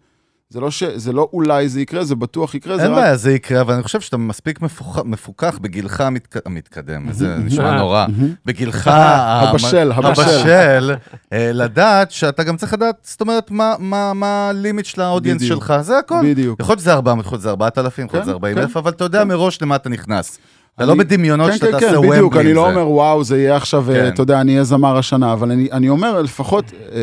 [0.54, 0.84] זה לא, ש...
[0.84, 2.98] זה לא אולי זה יקרה, זה בטוח יקרה, זה אין רק...
[2.98, 7.78] בעיה, זה יקרה, אבל אני חושב שאתה מספיק מפוח- מפוקח בגילך המתק- המתקדם, זה נשמע
[7.78, 8.06] נורא.
[8.46, 10.94] בגילך ה- הבשל, הבשל.
[11.34, 15.42] אה, לדעת שאתה גם צריך לדעת, זאת אומרת, מה- מה מה הלימיט של האודיאנס.
[15.42, 16.22] שלך, זה הכל.
[16.24, 16.60] בדיוק.
[16.60, 18.78] יכול להיות שזה 400, יכול להיות שזה 4,000, יכול להיות שזה כן, 40 כן, אלף,
[18.78, 20.38] אבל אתה יודע מראש למה אתה נכנס.
[20.76, 22.70] אתה לא בדמיונות כן, שאתה כן, תעשה כן, ומבלי בדיוק, אני לא.
[22.70, 23.92] אומר, וואו, זה יהיה עכשיו, כן.
[23.96, 26.98] אה, אתה יודע, אני אהיה זמר השנה, אבל אני, אני אומר, לפחות, אה,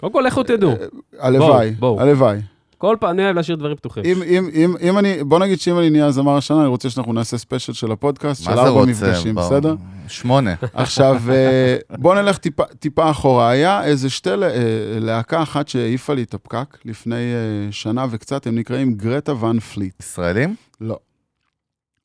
[0.00, 0.72] קודם כל, לכו תדעו.
[1.18, 2.00] הלוואי, בואו.
[2.00, 2.38] הלוואי.
[2.78, 4.04] כל פעם, אני אוהב להשאיר דברים פתוחים.
[4.04, 7.12] אם, אם, אם, אם אני, בוא נגיד שאם אני נהיה זמר השנה, אני רוצה שאנחנו
[7.12, 8.90] נעשה special של הפודקאסט, של מה זה ארבע רוצה?
[8.90, 9.42] מפגשים, בוא.
[9.46, 9.74] בסדר?
[10.08, 10.54] שמונה.
[10.74, 13.50] עכשיו, אה, בוא נלך טיפה, טיפה אחורה.
[13.50, 14.60] היה איזה שתי לה- אה,
[15.00, 19.94] להקה אחת שהעיפה לי את הפקק לפני אה, שנה וקצת, הם נקראים Greta Van Fleet.
[20.02, 20.54] ישראלים?
[20.80, 20.98] לא.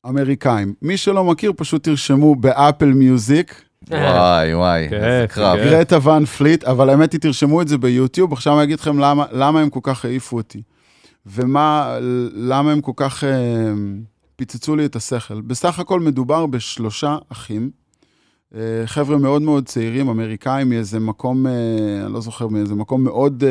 [0.08, 0.74] אמריקאים.
[0.82, 5.58] מי שלא מכיר, פשוט תרשמו ב Apple Music, וואי, וואי, כן, איזה קרב.
[5.58, 5.64] כן.
[5.64, 9.24] גרטה ואן פליט, אבל האמת היא, תרשמו את זה ביוטיוב, עכשיו אני אגיד לכם למה,
[9.32, 10.62] למה הם כל כך העיפו אותי.
[11.26, 11.98] ומה,
[12.34, 13.30] למה הם כל כך אה,
[14.36, 15.40] פיצצו לי את השכל.
[15.40, 17.70] בסך הכל מדובר בשלושה אחים,
[18.54, 21.52] אה, חבר'ה מאוד מאוד צעירים, אמריקאים, מאיזה מקום, אה,
[22.04, 23.50] אני לא זוכר, מאיזה מקום מאוד, אה,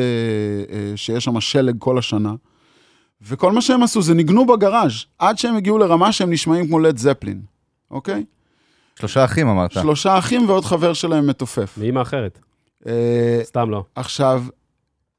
[0.76, 2.34] אה, שיש שם שלג כל השנה.
[3.28, 6.98] וכל מה שהם עשו זה ניגנו בגראז' עד שהם הגיעו לרמה שהם נשמעים כמו לד
[6.98, 7.40] זפלין,
[7.90, 8.24] אוקיי?
[8.98, 9.72] שלושה אחים אמרת.
[9.72, 11.78] שלושה אחים ועוד חבר שלהם מתופף.
[11.80, 12.38] מאמא אחרת.
[12.86, 13.84] אה, סתם לא.
[13.94, 14.44] עכשיו,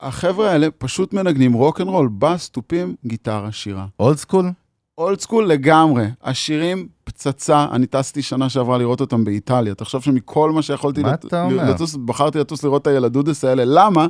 [0.01, 3.85] החבר'ה האלה פשוט מנגנים רוקנרול, בס, תופים, גיטרה, שירה.
[3.99, 4.51] Old school?
[4.97, 6.05] Old school לגמרי.
[6.23, 9.75] השירים פצצה, אני טסתי שנה שעברה לראות אותם באיטליה.
[9.75, 11.69] תחשוב שמכל מה שיכולתי מה לט- אתה אומר?
[11.71, 13.63] לטוס, בחרתי לטוס לראות את הילדודס האלה.
[13.65, 14.07] למה?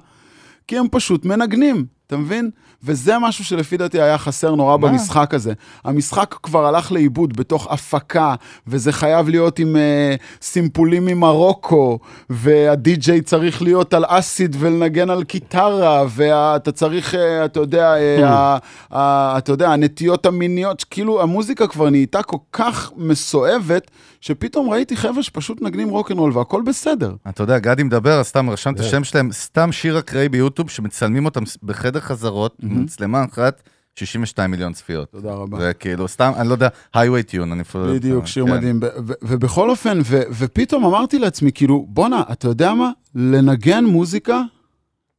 [0.68, 2.49] כי הם פשוט מנגנים, אתה מבין?
[2.84, 4.88] וזה משהו שלפי דעתי היה חסר נורא מה?
[4.88, 5.54] במשחק הזה.
[5.84, 8.36] המשחק כבר הלך לאיבוד בתוך הפקה,
[8.68, 11.99] וזה חייב להיות עם uh, סימפולים ממרוקו,
[12.30, 18.58] והדי-ג'יי צריך להיות על אסיד ולנגן על קיטרה, ואתה צריך, uh, אתה יודע, uh, ה-
[18.91, 23.91] ה- אתה יודע, הנטיות המיניות, כאילו המוזיקה כבר נהייתה כל כך מסואבת,
[24.22, 27.14] שפתאום ראיתי חבר'ה שפשוט מנגנים רוקנרול והכל בסדר.
[27.30, 28.80] אתה יודע, גדי מדבר, אז סתם רשם את.
[28.80, 33.62] השם שלהם, סתם שיר אקראי ביוטיוב, שמצלמים אותם בחדר חזרות, עם מצלמה אחת,
[33.96, 35.12] 62 מיליון צפיות.
[35.12, 35.58] תודה רבה.
[35.62, 37.94] וכאילו, סתם, אני לא יודע, highway tune, אני אפילו...
[37.94, 38.52] בדיוק, שיר כן.
[38.52, 38.80] מדהים.
[39.22, 40.00] ובכל אופן,
[40.39, 42.91] ופתאום אמרתי לעצמי, כאילו, בואנה, אתה יודע מה?
[43.16, 44.41] לנגן מוזיקה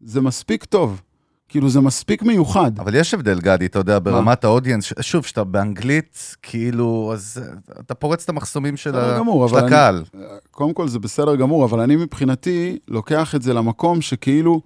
[0.01, 1.01] זה מספיק טוב.
[1.49, 2.79] כאילו, זה מספיק מיוחד.
[2.79, 7.95] אבל יש הבדל, גדי, אתה יודע, ברמת האודיאנס, שוב, שאתה באנגלית, כאילו, אז אה, אתה
[7.95, 10.05] פורץ את המחסומים של ה- גמור, של אבל אני- הקהל.
[10.51, 14.61] קודם כל, זה בסדר גמור, אבל אני מבחינתי לוקח את זה למקום שכאילו,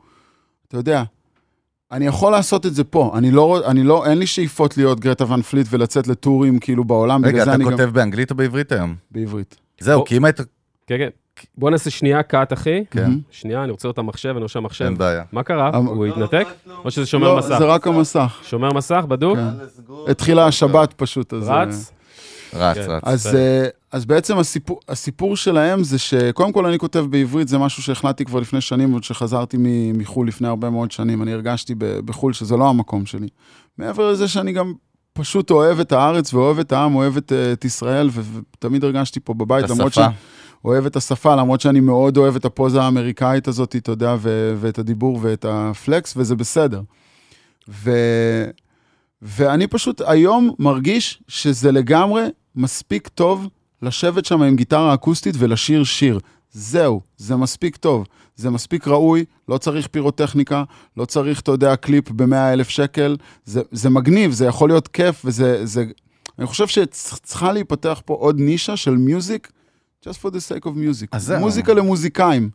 [0.69, 1.03] אתה יודע,
[1.93, 3.13] אני יכול לעשות את זה פה.
[3.15, 7.25] אני לא, אני לא, אין לי שאיפות להיות גרטה ון פליט ולצאת לטורים כאילו בעולם,
[7.25, 7.93] רגע, אתה כותב גם...
[7.93, 8.95] באנגלית או בעברית היום?
[9.11, 9.57] בעברית.
[9.81, 10.41] זהו, בוא- כי אם היית...
[10.87, 11.09] כן, כן.
[11.59, 12.85] בוא נעשה שנייה קאט, אחי.
[12.91, 14.85] כן, שנייה, אני רוצה לראות את המחשב, אני רושם מחשב.
[14.85, 15.23] אין בעיה.
[15.33, 15.71] מה קרה?
[15.79, 16.47] אמ- הוא התנתק?
[16.85, 17.57] או שזה שומר לא, מסך?
[17.59, 18.39] זה רק המסך.
[18.43, 19.39] שומר מסך, בדוק?
[19.39, 20.11] כן.
[20.11, 21.51] התחילה השבת פשוט, אז...
[21.51, 21.93] אה, רץ?
[22.55, 22.91] רץ, כן.
[22.91, 23.01] רץ.
[23.05, 23.27] אז.
[23.35, 28.25] אה, אז בעצם הסיפור, הסיפור שלהם זה שקודם כל אני כותב בעברית, זה משהו שהחלטתי
[28.25, 29.57] כבר לפני שנים, עוד שחזרתי
[29.95, 31.23] מחו"ל לפני הרבה מאוד שנים.
[31.23, 33.29] אני הרגשתי בחו"ל שזה לא המקום שלי.
[33.79, 34.73] מעבר לזה שאני גם
[35.13, 39.65] פשוט אוהב את הארץ ואוהב את העם, אוהב את, את ישראל, ותמיד הרגשתי פה בבית,
[39.65, 40.07] את למרות השפה.
[40.65, 44.79] אוהב את השפה, למרות שאני מאוד אוהב את הפוזה האמריקאית הזאת, אתה יודע, ו- ואת
[44.79, 46.81] הדיבור ואת הפלקס, וזה בסדר.
[47.69, 47.91] ו...
[49.23, 52.23] ואני פשוט היום מרגיש שזה לגמרי
[52.57, 53.49] מספיק טוב
[53.83, 56.19] לשבת שם עם גיטרה אקוסטית ולשיר שיר.
[56.51, 58.07] זהו, זה מספיק טוב.
[58.37, 60.65] זה מספיק ראוי, לא צריך פירוטכניקה,
[60.97, 63.17] לא צריך, אתה יודע, קליפ ב-100 אלף שקל.
[63.45, 65.67] זה, זה מגניב, זה יכול להיות כיף, וזה...
[65.67, 65.85] זה...
[66.39, 69.53] אני חושב שצריכה להיפתח פה עוד נישה של music,
[70.05, 71.37] just for the sake of music.
[71.39, 72.51] מוזיקה למוזיקאים.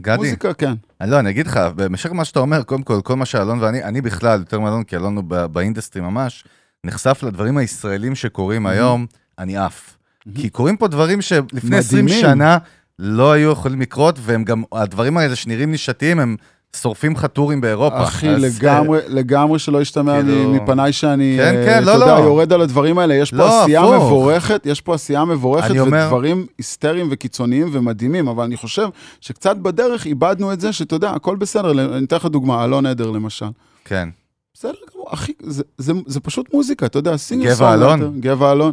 [0.00, 0.72] גדי, מוזיקה, כן.
[1.00, 4.00] לא, אני אגיד לך, בהמשך למה שאתה אומר, קודם כל, כל מה שאלון ואני, אני
[4.00, 6.44] בכלל, יותר מאלון, כי אלון הוא ב industry ממש,
[6.84, 9.06] נחשף לדברים הישראלים שקורים היום,
[9.38, 9.96] אני עף.
[10.34, 12.24] כי קורים פה דברים שלפני 20 מדהימים.
[12.24, 12.58] שנה
[12.98, 16.36] לא היו יכולים לקרות, והם גם, הדברים האלה שנראים נישתיים, הם
[16.76, 18.02] שורפים לך טורים באירופה.
[18.02, 22.18] אחי, אז, לגמרי, לגמרי שלא ישתמע כאילו- מפניי שאני, כן, אה, כן, לא, אתה יודע,
[22.18, 22.24] לא.
[22.24, 23.14] יורד על הדברים האלה.
[23.14, 23.94] יש פה לא, עשייה הפוך.
[23.94, 28.88] מבורכת, יש פה עשייה מבורכת אומר- ודברים היסטריים וקיצוניים ומדהימים, אבל אני חושב
[29.20, 31.70] שקצת בדרך איבדנו את זה, שאתה יודע, הכל בסדר.
[31.96, 33.46] אני אתן לך דוגמה, אלון עדר למשל.
[33.84, 34.08] כן.
[34.54, 38.20] בסדר גמור, אחי, זה, זה, זה פשוט מוזיקה, אתה יודע, singer גבע אלון?
[38.20, 38.72] גבע אלון.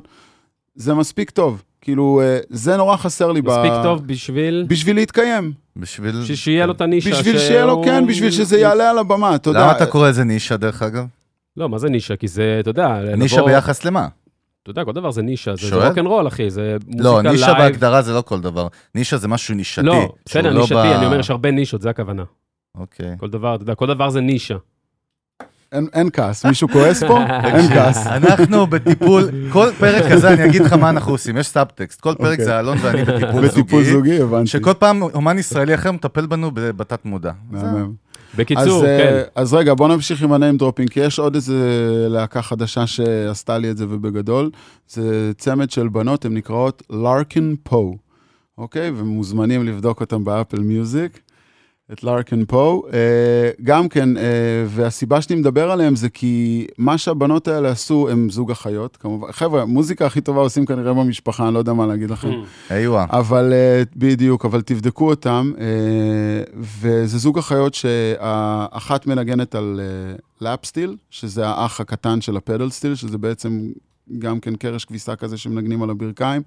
[0.79, 1.61] זה מספיק טוב.
[1.81, 3.83] כאילו, אה, זה נורא חסר לי מספיק ב...
[3.83, 4.65] טוב בשביל...
[4.69, 5.53] בשביל להתקיים.
[5.75, 6.25] בשביל...
[6.35, 7.09] שיהיה לו את הנישה.
[7.11, 9.59] בשביל שיהיה לו, שהוא- כן, בשביל שזה יעלה על הבמה, אתה יודע.
[9.61, 11.05] למה אתה קורא לזה נישה, דרך אגב?
[11.57, 12.15] לא, מה זה נישה?
[12.15, 14.07] כי זה, אתה יודע, נישה לבוא- ביחס למה?
[14.63, 15.55] אתה יודע, כל דבר זה נישה.
[15.55, 15.87] זה?
[15.87, 17.33] רוקנרול, אחי, זה מוזיקה לא, לייב.
[17.35, 18.67] נישה בהגדרה זה לא כל דבר.
[18.95, 19.81] נישה זה משהו נישתי.
[19.85, 22.23] לא, בסדר, שהוא לא נישתי, ב- אני אומר, יש הרבה נישות, זה הכוונה.
[22.77, 23.15] אוקיי.
[23.19, 24.55] כל דבר, אתה יודע, כל דבר זה נישה.
[25.71, 27.19] אין, אין כעס, מישהו כועס פה?
[27.55, 28.07] אין כעס.
[28.07, 32.31] אנחנו בטיפול, כל פרק כזה, אני אגיד לך מה אנחנו עושים, יש סאבטקסט, כל פרק
[32.31, 32.45] אוקיי.
[32.45, 34.47] זה אלון ואני בטיפול בטיפול זוגי, זוגי, הבנתי.
[34.47, 37.31] שכל פעם אומן ישראלי אחר מטפל בנו בתת מודע.
[37.49, 37.93] מהמם.
[38.37, 39.21] בקיצור, אז, אה, כן.
[39.35, 41.57] אז רגע, בוא נמשיך עם ה name dropping, כי יש עוד איזה
[42.09, 44.49] להקה חדשה שעשתה לי את זה ובגדול.
[44.87, 47.97] זה צמד של בנות, הן נקראות Larkin Poe,
[48.57, 48.91] אוקיי?
[48.95, 51.19] ומוזמנים לבדוק אותם באפל מיוזיק.
[51.93, 54.23] את לארקן פה, אה, גם כן, אה,
[54.67, 59.65] והסיבה שאני מדבר עליהם זה כי מה שהבנות האלה עשו, הם זוג אחיות, כמובן, חבר'ה,
[59.65, 62.31] מוזיקה הכי טובה עושים כנראה במשפחה, אני לא יודע מה להגיד לכם.
[62.71, 63.05] איווה.
[63.09, 65.51] אבל אה, בדיוק, אבל תבדקו אותם,
[66.57, 73.17] וזה זוג אחיות שהאחת מנגנת על אה, לאפסטיל, שזה האח הקטן של הפדל סטיל, שזה
[73.17, 73.69] בעצם
[74.19, 76.41] גם כן קרש כביסה כזה שמנגנים על הברכיים.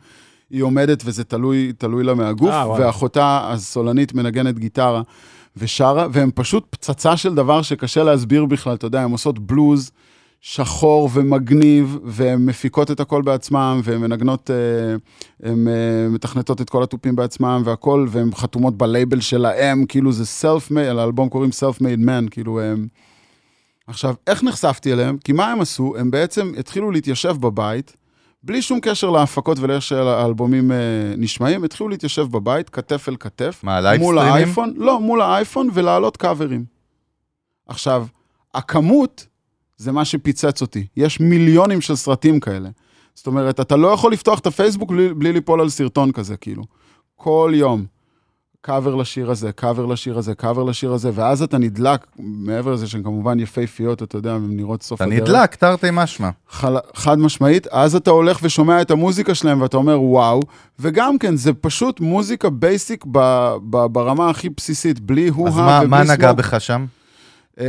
[0.52, 2.70] היא עומדת וזה תלוי, תלוי לה מהגוף, אה.
[2.70, 5.02] ואחותה הסולנית מנגנת גיטרה
[5.56, 9.90] ושרה, והם פשוט פצצה של דבר שקשה להסביר בכלל, אתה יודע, הן עושות בלוז
[10.40, 14.56] שחור ומגניב, והן מפיקות את הכל בעצמן, והן מנגנות, אה,
[15.50, 20.78] הן אה, מתכנתות את כל התופים בעצמן והכל, והן חתומות בלייבל שלהם, כאילו זה self-made,
[20.78, 22.86] על האלבום קוראים self-made man, כאילו הם...
[23.86, 25.16] עכשיו, איך נחשפתי אליהם?
[25.24, 25.94] כי מה הם עשו?
[25.98, 27.96] הם בעצם התחילו להתיישב בבית,
[28.44, 30.76] בלי שום קשר להפקות ולאיך שהאלבומים אה,
[31.16, 33.60] נשמעים, התחילו להתיישב בבית, כתף אל כתף.
[33.62, 34.34] מה, לייב מול סטרימים?
[34.34, 36.64] האייפון, לא, מול האייפון ולהעלות קאברים.
[37.68, 38.06] עכשיו,
[38.54, 39.26] הכמות
[39.76, 40.86] זה מה שפיצץ אותי.
[40.96, 42.68] יש מיליונים של סרטים כאלה.
[43.14, 46.62] זאת אומרת, אתה לא יכול לפתוח את הפייסבוק בלי, בלי ליפול על סרטון כזה, כאילו.
[47.16, 47.84] כל יום.
[48.64, 53.02] קאבר לשיר הזה, קאבר לשיר הזה, קאבר לשיר הזה, ואז אתה נדלק, מעבר לזה שהן
[53.02, 55.28] כמובן יפהפיות, אתה יודע, הן נראות סוף אתה הדרך.
[55.28, 56.30] נדלק, תרתי משמע.
[56.50, 56.76] חל...
[56.94, 60.40] חד משמעית, אז אתה הולך ושומע את המוזיקה שלהם ואתה אומר וואו,
[60.78, 63.18] וגם כן, זה פשוט מוזיקה basic ב...
[63.70, 63.86] ב...
[63.86, 66.38] ברמה הכי בסיסית, בלי אז הו-הא ובלי מה נגע סמוק.
[66.38, 66.86] בך שם?
[67.58, 67.62] אה,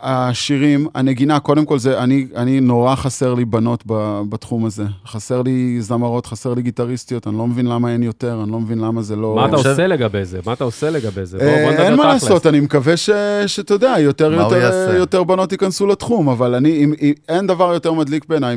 [0.00, 3.92] השירים, הנגינה, קודם כל זה, אני, אני נורא חסר לי בנות ב,
[4.28, 4.84] בתחום הזה.
[5.06, 8.78] חסר לי זמרות, חסר לי גיטריסטיות, אני לא מבין למה אין יותר, אני לא מבין
[8.78, 9.34] למה זה לא...
[9.34, 10.40] מה אתה עושה לגבי זה?
[10.46, 11.38] מה אתה עושה לגבי זה?
[11.38, 12.22] בוא אה, בוא נדבר אין מה תכלס.
[12.22, 13.10] לעשות, אני מקווה ש-
[13.46, 14.94] שאתה יודע, יותר, יותר?
[14.96, 18.56] יותר בנות ייכנסו לתחום, אבל אני, אם, אם, אין דבר יותר מדליק בעיניי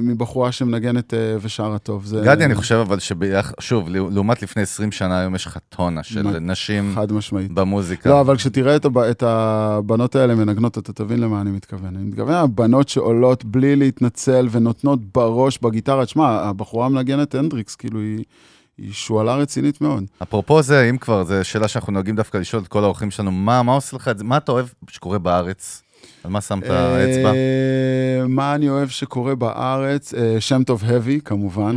[0.00, 2.04] מבחורה שמנגנת אה, ושרה טוב.
[2.04, 6.22] זה גדי, אני חושב אבל ששוב, לעומת לפני 20 שנה, היום יש לך טונה של
[6.22, 7.52] מה- נשים חד משמעית.
[7.52, 8.10] במוזיקה.
[8.10, 8.84] לא, אבל כשתראה את,
[9.22, 9.83] הב...
[9.84, 11.96] הבנות האלה מנגנות, אתה תבין למה אני מתכוון.
[11.96, 16.06] אני מתכוון הבנות שעולות בלי להתנצל ונותנות בראש בגיטרה.
[16.06, 18.24] תשמע, הבחורה מנגנת הנדריקס, כאילו, היא,
[18.78, 20.04] היא שועלה רצינית מאוד.
[20.22, 23.62] אפרופו זה, אם כבר, זו שאלה שאנחנו נוהגים דווקא לשאול את כל האורחים שלנו, מה,
[23.62, 24.24] מה עושה לך את זה?
[24.24, 25.82] מה אתה אוהב שקורה בארץ?
[26.24, 27.32] על מה שמת אצבע?
[27.34, 30.14] אה, מה אני אוהב שקורה בארץ?
[30.14, 31.76] אה, שם טוב heavy, כמובן.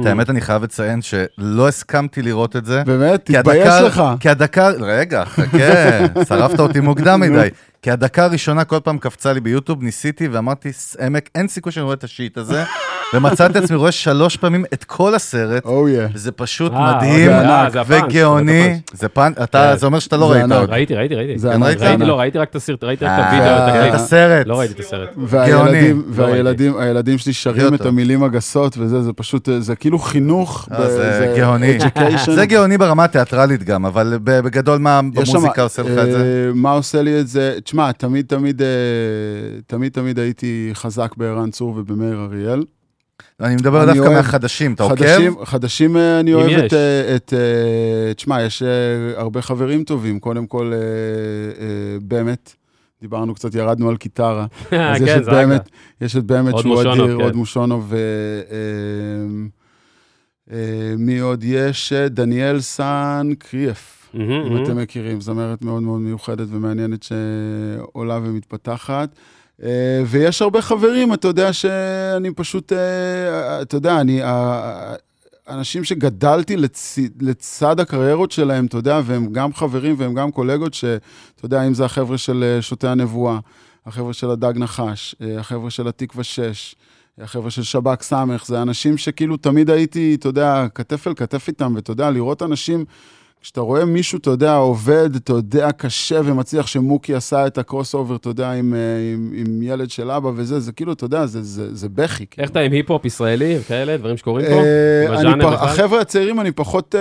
[0.00, 2.82] את האמת, אני חייב לציין שלא הסכמתי לראות את זה.
[2.86, 3.26] באמת?
[3.26, 4.02] כי תתבייש לך.
[4.20, 7.48] כי הדקה, רגע, חכה, שרפת אותי מוקדם מדי.
[7.86, 10.70] כי הדקה הראשונה כל פעם קפצה לי ביוטיוב, ניסיתי ואמרתי,
[11.00, 12.64] עמק, אין סיכוי שאני רואה את השיט הזה.
[13.14, 16.06] ומצאתי את עצמי רואה שלוש פעמים את כל הסרט, או יא.
[16.14, 17.30] וזה פשוט אה, מדהים
[17.70, 18.80] זה הפאנץ', וגאוני.
[18.92, 19.78] זה פאנץ', אתה, כן.
[19.78, 20.44] זה אומר שאתה לא ראית.
[20.52, 21.38] ראיתי, ראיתי, ראיתי.
[21.38, 22.08] זה כן, ענק, ראיתי, ענק.
[22.08, 23.94] לא, ראיתי רק את הסרט, ראיתי רק את אה, הוידאו, את.
[23.94, 24.46] הסרט.
[24.46, 25.08] לא ראיתי את הסרט.
[25.16, 27.86] והילדים, לא והילדים הילדים שלי שרים את.
[27.86, 30.68] המילים הגסות וזה, זה פשוט, זה כאילו חינוך.
[30.72, 31.78] אה, זה גאוני.
[32.34, 36.18] זה גאוני ברמה התיאטרלית גם, אבל בגדול מה במוזיקה עושה לך את זה?
[36.18, 37.54] אה, מה עושה לי את זה?
[37.76, 38.66] תשמע, תמיד תמיד, אה,
[39.66, 42.64] תמיד תמיד הייתי חזק בערן צור ובמאיר אריאל.
[43.40, 44.96] אני מדבר אני דווקא אוהב- מהחדשים, אתה עוקב?
[44.96, 46.60] חדשים, חדשים אה, אני אוהב יש.
[46.62, 47.32] את, אה, את,
[48.16, 48.62] תשמע, יש
[49.16, 50.20] הרבה חברים טובים.
[50.20, 50.72] קודם כל,
[52.02, 52.54] באמת,
[53.00, 54.46] דיברנו קצת, ירדנו על קיטרה.
[54.70, 55.68] אז יש כן, את זה באמת.
[56.00, 57.24] יש את באמת שהוא אדיר, כן.
[57.24, 57.96] עוד מושונוב, ו...
[60.98, 61.92] מי עוד יש?
[61.92, 64.64] דניאל סן קריאף, מהמם, אם.
[64.64, 69.08] אתם מכירים, זמרת מאוד מאוד מיוחדת ומעניינת שעולה ומתפתחת.
[69.62, 74.94] אה, ויש הרבה חברים, אתה יודע שאני פשוט, אה, אתה יודע, אני, אה,
[75.48, 76.98] אנשים שגדלתי לצ...
[77.20, 81.00] לצד הקריירות שלהם, אתה יודע, והם גם חברים והם גם קולגות, שאתה
[81.44, 83.38] יודע, אם זה החבר'ה של אה, שוטי הנבואה,
[83.86, 86.74] החבר'ה של הדג נחש, אה, החבר'ה של התקווה 6,
[87.18, 91.72] החבר'ה של שב"ק ס', זה אנשים שכאילו תמיד הייתי, אתה יודע, כתף אל כתף איתם,
[91.76, 92.84] ואתה יודע, לראות אנשים,
[93.46, 98.16] כשאתה רואה מישהו, אתה יודע, עובד, אתה יודע, קשה ומצליח, שמוקי עשה את ה crossover,
[98.16, 98.78] אתה יודע, עם, אה,
[99.14, 102.26] עם, עם ילד של אבא וזה, זה כאילו, אתה יודע, זה, זה, זה בכי.
[102.30, 102.42] כאילו.
[102.42, 104.52] איך אתה עם היפ-הופ ישראלי וכאלה, דברים שקורים פה?
[104.52, 105.46] אה, אני פ-?
[105.46, 107.00] החבר'ה הצעירים, אני פחות, אה,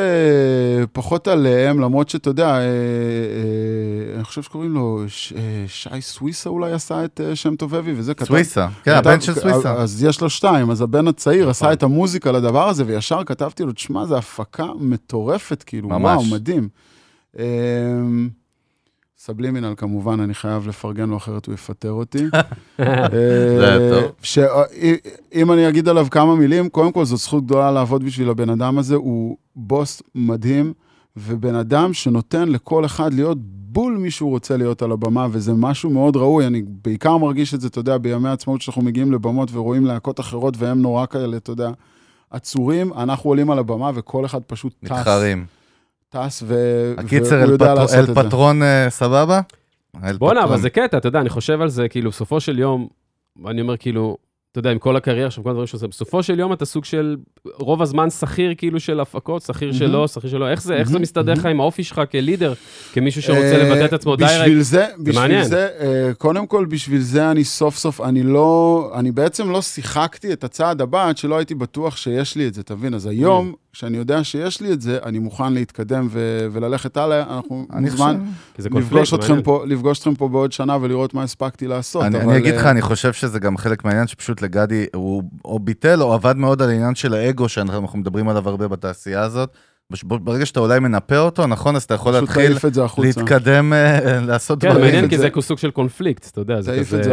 [0.93, 2.65] פחות עליהם, למרות שאתה יודע, אה, אה,
[4.15, 7.93] אני חושב שקוראים לו ש- אה, שי סוויסה אולי עשה את אה, שם טוב אבי,
[7.97, 8.25] וזה כתב.
[8.25, 9.73] סוויסה, כן, כתב- הבן של סוויסה.
[9.73, 11.73] אז יש לו שתיים, אז הבן הצעיר עשה נכון.
[11.73, 16.01] את המוזיקה לדבר הזה, וישר כתבתי לו, תשמע, זו הפקה מטורפת, כאילו, ממש.
[16.01, 16.69] וואו, מדהים.
[17.39, 18.29] אמ,
[19.17, 22.25] סבלימינל, כמובן, אני חייב לפרגן לו, אחרת הוא יפטר אותי.
[23.59, 24.11] זה טוב.
[24.21, 28.77] שאם אני אגיד עליו כמה מילים, קודם כל זו זכות גדולה לעבוד בשביל הבן אדם
[28.77, 30.73] הזה, הוא בוס מדהים,
[31.17, 35.89] ובן אדם שנותן לכל אחד להיות בול מי שהוא רוצה להיות על הבמה, וזה משהו
[35.89, 36.47] מאוד ראוי.
[36.47, 40.53] אני בעיקר מרגיש את זה, אתה יודע, בימי העצמאות שאנחנו מגיעים לבמות ורואים להקות אחרות,
[40.57, 41.69] והם נורא כאלה, אתה יודע,
[42.31, 44.91] עצורים, אנחנו עולים על הבמה וכל אחד פשוט טס.
[44.91, 45.45] מתחרים.
[46.09, 46.55] טס, ו...
[46.97, 48.13] הקיצר, אל פטר- אל.
[48.15, 49.41] פטרון אה, סבבה?
[50.17, 50.57] בואנה, אבל.
[50.57, 52.87] זה קטע, אתה יודע, אני חושב על זה, כאילו, בסופו של יום,
[53.47, 54.17] אני אומר, כאילו,
[54.51, 57.17] אתה יודע, עם כל הקריירה עכשיו, כל הדברים שעושה, בסופו של יום אתה סוג של,
[57.53, 59.79] רוב הזמן שכיר כאילו של הפקות, שכיר מהמם.
[59.79, 61.49] שלו, שכיר שלו, איך זה, איך זה מהמם, מסתדר לך מהמם.
[61.51, 62.53] עם האופי שלך כלידר,
[62.93, 64.41] כמישהו שרוצה אה, לבטא את עצמו דיירקט?
[64.41, 65.43] בשביל זה, בשביל מעניין.
[65.43, 70.33] זה, אה, קודם כל, בשביל זה אני סוף סוף, אני לא, אני בעצם לא שיחקתי
[70.33, 72.93] את הצעד הבא עד שלא הייתי בטוח שיש לי את זה, תבין?
[72.93, 73.64] אז היום, Mm.
[73.75, 77.35] כשאני יודע שיש לי את זה, אני מוכן להתקדם ו- וללכת הלאה.
[77.35, 78.15] אנחנו מוזמן
[79.13, 79.41] אתכם.
[79.41, 82.03] פה, לפגוש אתכם פה בעוד שנה ולראות מה הספקתי לעשות.
[82.03, 85.23] אני, אבל, אני אגיד אה, לך, אני חושב שזה גם חלק מהעניין שפשוט לגדי, הוא
[85.45, 89.49] או ביטל או עבד מאוד על העניין של האגו, שאנחנו מדברים עליו הרבה בתעשייה הזאת.
[90.03, 91.75] ברגע שאתה אולי מנפה אותו, נכון?
[91.75, 92.57] אז אתה יכול להתחיל.
[92.97, 94.85] להתקדם, אה, לעשות כן, דברים.
[94.85, 95.29] מעניין, את כי זה.
[95.35, 97.03] זה סוג של קונפליקט, אתה יודע, זה כזה...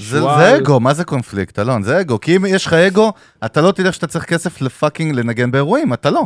[0.00, 1.82] זה אגו, מה זה קונפליקט, אלון?
[1.82, 2.20] זה אגו.
[2.20, 3.12] כי אם יש לך אגו,
[3.44, 6.24] אתה לא תדע שאתה צריך כסף לפאקינג לנגן באירועים, אתה לא.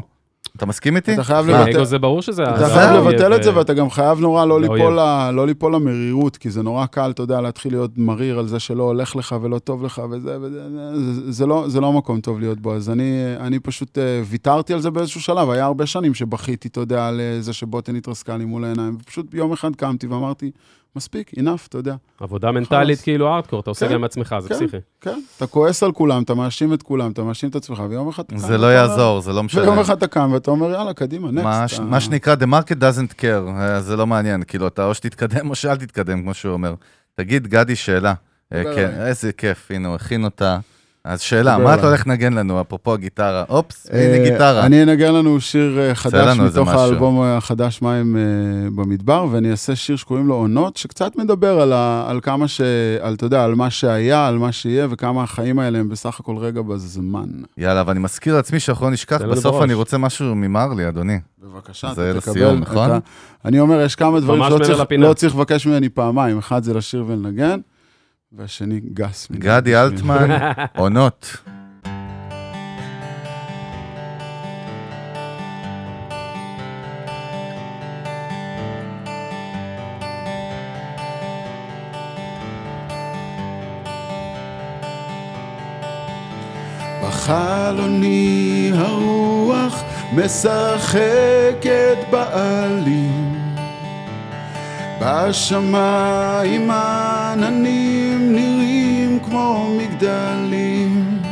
[0.57, 1.15] אתה מסכים איתי?
[1.15, 1.47] אתה חייב?
[1.51, 2.43] לבטל- זה ברור שזה...
[2.43, 4.61] אתה חייב לבטל את זה, אה, ואתה גם חייב נורא לא.
[4.61, 4.93] ליפול
[5.33, 8.83] לא ליפול למרירות, כי זה נורא קל, אתה יודע, להתחיל להיות מריר על זה שלא
[8.83, 10.61] הולך לך ולא טוב לך וזה, וזה
[11.15, 12.75] זה- זה לא- זה לא מקום טוב להיות בו.
[12.75, 16.81] אז אני אני פשוט אה, ויתרתי על זה באיזשהו שלב, היה הרבה שנים שבכיתי, אתה
[16.81, 20.51] יודע, על אה, זה שבוטן התרסקה לי מול העיניים, ופשוט יום אחד קמתי ואמרתי,
[20.97, 21.95] מספיק, enough, אתה יודע.
[22.21, 23.03] עבודה מנטלית חלאס.
[23.03, 24.55] כאילו ארטקור, אתה עושה כן, גם עם עצמך, זה כן.
[24.55, 24.77] פסיכי.
[25.01, 28.23] כן, אתה כועס על כולם, אתה מאשים את כולם, אתה מאשים את עצמך, ויום אחד
[28.23, 28.39] אתה קם.
[28.39, 29.63] זה לא יעזור, זה לא משנה.
[29.63, 31.77] ויום אחד אתה קם ואתה אומר, יאללה, קדימה, מה נקסט.
[31.77, 35.51] ש- מה שנקרא, the market doesn't care, אה, זה לא מעניין, כאילו, אתה או שתתקדם
[35.51, 36.75] או שאל תתקדם, כמו שהוא אומר.
[37.15, 38.15] תגיד, גדי, שאלה.
[38.53, 38.91] אה, כן.
[39.01, 40.59] איזה כיף, הנה, הוא הכין אותה.
[41.05, 41.87] אז שאלה, מה אתה.
[41.87, 43.45] הולך לנגן לנו, אפרופו הגיטרה?
[43.49, 44.67] אופס, אה, הנה גיטרה.
[44.67, 46.69] אני אנגן לנו שיר אה, חדש מתוך.
[46.69, 48.23] האלבום החדש מים אה,
[48.75, 51.61] במדבר, ואני אעשה שיר שקוראים לו עונות, שקצת מדבר
[52.09, 52.61] על, כמה ש...
[53.01, 56.37] על, אתה יודע, על מה שהיה, על מה שיהיה, וכמה החיים האלה הם בסך הכל
[56.37, 57.29] רגע בזמן.
[57.59, 59.63] יאללה, ואני מזכיר לעצמי שאנחנו לא נשכח, בסוף.
[59.63, 61.21] אני רוצה משהו ממרלי, אדוני.
[61.43, 62.73] בבקשה, זה אתה לסיום, תקבל.
[62.73, 62.91] נכון?
[62.91, 62.99] אתה,
[63.45, 64.59] אני אומר, יש כמה דברים שלא.
[64.99, 67.61] לא צריך לבקש ממני פעמיים, אחד זה לשיר ולנגן,
[68.37, 69.29] והשני גס.
[69.33, 70.31] גדי אלטמן,
[70.77, 71.37] עונות.
[87.03, 89.83] בחלוני הרוח
[90.13, 93.44] משחקת בעלים
[95.01, 101.23] בשמיים עננים נראים כמו מגדלים.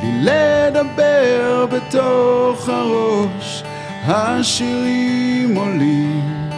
[0.00, 3.62] בלי לדבר בתוך הראש
[4.06, 6.50] השירים עולים.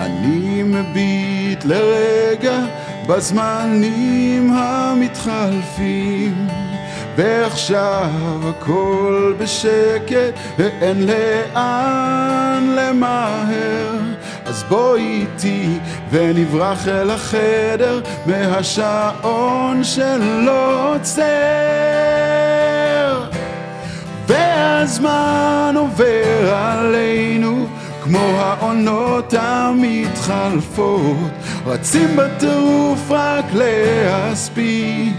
[0.00, 2.58] אני מביט לרגע
[3.06, 6.48] בזמנים המתחלפים
[7.16, 8.10] ועכשיו
[8.48, 13.98] הכל בשקט ואין לאן למהר
[14.44, 15.78] אז בואי איתי
[16.10, 21.24] ונברח אל החדר מהשעון שלא עוצר.
[24.26, 27.66] והזמן עובר עלינו
[28.02, 31.30] כמו העונות המתחלפות
[31.66, 35.14] רצים בטירוף רק להספיק.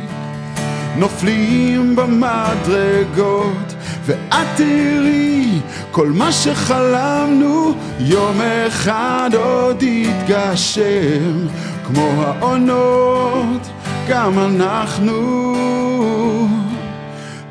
[0.98, 3.75] נופלים במדרגות
[4.06, 5.60] ואת תראי
[5.92, 11.48] כל מה שחלמנו יום אחד עוד יתגשם.
[11.88, 13.70] כמו העונות
[14.10, 15.56] גם אנחנו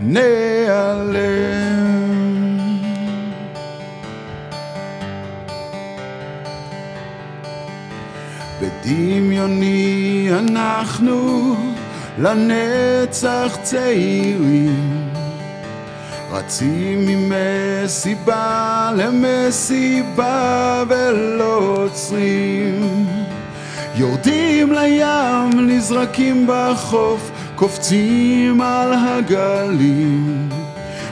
[0.00, 1.14] ניעלם.
[8.60, 11.54] בדמיוני אנחנו
[12.18, 15.03] לנצח צעירים
[16.34, 23.06] רצים ממסיבה למסיבה ולא עוצרים.
[23.96, 30.48] יורדים לים, נזרקים בחוף, קופצים על הגלים.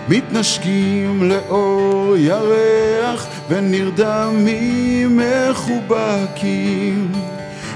[0.09, 5.21] מתנשקים לאור ירח ונרדמים
[5.51, 7.13] מחובקים.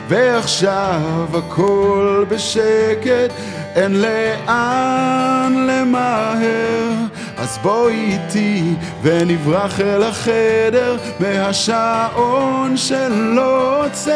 [0.09, 3.33] ועכשיו הכל בשקט,
[3.75, 7.06] אין לאן למהר
[7.37, 14.13] אז בואי איתי ונברח אל החדר מהשעון שלא עוצר.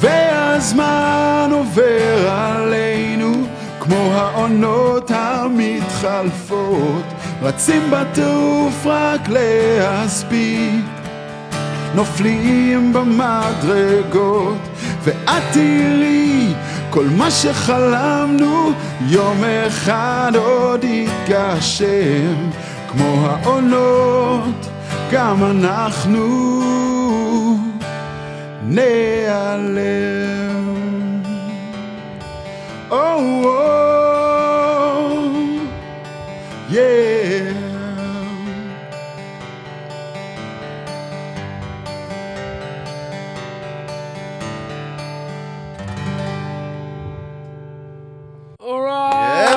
[0.00, 3.32] והזמן עובר עלינו
[3.80, 7.04] כמו העונות המתחלפות
[7.42, 10.84] רצים בטירוף רק להספיק.
[11.94, 14.58] נופלים במדרגות
[15.04, 16.54] ואת תראי
[16.92, 18.70] כל מה שחלמנו
[19.08, 22.50] יום אחד עוד יתגשם
[22.88, 24.68] כמו העונות
[25.12, 26.62] גם אנחנו
[28.62, 29.82] ניעלם.
[32.90, 33.81] Oh, oh,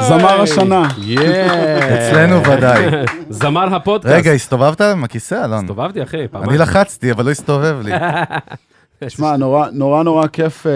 [0.08, 0.88] זמר השנה.
[2.10, 2.86] אצלנו ודאי.
[3.30, 4.16] זמר הפודקאסט.
[4.16, 5.64] רגע, הסתובבת עם הכיסא, אלון?
[5.64, 6.50] הסתובבתי, אחי, פעמיים.
[6.50, 7.92] אני לחצתי, אבל לא הסתובב לי.
[9.04, 10.72] תשמע, נורא נורא נורא כיף, אה,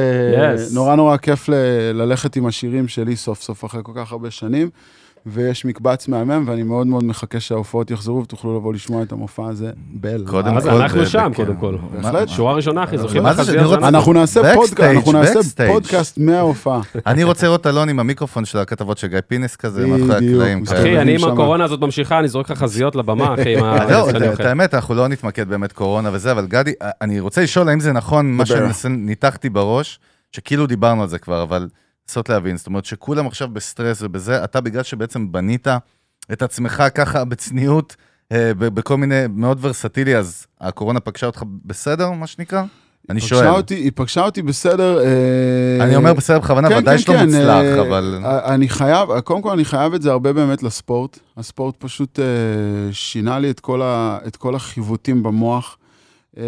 [0.55, 0.75] Yes.
[0.75, 1.53] נורא נורא כיף ל-
[1.93, 4.69] ללכת עם השירים שלי סוף סוף אחרי כל כך הרבה שנים.
[5.25, 9.71] ויש מקבץ מהמם, ואני מאוד מאוד מחכה שההופעות יחזרו ותוכלו לבוא לשמוע את המופע הזה
[9.93, 10.23] באל.
[10.27, 11.55] קודם אז כל, אנחנו שם, קודם.
[11.55, 11.75] כל.
[12.01, 12.29] בהחלט.
[12.29, 12.95] שורה ראשונה, אחי,
[13.45, 13.73] שלנו.
[13.75, 15.67] אנחנו נעשה פודקאסט, אנחנו נעשה backstage.
[15.67, 16.81] פודקאסט מההופעה.
[17.07, 20.63] אני רוצה לראות אלון עם המיקרופון של הכתבות של גיא פינס כזה, מאחורי הקלעים.
[20.63, 21.23] אחי, אני עם.
[21.33, 23.87] הקורונה הזאת ממשיכה, אני זורק לך חזיות לבמה, אחי, עם ה...
[23.87, 27.79] זהו, את- האמת, אנחנו לא נתמקד באמת קורונה וזה, אבל גדי, אני רוצה לשאול האם
[27.79, 28.43] זה נכון, מה.
[28.73, 29.99] שניתחתי בראש,
[30.31, 31.67] שכאילו דיברנו על זה כבר, אבל
[32.09, 35.67] לנסות להבין, זאת אומרת שכולם עכשיו בסטרס ובזה, אתה בגלל שבעצם בנית
[36.33, 37.95] את עצמך ככה בצניעות,
[38.31, 42.63] אה, בכל מיני, מאוד ורסטילי, אז הקורונה פגשה אותך בסדר, מה שנקרא?
[43.09, 43.47] אני שואל.
[43.47, 44.99] אותי, היא פגשה אותי בסדר.
[44.99, 48.19] אה, אני אומר בסדר בכוונה, כן, ודאי כן, שלא כן, מוצלח, אה, אבל...
[48.25, 51.19] אה, אני חייב, קודם כל אני חייב את זה הרבה באמת לספורט.
[51.37, 52.25] הספורט פשוט אה,
[52.91, 55.77] שינה לי את כל, ה, את כל החיווטים במוח.
[56.37, 56.43] אה,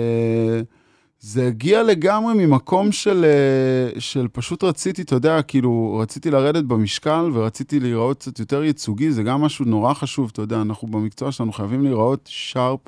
[1.24, 7.30] זה הגיע לגמרי ממקום של, אה, של פשוט רציתי, אתה יודע, כאילו, רציתי לרדת במשקל
[7.34, 11.52] ורציתי להיראות קצת יותר ייצוגי, זה גם משהו נורא חשוב, אתה יודע, אנחנו במקצוע שלנו
[11.54, 12.80] חייבים להיראות שרפ.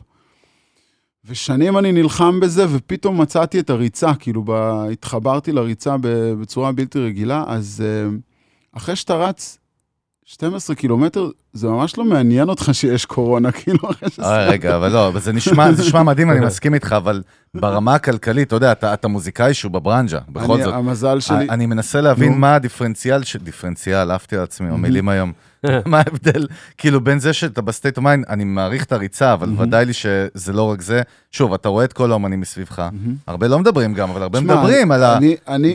[1.25, 4.51] ושנים אני נלחם בזה, ופתאום מצאתי את הריצה, כאילו, ב...
[4.91, 8.09] התחברתי לריצה בצורה בלתי רגילה, אז אה,
[8.71, 9.57] אחרי שאתה רץ
[10.25, 14.19] 12 קילומטר, זה ממש לא מעניין אותך שיש קורונה, כאילו, אחרי ש...
[14.19, 17.21] אה, רגע, אבל לא, זה נשמע, זה נשמע מדהים, אני מסכים איתך, אבל
[17.55, 20.73] ברמה הכלכלית, אתה יודע, אתה, אתה מוזיקאי שהוא בברנז'ה, בכל אני, זאת.
[20.73, 21.49] המזל שלי...
[21.49, 22.33] אני מנסה להבין.
[22.39, 25.31] מה הדיפרנציאל, ש- דיפרנציאל, עפתי על עצמי, המילים היום.
[25.85, 26.47] מה ההבדל,
[26.77, 29.93] כאילו, בין זה שאתה ב state of mind, אני מעריך את הריצה, אבל ודאי לי
[29.93, 31.01] שזה לא רק זה.
[31.31, 32.87] שוב, אתה רואה את כל האומנים מסביבך.
[33.27, 35.19] הרבה לא מדברים גם, אבל הרבה מדברים על ה...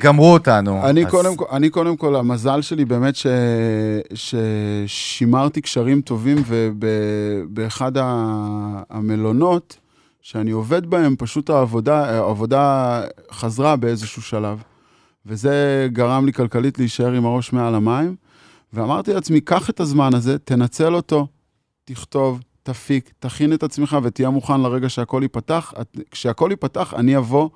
[0.01, 0.87] גמרו אותנו.
[1.53, 3.15] אני, קודם, כל- המזל שלי באמת
[4.15, 7.93] ששימרתי קשרים טובים, ובאחד
[8.91, 9.79] המלונות
[10.23, 14.63] שאני עובד בהם, פשוט העבודה, העבודה חזרה באיזשהו שלב.
[15.27, 18.17] וזה גרם לי כלכלית להישאר עם הראש מעל המים.
[18.73, 21.27] ואמרתי לעצמי, קח את הזמן הזה, תנצל אותו,
[21.85, 25.75] תכתוב, תפיק, תכין את עצמך ותהיה מוכן לרגע שהכל ייפתח.
[26.11, 27.49] כשהכל ייפתח, אני אבוא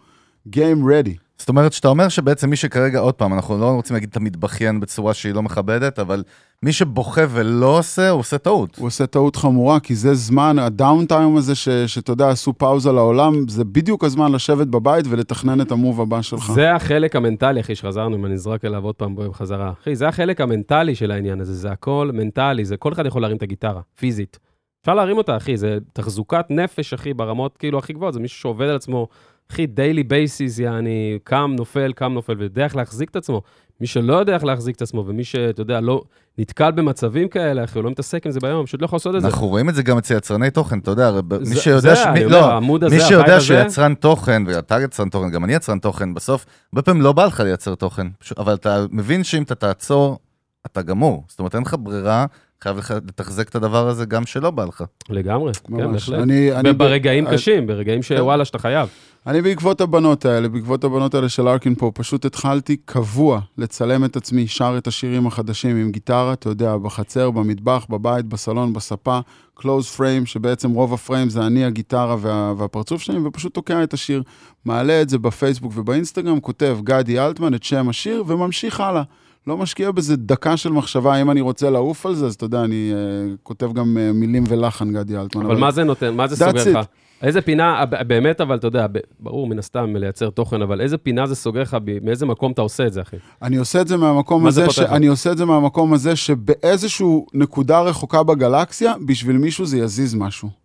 [0.49, 1.22] game ready.
[1.39, 4.81] זאת אומרת, שאתה אומר שבעצם מי שכרגע, עוד פעם, אנחנו לא רוצים להגיד את המתבכיין
[4.81, 6.23] בצורה שהיא לא מכבדת, אבל
[6.63, 8.77] מי שבוכה ולא עושה, הוא עושה טעות.
[8.79, 12.93] הוא עושה טעות חמורה, כי זה זמן, הדאון טיים הזה, ש- שאתה יודע, עשו פאוזה
[12.93, 16.53] לעולם, זה בדיוק הזמן לשבת בבית ולתכנן את המוב הבא שלך.
[16.53, 19.73] זה החלק המנטלי, אחי, שחזרנו, אם אני נזרק אליו עוד פעם בחזרה.
[19.83, 23.37] אחי, זה החלק המנטלי של העניין הזה, זה הכל מנטלי, זה כל אחד יכול להרים
[23.37, 24.39] את הגיטרה, פיזית.
[24.81, 28.67] אפשר להרים אותה, אחי, זה תחזוקת נפש, אחי, ברמות כאילו הכי גבוהות, זה מישהו שעובד
[28.67, 29.09] על עצמו,
[29.51, 33.43] אחי, daily basis, יעני, קם, נופל, קם, נופל, ויודע איך להחזיק את עצמו.
[33.81, 36.03] מי שלא יודע איך להחזיק את עצמו, ומי שאתה יודע, לא
[36.39, 39.21] נתקל במצבים כאלה, אחי, הוא לא מתעסק עם זה ביום, פשוט לא יכול לעשות את
[39.23, 39.29] זה.
[39.29, 41.11] אנחנו רואים את זה גם אצל יצרני תוכן, אתה יודע,
[41.49, 42.57] מי שיודע, זה, ש- מי- אומר, לא,
[42.87, 46.47] הזה, מי שיודע הזה- שהוא יצרן תוכן, ואתה יצרן תוכן, גם אני יצרן תוכן, בסוף,
[46.73, 50.19] הרבה פעמים לא בא לך לייצר תוכן, פשוט- אבל אתה מבין שאם אתה תעצור,
[50.67, 51.25] אתה גמור.
[51.29, 52.27] זאת אומרת, אין לך ברירה,
[52.63, 54.85] חייב לך לתחזק את הדבר הזה גם שלא בא לך.
[55.11, 56.09] לגמרי, כן, ממש.
[56.09, 56.23] בהחלט.
[56.23, 58.89] אני, אני, ברגעים אני- קשים, ברגעים שוואלה, שאתה חייב.
[59.27, 64.17] אני בעקבות הבנות האלה, בעקבות הבנות האלה של ארקין פה, פשוט התחלתי קבוע לצלם את
[64.17, 69.19] עצמי, שר את השירים החדשים עם גיטרה, אתה יודע, בחצר, במטבח, בבית, בסלון, בספה,
[69.59, 74.23] close frame, שבעצם רוב הפריים זה אני, הגיטרה וה, והפרצוף שלי, ופשוט תוקע את השיר,
[74.65, 79.03] מעלה את זה בפייסבוק ובאינסטגרם, כותב גדי אלטמן את שם השיר, וממשיך הלאה.
[79.47, 82.65] לא משקיע בזה דקה של מחשבה, אם אני רוצה לעוף על זה, אז אתה יודע,
[82.65, 85.45] אני uh, כותב גם uh, מילים ולחן, גדי אלטמן.
[85.45, 86.15] אבל מה זה נותן?
[86.15, 86.81] מה זה סוגר.
[86.81, 86.87] לך?
[87.23, 88.87] איזה פינה, ב- באמת, אבל אתה יודע,
[89.21, 92.87] ברור, מן הסתם, לייצר תוכן, אבל איזה פינה זה סוגר לך, מאיזה מקום אתה עושה
[92.87, 93.17] את זה, אחי?
[93.43, 94.91] אני עושה את זה מהמקום מה זה הזה, לך?
[94.91, 100.62] שאני עושה את זה מהמקום הזה שבאיזשהו נקודה רחוקה בגלקסיה, בשביל מישהו זה יזיז משהו.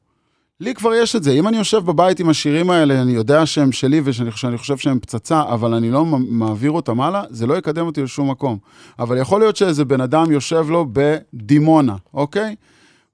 [0.59, 1.31] לי כבר יש את זה.
[1.31, 4.99] אם אני יושב בבית עם השירים האלה, אני יודע שהם שלי ושאני שאני חושב שהם
[4.99, 8.57] פצצה, אבל אני לא מעביר אותם הלאה, זה לא יקדם אותי לשום מקום.
[8.99, 12.55] אבל יכול להיות שאיזה בן אדם יושב לו בדימונה, אוקיי?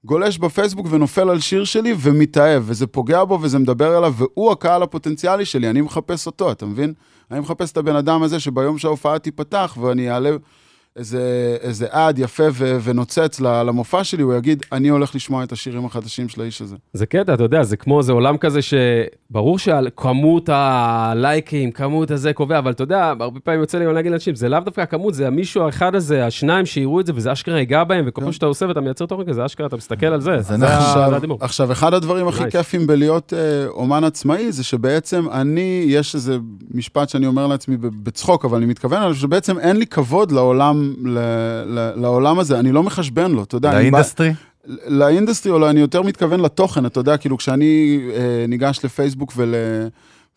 [0.04, 4.82] גולש בפייסבוק ונופל על שיר שלי ומתאהב, וזה פוגע בו וזה מדבר אליו, והוא הקהל
[4.82, 6.92] הפוטנציאלי שלי, אני מחפש אותו, אתה מבין?
[7.30, 10.30] אני מחפש את הבן אדם הזה שביום שההופעה תיפתח ואני אעלה
[10.96, 15.84] איזה, איזה עד יפה ו- ונוצץ למופע שלי, הוא יגיד, אני הולך לשמוע את השירים
[15.84, 16.76] החדשים של האיש הזה.
[16.92, 22.58] זה קטע, אתה יודע, זה כמו, זה עולם כזה שברור שכמות הלייקים, כמות הזה קובע,
[22.58, 25.62] אבל אתה יודע, הרבה פעמים יוצא לי להגיד לאנשים, זה לאו דווקא הכמות, זה המישהו
[25.62, 28.80] האחד הזה, השניים שיראו את זה, וזה אשכרה ייגע בהם, וכל פעם שאתה עושה ואתה
[28.80, 30.40] מייצר תוכן כזה, אשכרה אתה מסתכל על זה.
[30.40, 31.20] זה עכשיו.
[31.40, 32.50] עכשיו, אחד הדברים הכי.
[32.50, 36.38] כיפים בלהיות אה, אומן עצמאי, זה שבעצם אני, יש איזה
[36.70, 41.18] משפט שאני אומר לעצמי בצחוק, אבל אני מתכוון עליו, שבעצם אין לי כבוד לעולם, ל,
[41.66, 43.74] ל, לעולם הזה, אני לא מחשבן לו, אתה יודע.
[43.74, 44.32] ל industry?
[44.86, 49.32] ל industry, או לא, אני יותר מתכוון לתוכן, אתה יודע, כאילו כשאני אה, ניגש לפייסבוק
[49.36, 49.54] ול,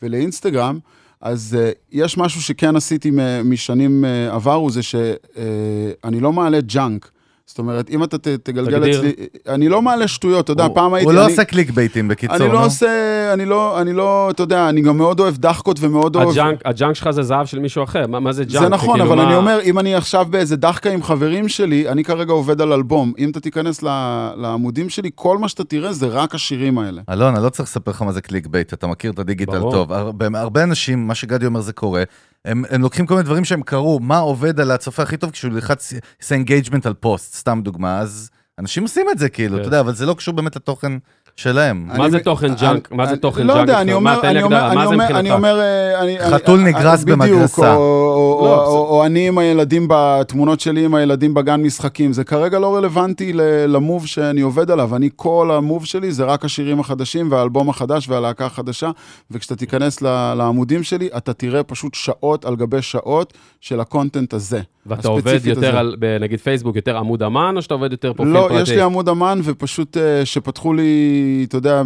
[0.01, 0.79] ולאינסטגרם,
[1.21, 3.11] אז אה, יש משהו שכן עשיתי
[3.45, 7.11] משנים אה, עברו, זה שאני לא מעלה junk.
[7.49, 8.99] זאת אומרת, אם אתה ת- תגלגל תגדיר.
[8.99, 9.11] אצלי,
[9.47, 11.05] אני לא מעלה שטויות, אתה יודע, הוא- פעם הייתי...
[11.05, 12.53] הוא לא אני- עושה קליק בייטים, בקיצור, אני נו.
[12.53, 12.87] לא עושה,
[13.33, 16.29] אני לא, אני לא, אתה יודע, אני גם מאוד אוהב דחקות ומאוד אוהב...
[16.29, 18.63] ה junk, ה junk שלך זה זהב של מישהו אחר, מה, מה זה junk?
[18.63, 21.89] זה נכון, כאילו, אבל מה- אני אומר, אם אני עכשיו באיזה דחקה עם חברים שלי,
[21.89, 23.13] אני כרגע עובד על אלבום.
[23.19, 23.87] אם אתה תיכנס ל-
[24.37, 27.01] לעמודים שלי, כל מה שאתה תראה זה רק השירים האלה.
[27.09, 29.71] אלון, אני לא צריך לספר לך מה זה clickbait, אתה מכיר את הדיגיטל ברור.
[29.71, 29.93] טוב.
[29.93, 32.03] הרבה, הרבה אנשים, מה שגדי אומר זה קורה,
[32.45, 35.53] הם, הם לוקחים כל מיני דברים שהם קראו, מה עובד על הצופה הכי טוב כשהוא
[35.53, 39.59] לחץ, עושה engagement על פוסט, סתם דוגמה, אז אנשים עושים את זה כאילו, כן.
[39.61, 40.91] אתה יודע, אבל זה לא קשור באמת לתוכן
[41.41, 41.83] שלהם.
[41.87, 42.91] מה אני- זה תוכן אני- junk?
[42.91, 45.31] מה זה אני- תוכן לא junk יודע, אני אומר, לי אני אומר, אני אומר, אני?
[45.31, 46.17] אומר, אה, אני...
[46.19, 47.75] חתול אני- נגרס במגרסה.
[47.75, 52.13] או- לא, או- אני עם הילדים בתמונות שלי עם הילדים בגן משחקים.
[52.13, 53.31] זה כרגע לא רלוונטי
[53.67, 54.95] ל move שאני עובד עליו.
[54.95, 58.91] אני, כל ה move שלי זה רק השירים החדשים והאלבום החדש והלהקה החדשה,
[59.31, 64.61] וכשאתה תיכנס לעמודים שלי, אתה תראה פשוט שעות על גבי שעות של ה content הזה.
[64.85, 65.79] ואתה עובד יותר הזה.
[65.79, 68.61] על, נגיד פייסבוק, יותר עמוד אמן, או שאתה עובד יותר פרופיל לא, פרטי?
[68.61, 70.83] יש לי עמוד אמן, ופשוט אה, שפתחו לי,
[71.47, 71.83] אתה יודע,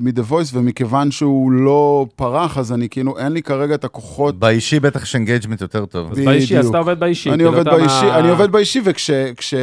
[0.00, 4.38] מ-The Voice, ומכיוון שהוא לא פרח, אז אני כאילו, אין לי כרגע את הכוחות.
[4.38, 6.12] באישי בטח יש engagement יותר טוב.
[6.12, 6.66] אז באישי, אז.
[6.66, 7.30] אתה עובד באישי.
[7.30, 9.54] אני כאילו, עובד באישי, אני עובד באישי, וכש, כש,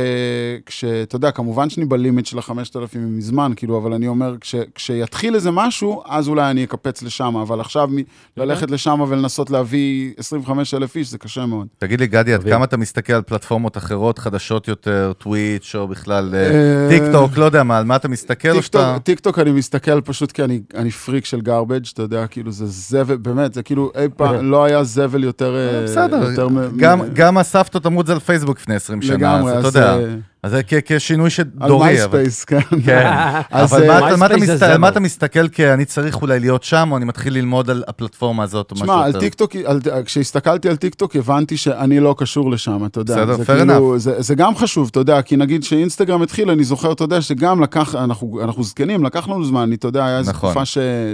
[0.65, 4.55] כש, אתה יודע, כמובן שאני ב limit של ה-5,000 מזמן, כאילו, אבל אני אומר, כש,
[4.75, 7.89] כשיתחיל איזה משהו, אז אולי אני אקפץ לשם, אבל עכשיו
[8.37, 11.67] ללכת לשם ולנסות להביא 25,000 איש, זה קשה מאוד.
[11.77, 12.53] תגיד לי, גדי, עד מבין.
[12.53, 17.37] כמה אתה מסתכל על פלטפורמות אחרות, חדשות יותר, טוויץ', או בכלל אה, אה, טיק טוק,
[17.37, 18.97] לא יודע מה, על מה אתה מסתכל, או שאתה...
[19.15, 22.65] טיקטוק, טיקטוק אני מסתכל פשוט כי אני, אני פריק של garbage, אתה יודע, כאילו זה
[22.67, 25.55] זבל, באמת, זה כאילו אי פעם, לא היה זבל יותר...
[25.55, 29.01] אה, בסדר, יותר מ- גם- מ- גם הסבתות אמרו את זה על פייסבוק לפני 20
[29.01, 29.79] שנה, לגמרי, אז אתה.
[29.79, 31.75] יודע, אה, אז זה כשינוי על שדורי.
[31.75, 32.59] אבל- מייספייס, כן.
[32.85, 33.11] כן,
[33.51, 37.05] אז, אבל מה אתה- על מה מסתכל כי אני צריך אולי להיות שם, או אני
[37.05, 39.19] מתחיל ללמוד על הפלטפורמה הזאת, או משהו תשמע, על יותר?
[39.19, 43.15] טיקטוק, על- כשהסתכלתי על טיקטוק, הבנתי שאני לא קשור לשם, אתה יודע.
[43.15, 46.63] בסדר, זה fair כאילו, זה, זה גם חשוב, אתה יודע, כי נגיד שאינסטגרם התחיל, אני
[46.63, 50.17] זוכר, אתה יודע, שגם לקח, אנחנו, אנחנו זקנים, לקח לנו זמן, אני, אתה יודע, היה
[50.17, 50.49] איזו נכון.
[50.49, 50.65] תקופה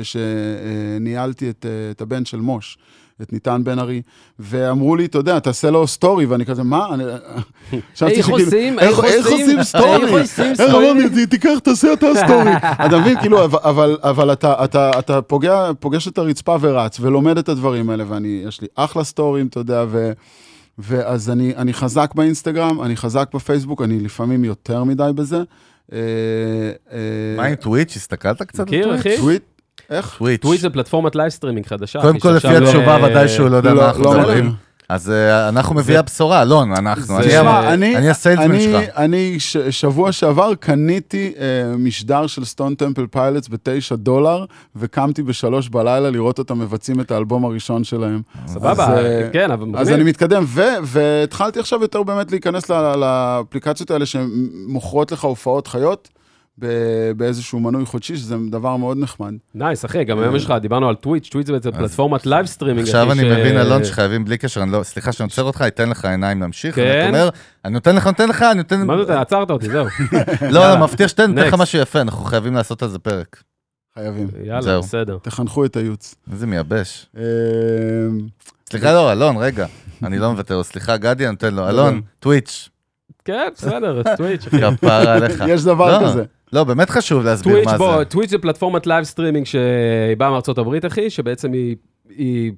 [0.04, 1.52] שניהלתי אה,
[1.92, 2.78] את הבן של מוש.
[3.22, 4.02] את ניתן בן ארי,
[4.40, 6.88] ואמרו לי, אתה יודע, תעשה לו סטורי, ואני כזה, מה?
[6.94, 7.04] אני...
[7.96, 8.80] חשבתי איך עושים?
[8.80, 10.06] איך עושים story?
[10.06, 10.92] איך עושים איך story?
[10.92, 12.52] אמרתי, תיקח, תעשה אתה story.
[12.86, 17.90] אתה מבין, כאילו, אבל- אתה, אתה, אתה פוגע, פוגש את הרצפה ורץ, ולומד את הדברים
[17.90, 20.12] האלה, ואני, יש לי אחלה story ים, אתה יודע, ו...
[20.80, 25.38] ואז אני, אני חזק באינסטגרם, אני חזק בפייסבוק, אני לפעמים יותר מדי בזה.
[25.94, 25.98] אה,
[26.92, 26.98] אה,
[27.38, 27.96] מה עם טוויץ'?
[27.96, 29.00] הסתכלת קצת על מכיר, טוויץ'?
[29.00, 29.18] אחי?
[29.90, 30.16] איך?
[30.18, 30.42] טוויץ'.
[30.42, 32.02] טוויץ' זה פלטפורמת live streaming חדשה.
[32.02, 34.46] קודם כל, לפי שעכשיו, התשובה, ודאי שהוא לא יודע לא- מה אנחנו לא מדברים.
[34.46, 34.56] מכיר.
[34.90, 37.18] אז אה, אנחנו מביאי הבשורה, אלון, אנחנו.
[37.18, 38.84] אני תשמע, אני- אני ה salesman אני, שלך.
[38.98, 39.38] אני
[39.70, 41.44] שבוע שעבר קניתי אה,
[41.78, 44.46] משדר של סטון טמפל פיילוטס בתשע דולר,
[44.76, 48.22] וקמתי בשלוש בלילה לראות אותם מבצעים את האלבום הראשון שלהם.
[48.48, 49.94] סבבה, אז, אה, כן, אבל אז מגניב.
[49.94, 50.44] אני מתקדם,
[50.84, 56.10] והתחלתי עכשיו יותר באמת להיכנס לאפליקציות האלה שמוכרות לך הופעות חיות.
[57.18, 59.34] באיזשהו מנוי חודשי, שזה דבר מאוד נחמד.
[59.56, 62.88] nice, אחי, גם היום יש לך, דיברנו על טוויץ', טוויץ' זה בעצם פלטפורמת live streaming.
[62.88, 65.90] עכשיו אחי, אני מבין, אלון, שחייבים בלי קשר, אני לא, סליחה שאני עוצר אותך, אתן
[65.90, 66.76] לך עיניים להמשיך.
[66.76, 67.00] כן.
[67.02, 67.30] אני אומר,
[67.66, 68.88] אני נותן לך, נותן לך, אני נותן...
[68.88, 69.86] מה זה, עצרת אותי, זהו.
[70.54, 71.54] לא, לא, מבטיח שתן, נותן לך.
[71.54, 73.44] משהו יפה, אנחנו חייבים לעשות על זה פרק.
[73.98, 74.28] חייבים.
[74.44, 74.80] יאללה.
[74.80, 75.18] בסדר.
[75.22, 76.16] תחנכו את הייעוץ.
[76.32, 77.06] איזה מייבש.
[77.18, 77.24] אה,
[78.70, 79.66] סליחה, לא, אלון, רגע.
[80.04, 80.64] אני לא מוותר לו.
[80.64, 81.70] סליחה, גדי, אני נותן לו.
[81.70, 82.70] אלון, טוויץ',
[83.28, 84.46] כן, בסדר, טוויץ'.
[84.46, 85.44] כפרה עליך.
[85.48, 86.24] יש דבר לא, כזה.
[86.54, 88.06] לא, באמת חשוב להסביר מה זה.
[88.06, 91.76] טוויץ' זה פלטפורמת live streaming שהיא באה מארצות הברית, אחי, שבעצם היא,
[92.10, 92.52] היא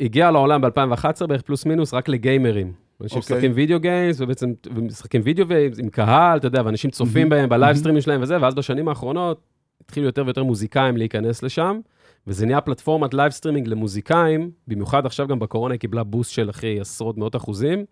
[0.00, 2.72] הגיעה לעולם ב-2011 בערך פלוס מינוס רק לגיימרים.
[3.02, 3.36] אנשים אוקיי.
[3.36, 7.54] משחקים video games, ובעצם משחקים video games עם קהל, אתה יודע, ואנשים צופים בהם ב
[7.54, 9.40] live stream ים שלהם וזה, ואז בשנים האחרונות
[9.84, 11.80] התחילו יותר ויותר מוזיקאים להיכנס לשם,
[12.26, 16.80] וזה נהיה פלטפורמת live streaming למוזיקאים, במיוחד עכשיו גם בקורונה היא קיבלה boost של אחי
[16.80, 17.84] עשרות מאות אחוזים.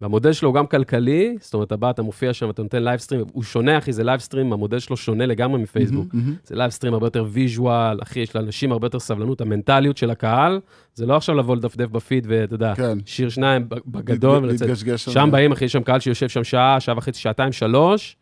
[0.00, 3.00] והמודל שלו הוא גם כלכלי, זאת אומרת, אתה בא, אתה מופיע שם, אתה נותן live
[3.00, 6.14] stream, הוא שונה, אחי, זה live stream, המודל שלו שונה לגמרי מפייסבוק.
[6.14, 6.36] מהמם, מהמם.
[6.44, 10.60] זה live stream הרבה יותר visual, אחי, יש לאנשים הרבה יותר סבלנות, המנטליות של הקהל,
[10.94, 12.98] זה לא עכשיו לבוא לדפדף בפיד ואתה יודע, כן.
[13.06, 14.68] שיר שניים בגדול ולצאת.
[14.96, 15.30] שם.
[15.30, 18.16] באים, אחי, יש שם קהל שיושב שם שעה, שעה וחצי, שעתיים, שלוש,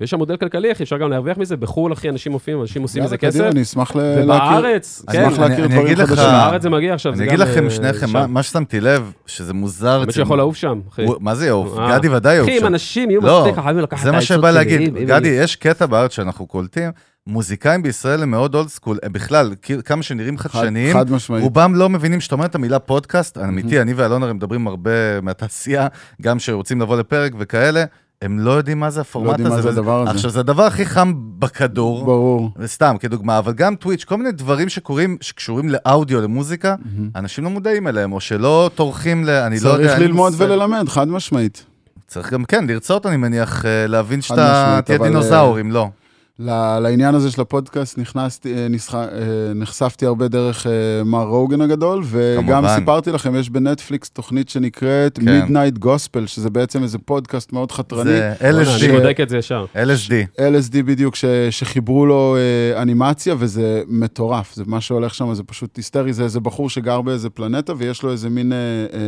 [0.00, 3.02] ויש שם מודל כלכלי, אחי, אפשר גם להרוויח מזה, בחו"ל, אחי, אנשים מופיעים, אנשים עושים
[3.04, 4.24] מזה כסף, אני אשמח להכיר.
[4.24, 6.24] ובארץ, אני- כן, אשמח אני- להכיר אני דברים אגיד לך- חדשים.
[6.24, 7.24] בארץ זה מגיע עכשיו, אני.
[7.28, 8.12] אגיד לכם אה, שניכם, שם.
[8.12, 9.88] מה- מה ששמתי לב, שזה מוזר.
[9.98, 11.04] האמת אצל- שיכול לעוף שם, אחי.
[11.20, 11.78] מה זה יעוף?
[11.78, 11.98] אה.
[11.98, 12.66] גדי ודאי יעוף אחי, אם שם.
[12.66, 14.94] אנשים יהיו לא, מספיק חייבים לקחת את זה מה העצות שבא להגיד.
[14.94, 16.90] גדי, יש קטע בארץ שאנחנו קולטים,
[17.26, 19.54] מוזיקאים בישראל הם מאוד אולד סקול, הם בכלל,
[19.84, 21.42] כמה שנראים חד- חדשניים, חד משמעית.
[21.44, 24.90] רובם לא מבינים שאתה אומר את המילה פודקאסט, אמיתי, אני ואלון הרי מדברים הרבה
[25.22, 25.86] מהתעשייה,
[26.22, 27.84] גם שרוצים לבוא לפרק וכאלה,
[28.22, 29.62] הם לא יודעים מה זה לא הפורמט יודעים מה הזה.
[29.62, 30.10] זה וזה- הדבר הזה.
[30.10, 32.50] עכשיו, זה הדבר הכי חם בכדור, ברור.
[32.66, 37.10] סתם, כדוגמה, אבל גם טוויץ', כל מיני דברים שקורים, שקשורים לאודיו, למוזיקה, מהמם.
[37.16, 39.30] אנשים לא מודעים אליהם, או שלא טורחים ל...
[39.30, 39.88] אני לא יודע...
[39.88, 40.44] צריך ללמוד מושג.
[40.44, 41.64] וללמד, חד משמעית.
[42.06, 44.34] צריך גם, כן, לרצות, אני מניח, אה, להבין שאתה
[44.84, 45.88] תהיה אבל, אה, דינוזאור, אם לא.
[46.38, 49.08] לעניין הזה של הפודקאסט נכנסתי, אה, נסח- אה,
[49.54, 50.72] נחשפתי הרבה דרך אה,
[51.04, 52.76] מר רוגן הגדול, וגם כמובן.
[52.78, 55.42] סיפרתי לכם, יש בנטפליקס תוכנית שנקראת כן.
[55.46, 58.04] Midnight Gospel, שזה בעצם איזה פודקאסט מאוד חתרני.
[58.10, 59.64] זה LSD, אני בודק את זה ישר.
[59.74, 60.12] LSD.
[60.40, 62.36] LSD בדיוק, ש, שחיברו לו
[62.76, 64.54] אנימציה, וזה מטורף.
[64.54, 66.12] זה מה שהולך שם, זה פשוט היסטרי.
[66.12, 68.58] זה איזה בחור שגר באיזה פלנטה, ויש לו איזה מין אה,
[68.92, 68.98] אה,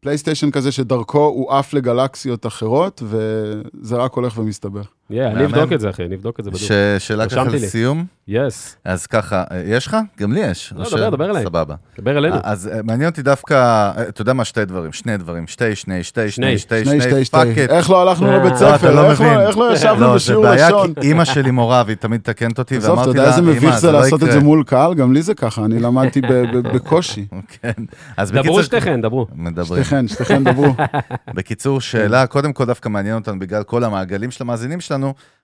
[0.00, 4.86] פלייסטיישן כזה, שדרכו הוא עף לגלקסיות אחרות, וזה רק הולך ומסתבך.
[5.12, 5.44] Yeah, אני.
[5.44, 6.68] אבדוק את זה, אחי, אני אבדוק את זה בדיוק.
[6.72, 6.72] ש-
[7.06, 7.44] שאלה ככה.
[7.44, 9.96] לסיום, yes, אז ככה, אה, יש לך?
[10.20, 10.72] גם לי יש.
[10.76, 11.44] לא, דבר, דבר אליי.
[11.44, 11.74] סבבה.
[11.98, 12.36] דבר אלינו.
[12.42, 16.02] אז אה, מעניין אותי דווקא, אה, אתה יודע מה, שתי דברים, שני דברים, שתי, שני,
[16.04, 16.58] שתי, שני, שני.
[16.58, 17.36] שתי, שני, שני, שתי, שתי.
[17.36, 17.70] fuck it.
[17.70, 18.36] איך לא הלכנו אה.
[18.36, 18.94] לבית לא, אתה ספר?
[18.94, 19.40] לא איך מבין.
[19.40, 20.86] איך לא ישבנו לא, זה בשיעור?
[21.00, 23.78] כי אימא שלי מורה, והיא תמיד תקנת אותי, עזוב, אתה ואמרתי יודע לה, איזה מביך
[23.78, 24.32] זה לעשות את.
[24.32, 24.94] זה מול קהל?
[24.94, 27.26] גם לי זה ככה, אני למדתי ב- ב- בקושי.
[27.62, 27.72] כן,
[28.16, 29.26] אז דברו בקיצור, שתיכן, דברו.
[29.34, 29.84] מדברים.
[29.84, 30.74] שתיכן, שתיכן דברו.
[31.34, 34.97] בקיצור, שאלה, קודם כל דווקא מעניין אותנו בגלל כל המעגלים של המאזינים שלנו,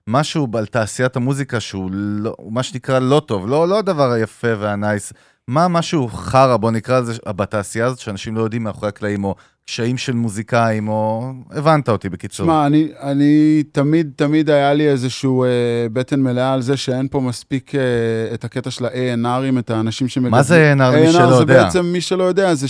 [0.07, 5.13] משהו על תעשיית המוזיקה שהוא לא, מה שנקרא לא טוב, לא, לא הדבר היפה והנייס,
[5.47, 9.97] מה משהו חרא, בוא נקרא לזה, בתעשייה הזאת, שאנשים לא יודעים מאחורי הקלעים, או קשיים
[9.97, 11.31] של מוזיקאים, או...
[11.51, 12.45] הבנת אותי בקיצור.
[12.45, 15.49] תשמע, אני, אני תמיד, תמיד היה לי איזשהו אה,
[15.93, 17.81] בטן מלאה על זה שאין פה מספיק אה,
[18.33, 20.31] את הקטע של ה-A&R'ים, את האנשים שמגדלים.
[20.31, 21.63] מה זה A&R למי שלא זה יודע?
[21.63, 22.67] בעצם, מי שלא יודע, זה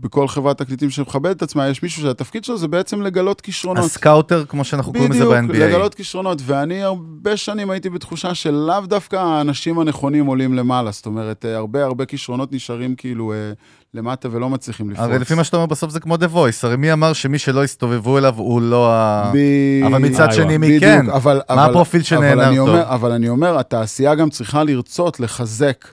[0.00, 3.84] שבכל חברת תקליטים שמכבדת את עצמה, יש מישהו שהתפקיד שלו זה בעצם לגלות כישרונות.
[3.84, 5.58] הסקאוטר, כמו שאנחנו קוראים לזה בדיוק, ב-NBA.
[5.58, 11.44] לגלות כישרונות, ואני הרבה שנים הייתי בתחושה שלאו דווקא האנשים הנכונים עולים למעלה, זאת אומרת,
[11.44, 13.52] אה, הרבה הרבה כישרונות נשארים כאילו אה,
[13.94, 15.08] למטה ולא מצליחים לפרוץ.
[15.08, 17.64] הרי לפי מה שאתה אומר בסוף זה כמו The Voice, הרי מי אמר שמי שלא
[17.64, 19.32] הסתובבו אליו הוא לא ה...
[19.34, 20.32] ב- אבל מצד איווה.
[20.32, 21.10] שני, מי בדיוק, כן?
[21.10, 22.72] אבל, מה אבל, הפרופיל אבל שנהנה אני אותו?
[22.72, 25.84] אומר, אבל אני אומר, התעשייה גם צריכה לרצות לחזק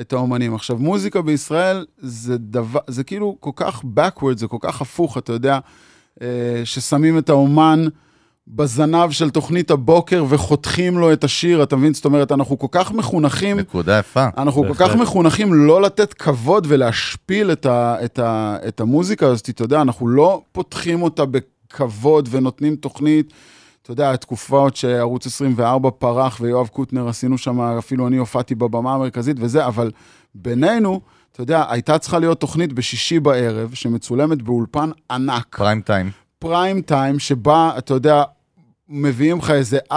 [0.00, 0.54] את האומנים.
[0.54, 5.32] עכשיו, מוזיקה בישראל זה דבר, זה כאילו כל כך backward, זה כל כך הפוך, אתה
[5.32, 5.58] יודע,
[6.22, 6.26] אה,
[6.64, 7.86] ששמים את האומן
[8.48, 11.94] בזנב של תוכנית הבוקר וחותכים לו את השיר, אתה מבין?
[11.94, 14.26] זאת אומרת, אנחנו כל כך מחונכים נקודה יפה.
[14.36, 14.74] אנחנו כל.
[14.74, 19.82] כך מחונכים לא לתת כבוד ולהשפיל את, ה, את, ה, את המוזיקה הזאת, אתה יודע,
[19.82, 23.32] אנחנו לא פותחים אותה בכבוד ונותנים תוכנית.
[23.86, 29.36] אתה יודע, התקופות שערוץ 24 פרח ויואב קוטנר עשינו שם, אפילו אני הופעתי בבמה המרכזית
[29.40, 29.90] וזה, אבל
[30.34, 31.00] בינינו,
[31.32, 36.10] אתה יודע, הייתה צריכה להיות תוכנית בשישי בערב, שמצולמת באולפן ענק, prime time.
[36.38, 38.22] prime time, שבה, אתה יודע,
[38.88, 39.94] מביאים לך איזה 4-5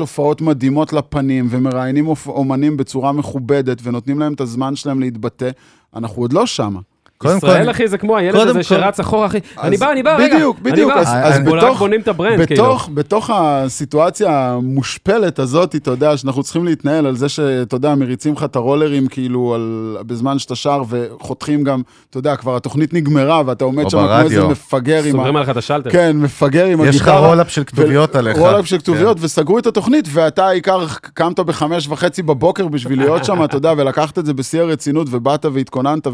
[0.00, 5.50] הופעות מדהימות לפנים, ומראיינים אומנים בצורה מכובדת, ונותנים להם את הזמן שלהם להתבטא,
[5.94, 6.80] אנחנו עוד לא שמה.
[7.22, 9.38] קודם כל, ישראל, אחי, זה כמו הילד הזה כל- שרץ אחורה, אחי.
[9.62, 10.34] אני בא, אני בא, רגע.
[10.36, 10.92] בדיוק, בדיוק.
[10.96, 11.08] אז.
[11.22, 12.64] אז בתוך, בונים את ה brand, כאילו.
[12.64, 18.32] בתוך, בתוך הסיטואציה המושפלת הזאת, אתה יודע, שאנחנו צריכים להתנהל על זה שאתה יודע, מריצים
[18.34, 23.42] לך את הרולרים כאילו על, בזמן שאתה שר וחותכים גם, אתה יודע, כבר התוכנית נגמרה
[23.46, 24.18] ואתה עומד שם כמו.
[24.20, 25.12] איזה מפגר עם.
[25.12, 25.90] סוגרים עליך את השאלטר.
[25.90, 27.28] כן, מפגר עם יש לך הגיטרה.
[27.28, 28.38] roll up של כתוביות ו- עליך.
[28.38, 29.24] roll up של כתוביות, כן.
[29.24, 34.18] וסגרו את התוכנית, ואתה העיקר קמת בחמש וחצי בבוקר בשביל להיות שם, אתה יודע, ולקחת
[34.18, 36.06] את זה בשיא הרצינות, ובאת והתכוננת.
[36.06, 36.10] ו...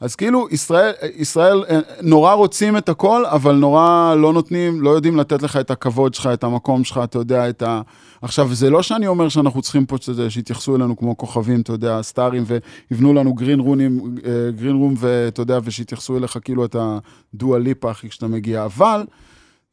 [0.00, 5.16] אז כאילו, ישראל, ישראל אה, נורא רוצים את הכל, אבל נורא לא נותנים, לא יודעים
[5.16, 7.80] לתת לך את הכבוד שלך, את המקום שלך, אתה יודע, את ה...
[8.22, 12.02] עכשיו, זה לא שאני אומר שאנחנו צריכים פה, יודע, שיתייחסו אלינו כמו כוכבים, אתה יודע,
[12.02, 12.44] star ים,
[12.90, 14.14] ויבנו לנו גרין רונים,
[14.56, 18.64] גרין רום, ואתה יודע, ושיתייחסו אליך כאילו את הדואה ליפה, אחי, כשאתה מגיע.
[18.64, 19.04] אבל...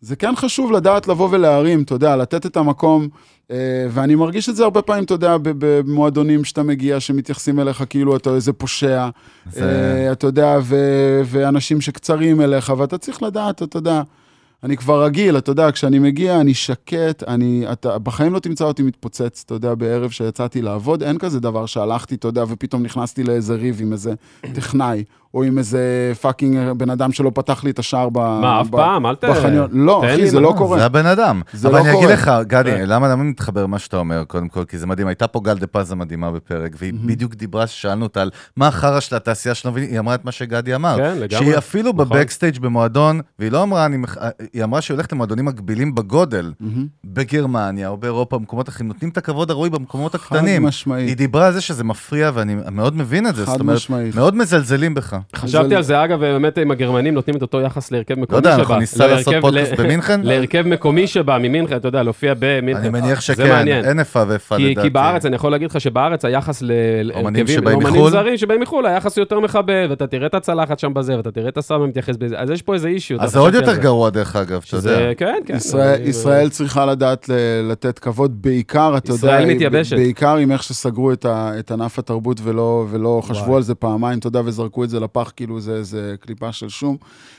[0.02, 3.08] זה כן חשוב לדעת לבוא ולהרים, אתה יודע, לתת את המקום,
[3.90, 8.30] ואני מרגיש את זה הרבה פעמים, אתה יודע, במועדונים שאתה מגיע, שמתייחסים אליך כאילו אתה
[8.36, 9.10] איזה פושע,
[9.52, 9.64] זה-
[10.08, 14.02] אה, אתה יודע, ו- ואנשים שקצרים אליך, ואתה צריך לדעת, אתה יודע,
[14.64, 18.84] אני כבר רגיל, אתה יודע, כשאני מגיע, אני שקט, אני, אתה, בחיים לא תמצא אותי
[18.84, 23.56] מתפוצץ, אתה יודע, בערב שיצאתי לעבוד, אין כזה דבר שהלכתי, אתה יודע, ופתאום נכנסתי לאיזה
[23.56, 24.14] ריב עם איזה
[24.54, 25.04] טכנאי,
[25.36, 25.80] או עם איזה
[26.22, 28.18] fucking בן אדם שלא פתח לי את השער ב...
[28.18, 29.06] מה, אף ב- פעם?
[29.06, 29.24] אל ת...
[29.26, 29.70] בחניון.
[29.72, 30.40] לא, אחי, זה.
[30.40, 30.80] לא קורה.
[30.80, 31.42] זה הבן אדם.
[31.54, 32.10] זה אבל לא אני אגיד.
[32.10, 32.84] לך, גדי, כן.
[32.88, 35.08] למה למה מתחבר מה שאתה אומר, קודם כל, כי זה מדהים.
[35.08, 39.00] הייתה פה גל דה פז המדהימה בפרק, והיא בדיוק דיברה, ששאלנו אותה על מה החרא
[39.00, 40.98] של התעשייה שלנו, והיא אמרה את מה שגדי אמר.
[40.98, 41.46] כן, לגמרי.
[41.46, 42.06] שהיא אפילו נכון.
[42.10, 43.98] ב backstage במועדון, והיא לא אמרה, אני
[44.54, 46.54] היא אמרה שהיא הולכת למועדונים מקבילים בגודל.
[47.06, 50.64] בגרמניה או באירופה, במקומות אחרים, נותנים את הכבוד הראוי במקומות חד הקטנים.
[50.64, 51.08] משמעית.
[51.08, 53.46] היא דיברה על זה שזה מפריע, ואני מאוד מבין את זה.
[53.46, 54.16] חד זאת אומרת, משמעית.
[54.16, 55.18] מאוד מזלזלים בך.
[55.36, 58.52] חשבתי על זה, אגב, באמת עם הגרמנים נותנים את אותו יחס להרכב לא מקומי יודע,
[58.54, 58.62] שבא.
[58.62, 60.22] אנחנו ניסע לעשות פודקאסט במינכן?
[60.28, 62.80] להרכב מקומי שבא ממינכן, אתה יודע, להופיע במינכן.
[62.82, 63.68] אני מניח זה שכן.
[63.68, 64.88] אין איפה ואיפה כי, לדעתי.
[64.88, 66.72] כי בארץ, אני יכול להגיד לך שבארץ היחס ל-
[67.02, 67.46] להרכבים,
[67.80, 68.12] מחו"ל?
[68.12, 71.58] זרים שבאים מחו"ל, היחס יותר מכבד, ואתה תראה את הצלחת שם בזה, ואתה תראה את
[71.58, 73.22] הסבא מתייחס בזה, אז יש פה איזה אישיו.
[73.22, 75.14] אז זה עוד יותר גרוע, דרך אגב, אתה יודע.
[75.18, 75.58] כן, כן.
[76.04, 77.30] ישראל, צריכה לדעת
[77.70, 79.96] לתת כבוד, בעיקר, אתה יודע, ישראל מתייבשת.
[79.96, 83.56] בעיקר עם איך שסגרו את, ענף התרבות ולא, חשבו.
[83.56, 85.15] על זה פעמיים, אתה יודע, וזרקו את זה לפח.
[85.18, 86.98] הפח כאילו זה, זה קליפה של שום.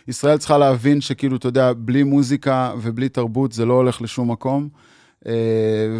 [0.09, 4.69] ישראל צריכה להבין שכאילו, אתה יודע, בלי מוזיקה ובלי תרבות זה לא הולך לשום מקום.
[5.27, 5.33] אה,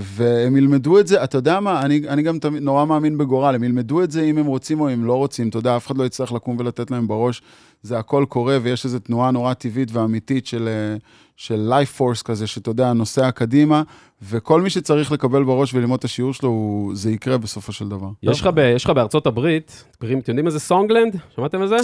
[0.01, 3.65] והם ילמדו את זה, אתה יודע מה, אני, אני גם תמיד נורא מאמין בגורל, הם
[3.65, 6.05] ילמדו את זה אם הם רוצים או אם לא רוצים, אתה יודע, אף אחד לא
[6.05, 7.43] יצטרך לקום ולתת להם בראש,
[7.83, 10.97] זה הכל קורה ויש איזו תנועה נורא טבעית ואמיתית של, אה,
[11.37, 13.83] של life force כזה, שאתה יודע, נוסע קדימה,
[14.23, 18.09] וכל מי שצריך לקבל בראש וללמוד את השיעור שלו, הוא, זה יקרה בסופו של דבר.
[18.23, 18.41] יש
[18.85, 21.17] לך, בארצות הברית, אתם יודעים מה זה Songland?
[21.37, 21.77] שמעתם על זה?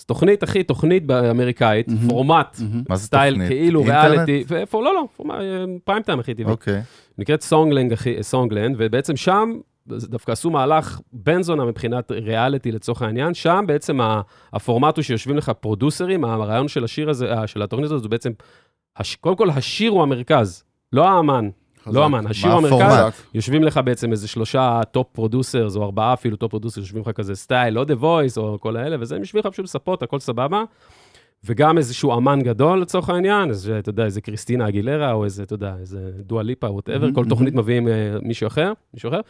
[0.00, 2.08] זו תוכנית, אחי, תוכנית באמריקאית, מהמם.
[2.08, 2.54] פורמט,
[2.94, 3.46] זה style?
[3.48, 3.82] כאילו?
[3.82, 5.34] ריאליטי, לא, לא, פורמט,
[5.84, 6.52] prime time הכי טבעי.
[6.52, 6.82] אוקיי.
[7.18, 9.52] נקראת Songland, אחי, Songland, ובעצם שם,
[9.86, 13.98] דווקא עשו מהלך בן זונה מבחינת ריאליטי לצורך העניין, שם בעצם
[14.52, 18.08] הפורמט הוא שיושבים לך producer ים, הרעיון של השיר הזה, אה, של התוכנית הזאת, זה
[18.08, 18.32] בעצם,
[19.20, 21.48] קודם כל השיר הוא המרכז, לא האמן,
[21.92, 22.50] לא האמן, השיר?
[22.50, 27.10] המרכז, יושבים לך בעצם איזה שלושה top producers, או ארבעה אפילו top producers, יושבים לך
[27.14, 30.18] כזה style, לא The Voice, או כל האלה, וזה, הם יושבים לך פשוט לספות, הכל
[30.18, 30.64] סבבה.
[31.44, 35.54] וגם איזשהו אמן גדול לצורך העניין, אז אתה יודע, איזה קריסטינה אגילרה, או איזה, אתה
[35.54, 37.64] יודע, איזה דואה ליפה, whatever, מהמם, כל תוכנית מהמם.
[37.64, 39.20] מביאים אה, מישהו אחר, מישהו אחר.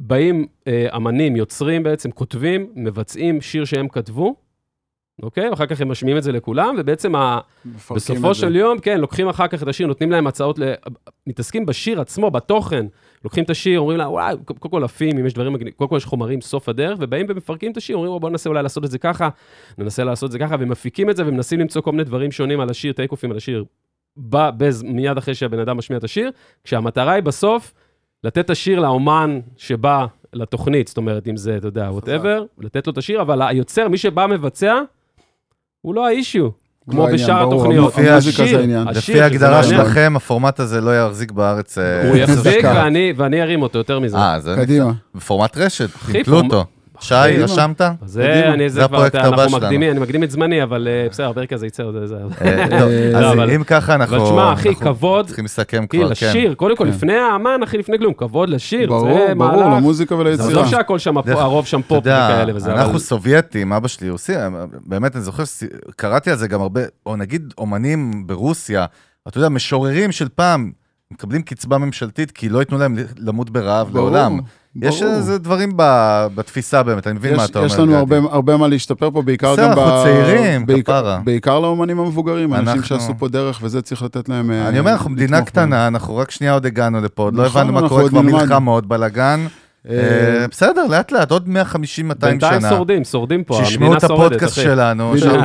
[0.00, 4.34] באים אה, אמנים, יוצרים בעצם, כותבים, מבצעים שיר שהם כתבו,
[5.22, 5.50] אוקיי?
[5.50, 7.38] ואחר כך הם משמיעים את זה לכולם, ובעצם ה...
[7.94, 8.40] בסופו את זה.
[8.40, 10.62] של יום, כן, לוקחים אחר כך את השיר, נותנים להם הצעות, ל...
[11.26, 12.86] מתעסקים בשיר עצמו, בתוכן.
[13.24, 15.96] לוקחים את השיר, אומרים לה, וואי, קודם כל עפים, אם יש דברים מגניבים, קודם כל
[15.96, 18.98] יש חומרים סוף הדרך, ובאים ומפרקים את השיר, אומרים, בואו ננסה אולי לעשות את זה
[18.98, 19.28] ככה,
[19.78, 22.70] ננסה לעשות את זה ככה, ומפיקים את זה, ומנסים למצוא כל מיני דברים שונים על
[22.70, 23.64] השיר, טייק אופים על השיר,
[24.16, 26.30] ב- בז, מיד אחרי שהבן אדם משמיע את השיר,
[26.64, 27.74] כשהמטרה היא בסוף,
[28.24, 32.92] לתת את השיר לאומן שבא לתוכנית, זאת אומרת, אם זה, אתה יודע, whatever, לתת לו
[32.92, 34.80] את השיר, אבל היוצר, מי שבא מבצע,
[35.82, 36.48] הוא לא ה issue,
[36.90, 37.94] כמו העניין, בשאר התוכניות.
[37.96, 39.62] לפי השיר, ההגדרה.
[39.62, 42.64] שלכם, הפורמט הזה לא יחזיק בארץ אה, הוא יחזיק.
[43.16, 44.16] ואני, ארים אותו יותר מזה.
[44.16, 44.92] אה, זה קדימה.
[45.14, 46.64] בפורמט רשת, עם פלוטו.
[47.00, 47.14] שי.
[47.42, 47.80] רשמת?
[48.04, 48.50] זה.
[48.54, 49.56] אני, זה זה כבר, אנחנו.
[49.58, 52.16] מקדימים, אני מקדים את זמני, אבל אה, בסדר, הפרק הזה יצא עוד איזה...
[52.40, 52.78] אה, לא,
[53.12, 54.16] לא, אז אבל- אם ככה אנחנו...
[54.16, 56.10] אבל תשמע, אחי, כבוד, צריכים לסכם כבר, כן.
[56.10, 56.90] לשיר, קודם כל, כן.
[56.90, 59.76] לפני האמן, אחי, לפני כלום, כבוד לשיר, ברור, זה ברור, מהלך.
[59.76, 60.68] למוזיקה עזוב וליצירה.
[60.68, 62.72] שהכל שם, הרוב שם פופ וכאלה וזה.
[62.72, 64.32] אנחנו סובייטים, אבא שלי רוסי,
[64.86, 65.42] באמת, אני זוכר,
[65.96, 68.86] קראתי על זה גם הרבה, או נגיד אומנים ברוסיה,
[69.28, 70.70] אתה יודע, משוררים של פעם,
[71.10, 73.90] מקבלים קצבה ממשלתית כי לא ייתנו להם למות ברעב
[74.78, 74.92] ברור.
[74.94, 75.02] יש.
[75.02, 77.66] איזה דברים ב- בתפיסה באמת, אני מבין מה יש, אתה אומר.
[77.66, 77.96] יש לנו.
[77.96, 79.78] הרבה, הרבה מה להשתפר פה, בעיקר בסדר, גם ב...
[79.78, 81.20] אנחנו צעירים, בעיקר, כפרה.
[81.24, 84.50] בעיקר לאומנים המבוגרים, אנשים אנחנו- שעשו פה דרך, וזה צריך לתת להם...
[84.50, 85.42] אה, אני אומר, אנחנו מדינה.
[85.42, 88.22] קטנה, אנחנו רק שנייה עוד הגענו לפה, עוד לא נכון, הבנו מה קורה, כבר.
[88.22, 89.46] מלחמות, בלאגן.
[89.90, 89.94] אה,
[90.40, 91.48] אה, בסדר, לאט לאט, עוד 150-200
[92.20, 92.68] בינתיים שנה.
[92.70, 94.62] שורדים, שורדים פה, המדינה את שורדת, הפודקאסט אחי.
[94.62, 95.32] שלנו, בדיוק.
[95.34, 95.40] שם-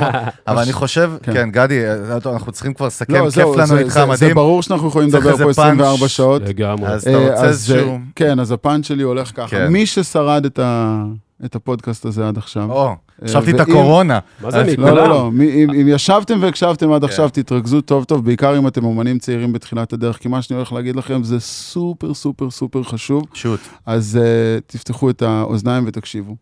[0.47, 1.33] אבל אני חושב, כן.
[1.33, 1.95] כן, גדי, אה,
[2.33, 4.35] אנחנו צריכים כבר לסכם, לא, כיף לנו זה- איתך, זה- זה מדהים.
[4.35, 6.09] ברור שאנחנו יכולים לדבר פה 24 פאנץ'.
[6.09, 6.41] שעות.
[6.45, 6.87] לגמרי.
[6.89, 7.97] אז אתה רוצה איזשהו...
[8.15, 9.47] כן, אז הפאנץ' שלי הולך ככה.
[9.47, 9.67] כן.
[9.67, 11.03] מי ששרד את ה-
[11.45, 12.95] את הפודקאסט הזה עד עכשיו, או,
[13.25, 14.19] חשבתי את הקורונה.
[14.41, 14.87] מה זה אז- מכולם?
[14.87, 17.07] לא, לא, לא, מי- אם ישבתם והקשבתם עד כן.
[17.07, 20.73] עכשיו, תתרכזו טוב טוב, בעיקר אם אתם אומנים צעירים בתחילת הדרך, כי מה שאני הולך
[20.73, 23.59] להגיד לכם זה סופר סופר סופר חשוב, שוט.
[23.85, 24.19] אז
[24.67, 26.35] תפתחו את האוזניים ותקשיבו.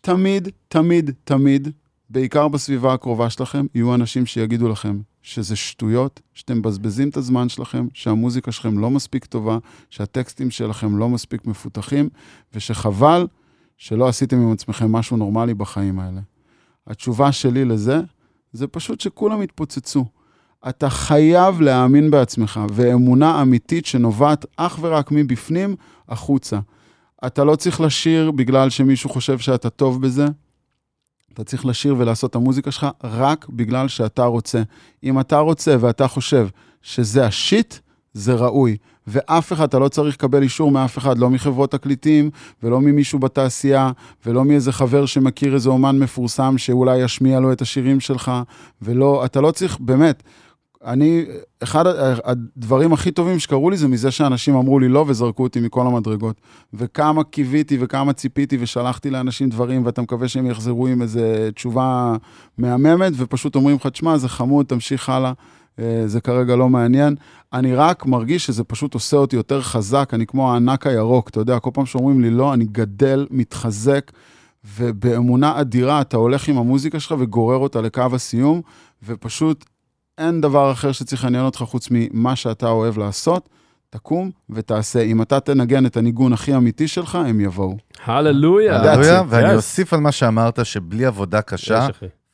[0.00, 1.68] תמיד, תמיד, תמיד,
[2.10, 7.86] בעיקר בסביבה הקרובה שלכם, יהיו אנשים שיגידו לכם שזה שטויות, שאתם מבזבזים את הזמן שלכם,
[7.94, 9.58] שהמוזיקה שלכם לא מספיק טובה,
[9.90, 12.08] שהטקסטים שלכם לא מספיק מפותחים,
[12.54, 13.26] ושחבל
[13.76, 16.20] שלא עשיתם עם עצמכם משהו נורמלי בחיים האלה.
[16.86, 18.00] התשובה שלי לזה,
[18.52, 20.04] זה פשוט שכולם יתפוצצו.
[20.68, 25.76] אתה חייב להאמין בעצמך, ואמונה אמיתית שנובעת אך ורק מבפנים
[26.08, 26.58] החוצה.
[27.26, 30.26] אתה לא צריך לשיר בגלל שמישהו חושב שאתה טוב בזה,
[31.32, 34.62] אתה צריך לשיר ולעשות את המוזיקה שלך רק בגלל שאתה רוצה.
[35.04, 36.48] אם אתה רוצה ואתה חושב
[36.82, 37.74] שזה השיט,
[38.12, 38.76] זה ראוי.
[39.06, 42.30] ואף אחד, אתה לא צריך לקבל אישור מאף אחד, לא מחברות תקליטים,
[42.62, 43.90] ולא ממישהו בתעשייה,
[44.26, 48.32] ולא מאיזה חבר שמכיר איזה אומן מפורסם שאולי ישמיע לו את השירים שלך,
[48.82, 50.22] ולא, אתה לא צריך, באמת,
[50.84, 51.24] אני,
[51.62, 51.84] אחד
[52.24, 56.40] הדברים הכי טובים שקרו לי זה מזה שאנשים אמרו לי לא וזרקו אותי מכל המדרגות.
[56.74, 61.20] וכמה קיוויתי וכמה ציפיתי ושלחתי לאנשים דברים, ואתה מקווה שהם יחזרו עם איזו
[61.54, 62.16] תשובה
[62.58, 65.34] מהממת, ופשוט אומרים לך, תשמע, זה חמוד, תמשיך הלאה, אה,
[66.06, 67.14] זה כרגע לא מעניין.
[67.52, 71.58] אני רק מרגיש שזה פשוט עושה אותי יותר חזק, אני כמו הענק הירוק, אתה יודע,
[71.58, 74.12] כל פעם שאומרים לי לא, אני גדל, מתחזק,
[74.78, 78.60] ובאמונה אדירה אתה הולך עם המוזיקה שלך וגורר אותה לקו הסיום,
[79.06, 79.64] ופשוט
[80.18, 83.48] אין דבר אחר שצריך לעניין אותך חוץ ממה שאתה אוהב לעשות.
[83.90, 85.02] תקום ותעשה.
[85.02, 87.76] אם אתה תנגן את הניגון הכי אמיתי שלך, הם יבואו.
[88.04, 88.80] הללויה.
[88.80, 89.54] הללויה, ואני.
[89.54, 91.86] אוסיף על מה שאמרת, שבלי עבודה קשה.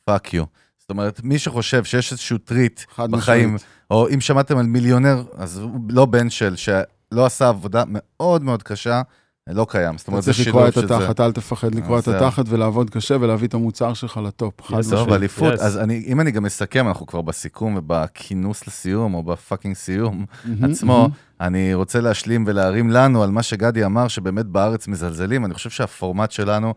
[0.05, 0.43] fuck you.
[0.83, 3.71] זאת אומרת, מי שחושב שיש איזשהו treat בחיים, משמעית.
[3.91, 8.63] או אם שמעתם על מיליונר, אז הוא לא בן של, שלא עשה עבודה מאוד מאוד
[8.63, 9.01] קשה,
[9.47, 9.97] לא קיים.
[9.97, 11.03] זאת אומרת, זה צריך לקרוע שילוב את של זה.
[11.03, 12.25] התחת, אל תפחד לקרוע את אז זהו.
[12.27, 14.61] התחת ולעבוד קשה ולהביא את המוצר שלך ל top.
[14.61, 14.99] חד משמעית.
[14.99, 15.53] טוב, אליפות.
[15.53, 20.25] אז אני, אם אני גם אסכם, אנחנו כבר בסיכום ובכינוס לסיום, או ב fucking סיום
[20.63, 21.09] עצמו.
[21.41, 25.45] אני רוצה להשלים ולהרים לנו על מה שגדי אמר, שבאמת בארץ מזלזלים.
[25.45, 26.73] אני חושב שהפורמט שלנו,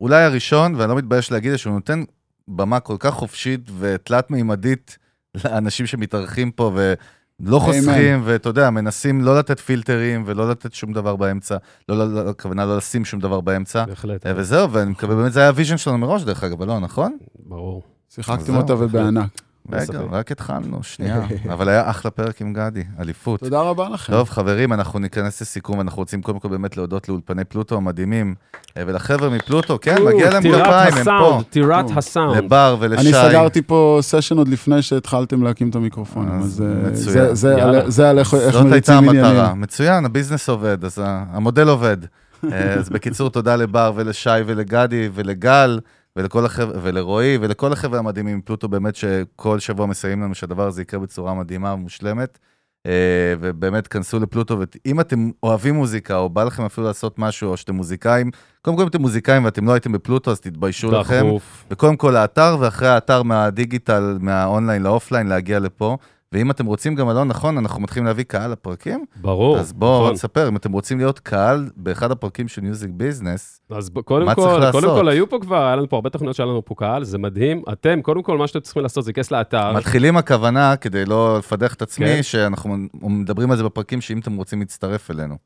[0.00, 2.02] אולי הראשון, ואני לא מתבייש להגיד, שהוא נותן
[2.48, 4.98] במה כל כך חופשית ותלת-מימדית
[5.44, 11.16] לאנשים שמתארחים פה, ולא חוסכים, ואתה יודע, מנסים לא לתת פילטרים ולא לתת שום דבר
[11.16, 11.56] באמצע,
[11.88, 13.84] לא, לא, לא, הכוונה לא לשים שום דבר באמצע.
[13.84, 16.80] בהחלט, אה, וזהו, ואני מקווה, באמת זה היה ה vision שלנו מראש, דרך אגב, לא,
[16.80, 17.16] נכון?
[17.46, 17.82] ברור.
[18.08, 18.74] שיחקתם אותה.
[18.74, 19.49] ובענק.
[19.72, 20.00] רגע.
[20.10, 21.20] רק התחלנו, שנייה.
[21.52, 23.40] אבל היה אחלה פרק עם גדי, אליפות.
[23.40, 24.12] תודה רבה לכם.
[24.12, 28.34] טוב, חברים, אנחנו ניכנס לסיכום, ואנחנו רוצים קודם כל באמת להודות לאולפני פלוטו המדהימים,
[28.76, 31.40] אה, ולחבר'ה מפלוטו, כן, מגיע להם כפיים, הם פה.
[31.50, 31.84] טירת.
[31.96, 32.36] הסאונד.
[32.44, 33.02] לבר ולשי.
[33.02, 37.34] אני סגרתי פה סשן עוד לפני שהתחלתם להקים את המיקרופונים, אז אה.
[37.34, 37.62] זה-.
[38.08, 39.30] על- איך איך זאת הייתה מריצים המטרה.
[39.30, 39.60] עניינים.
[39.60, 41.96] מצוין, הביזנס עובד, אז המודל עובד.
[42.52, 45.80] אה, אז בקיצור, תודה לבר ולשי ולגדי ולגל.
[46.16, 51.00] ולכל החבר'ה, ולרועי, ולכל החבר'ה המדהימים מפלוטו, באמת שכל שבוע מסייעים לנו שהדבר הזה יקרה
[51.00, 52.38] בצורה מדהימה ומושלמת.
[52.86, 57.56] אה, ובאמת, כנסו לפלוטו, ואם אתם אוהבים מוזיקה, או בא לכם אפילו לעשות משהו, או
[57.56, 58.30] שאתם מוזיקאים,
[58.62, 61.26] קודם כל אם אתם מוזיקאים ואתם לא הייתם בפלוטו, אז תתביישו לכם.
[61.26, 61.64] דחוף.
[61.70, 65.96] וקודם כל לאתר, ואחרי האתר מהדיגיטל, מהאונליין ל offline, להגיע לפה.
[66.32, 69.58] ואם אתם רוצים גם, אלון, נכון, אנחנו מתחילים להביא קהל לפרקים, ברור.
[69.58, 70.12] אז בואו נכון.
[70.12, 74.34] נספר, אם אתם רוצים להיות קהל באחד הפרקים של Music Business, אז ב- קודם מה
[74.34, 75.00] כל, צריך קודם לעשות?
[75.00, 77.62] כל היו פה כבר, היה לנו פה הרבה תוכניות שהיה לנו פה קהל, זה מדהים.
[77.72, 79.72] אתם, קודם כל, מה שאתם צריכים לעשות זה להיכנס לאתר.
[79.72, 82.22] מתחילים הכוונה, כדי לא לפדח את עצמי, כן.
[82.22, 85.36] שאנחנו מדברים על זה בפרקים, שאם אתם רוצים להצטרף אלינו.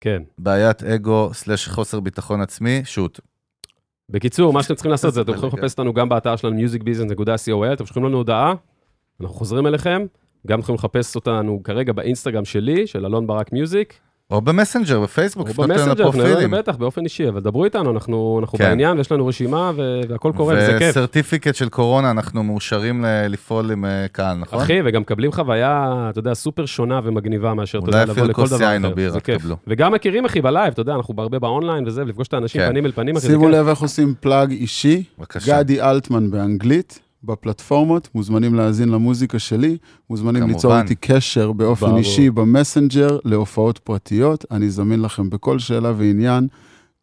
[0.00, 0.22] כן.
[0.38, 3.20] בעיית אגו slash חוסר ביטחון עצמי, שוט.
[4.10, 5.54] בקיצור, מה שאתם צריכים לעשות זה, אתם זה יכולים.
[5.64, 8.54] לחפש אותנו גם באתר שלנו, musicbusiness.co.il, אתם שולחים לנו הודעה,
[9.20, 10.02] אנחנו חוזרים אליכם,
[10.46, 13.94] גם יכולים לחפש אותנו כרגע באינסטגרם שלי, של אלון ברק Music,
[14.30, 16.50] או במסנג'ר, בפייסבוק, או לפנות לנו במסנג'ר, לפרופילים.
[16.50, 18.64] נראה, בטח, באופן אישי, אבל דברו איתנו, אנחנו אנחנו כן.
[18.64, 20.90] בעניין, ויש לנו רשימה, ו- והכל קורה, וזה כיף.
[20.90, 24.58] ו certificate של קורונה, אנחנו מאושרים ל- לפעול עם אה, קהל, נכון?
[24.60, 28.42] אחי, וגם מקבלים חוויה, אתה יודע, סופר שונה ומגניבה מאשר, אתה יודע, לבוא אפילו לכל
[28.42, 28.94] כוס דבר יין או אחר.
[28.96, 29.38] בירה זה כיף.
[29.38, 29.56] תקבלו.
[29.66, 32.68] וגם מכירים, אחי, ב live, אתה יודע, אנחנו הרבה באונליין וזה, ולפגוש את האנשים כן.
[32.70, 33.48] פנים אל פנים, אחי, שימו.
[33.48, 35.62] לב איך עושים פלאג אישי, בבקשה.
[35.62, 39.76] גדי אלטמן באנגלית, בפלטפורמות, מוזמנים להאזין למוזיקה שלי,
[40.10, 40.54] מוזמנים כמובן.
[40.54, 41.98] ליצור איתי קשר באופן ברור.
[41.98, 46.48] אישי במסנג'ר להופעות פרטיות, אני זמין לכם בכל שאלה ועניין,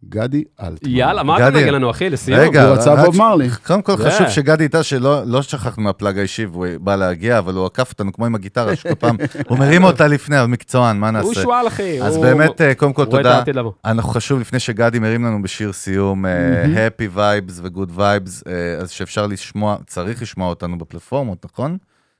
[0.09, 0.91] גדי אלטמן.
[0.91, 1.49] יאללה, מה אתה.
[1.49, 2.39] מנגן לנו, אחי, לסיום?
[2.39, 3.47] רגע, הוא רצה בוב מרלי.
[3.67, 3.97] קודם כל.
[3.97, 8.13] חשוב שגדי ידע שלא לא שכחנו מהפלאג האישי והוא בא להגיע, אבל הוא עקף אותנו
[8.13, 9.17] כמו עם הגיטרה, שכל פעם
[9.49, 11.41] הוא מרים אותה לפני, אבל מקצוען, מה הוא נעשה?
[11.41, 12.01] שועל, אחי.
[12.01, 13.41] אז הוא- באמת, אה, קודם כל הוא תודה.
[13.85, 16.65] אנחנו חשוב, לפני שגדי מרים לנו בשיר סיום, אה.
[16.65, 21.77] Happy Vibes ו-Good Vibes, אה, אז שאפשר לשמוע, צריך לשמוע אותנו בפלטפורמות, נכון?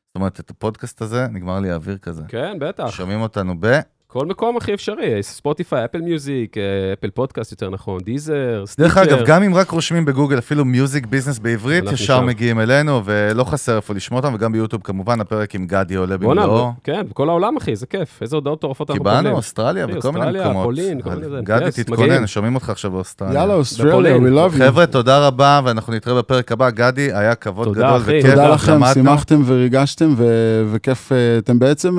[0.07, 2.21] זאת אומרת, את הפודקאסט הזה, נגמר לי האוויר כזה.
[2.27, 2.87] כן, בטח.
[2.89, 3.79] שומעים אותנו ב...
[4.13, 6.55] כל מקום הכי אפשרי, ספוטיפיי, Apple Music,
[6.93, 9.03] Apple Podcast יותר נכון, דיזר, דרך סטיצ'ר.
[9.03, 12.25] אגב, גם אם רק רושמים בגוגל אפילו Music Business בעברית, ישר שם.
[12.25, 16.71] מגיעים אלינו, ולא חסר איפה לשמוע אותם, וגם ביוטיוב כמובן, הפרק עם גדי עולה במלואו.
[16.83, 18.21] כן, בכל העולם, אחי, זה כיף.
[18.21, 19.35] איזה הודעות מטורפות אנחנו קיבלנו, מקבלים.
[19.35, 20.63] אוסטרליה וכל מיני אוסטרליה, מקומות.
[20.63, 21.39] פולין, כל מיני זה.
[21.43, 22.27] גדי, תתכונן.
[22.27, 23.39] שומעים אותך עכשיו באוסטרליה.
[23.39, 24.57] יאללה, אוסטרליה, we love you.
[24.57, 26.69] חבר'ה, תודה רבה, ואנחנו נתראה בפרק הבא.
[26.69, 28.19] גדי, היה כבוד תודה, גדול אחי.
[28.19, 28.29] וכיף.
[28.29, 28.93] תודה לכם, למדנו.
[28.93, 31.97] שימחתם וריגשתם, ו- וכיף, אתם בעצם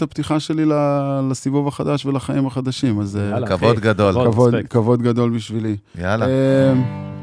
[0.00, 3.86] היריית הפתיחה שלי ל- לסיבוב החדש ולחיים החדשים, אז אה, יאללה, כבוד אחי.
[3.86, 4.14] גדול.
[4.32, 4.54] כבוד.
[4.70, 5.76] כבוד, גדול בשבילי.
[5.98, 6.26] יאללה.
[6.26, 6.72] אה,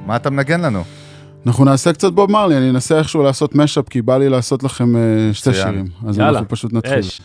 [0.05, 0.83] מה אתה מנגן לנו?
[1.47, 4.95] אנחנו נעשה קצת בוב מרלי, אני אנסה איכשהו לעשות משאפ, כי בא לי לעשות לכם
[4.95, 5.01] אה,
[5.33, 5.53] שתי.
[5.53, 5.85] שירים.
[6.07, 6.99] אז יאללה, אנחנו פשוט נתחיל.
[6.99, 7.21] אש.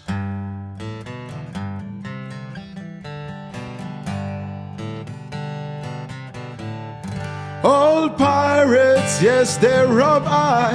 [7.64, 10.72] All pirates, yes, they rob I,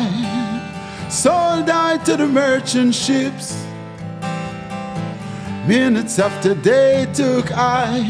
[1.10, 3.67] sold I to the merchant ships.
[5.68, 8.02] Minutes after they took I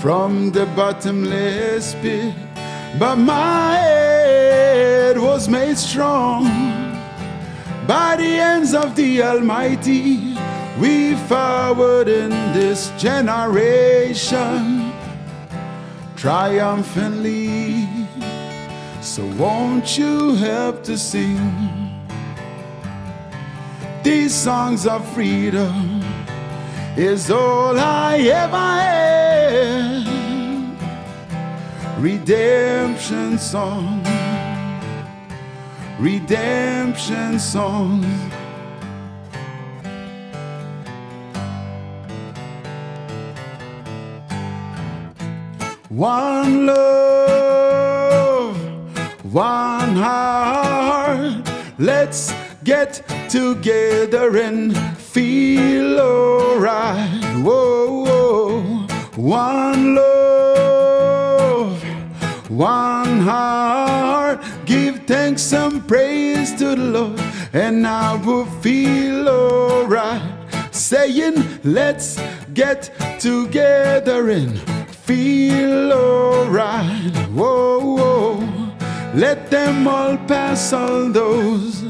[0.00, 2.32] from the bottomless pit,
[3.00, 6.44] but my head was made strong
[7.88, 10.36] by the hands of the Almighty.
[10.78, 14.92] We forward in this generation
[16.14, 17.88] triumphantly.
[19.00, 21.90] So won't you help to sing
[24.04, 26.03] these songs of freedom?
[26.96, 30.06] Is all I ever had.
[31.98, 34.00] Redemption song,
[35.98, 38.04] redemption song.
[45.88, 48.56] One love,
[49.32, 51.42] one heart.
[51.76, 54.76] Let's get together and
[55.14, 57.22] feel alright.
[57.44, 58.62] Whoa, whoa,
[59.14, 61.80] one love,
[62.50, 64.42] one heart.
[64.66, 67.20] Give thanks and praise to the Lord,
[67.52, 70.20] and I will feel alright.
[70.72, 72.20] Saying, let's
[72.52, 74.58] get together and
[75.06, 77.14] feel alright.
[77.30, 78.34] Whoa, whoa.
[79.14, 81.84] Let them all pass all those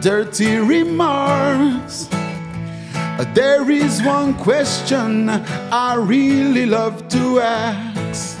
[0.00, 2.08] dirty remarks.
[3.34, 8.38] There is one question I really love to ask.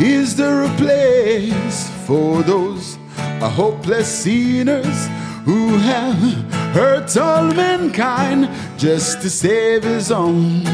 [0.00, 2.96] Is there a place for those
[3.40, 5.08] hopeless sinners
[5.44, 6.16] who have
[6.74, 8.48] hurt all mankind
[8.78, 10.64] just to save his own?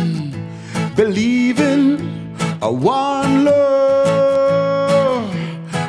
[0.96, 5.34] Believing a one love,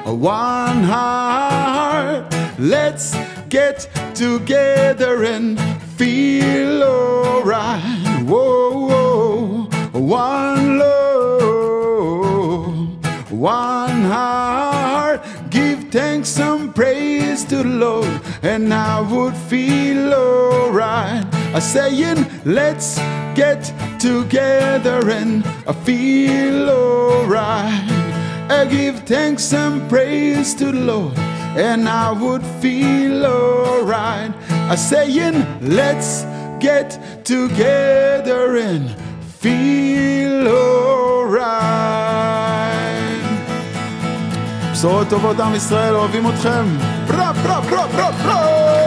[0.05, 2.33] a one heart.
[2.59, 3.15] Let's
[3.49, 5.57] get together and
[5.97, 7.81] feel alright.
[8.23, 9.67] Whoa, whoa,
[9.99, 12.11] one love,
[13.31, 15.21] one heart.
[15.49, 21.25] Give thanks and praise to the Lord, and I would feel alright.
[21.55, 22.99] A saying, let's
[23.33, 23.63] get
[23.99, 27.81] together and I feel alright.
[28.49, 31.17] I give thanks and praise to the Lord,
[31.56, 34.32] and I would feel alright.
[34.70, 36.24] A saying, let's
[36.60, 38.84] get together and
[39.40, 40.82] feel alright.
[44.72, 46.64] בשורות טובות עם ישראל, אוהבים אתכם.
[47.06, 48.85] ברה ברה ברה ברה ברה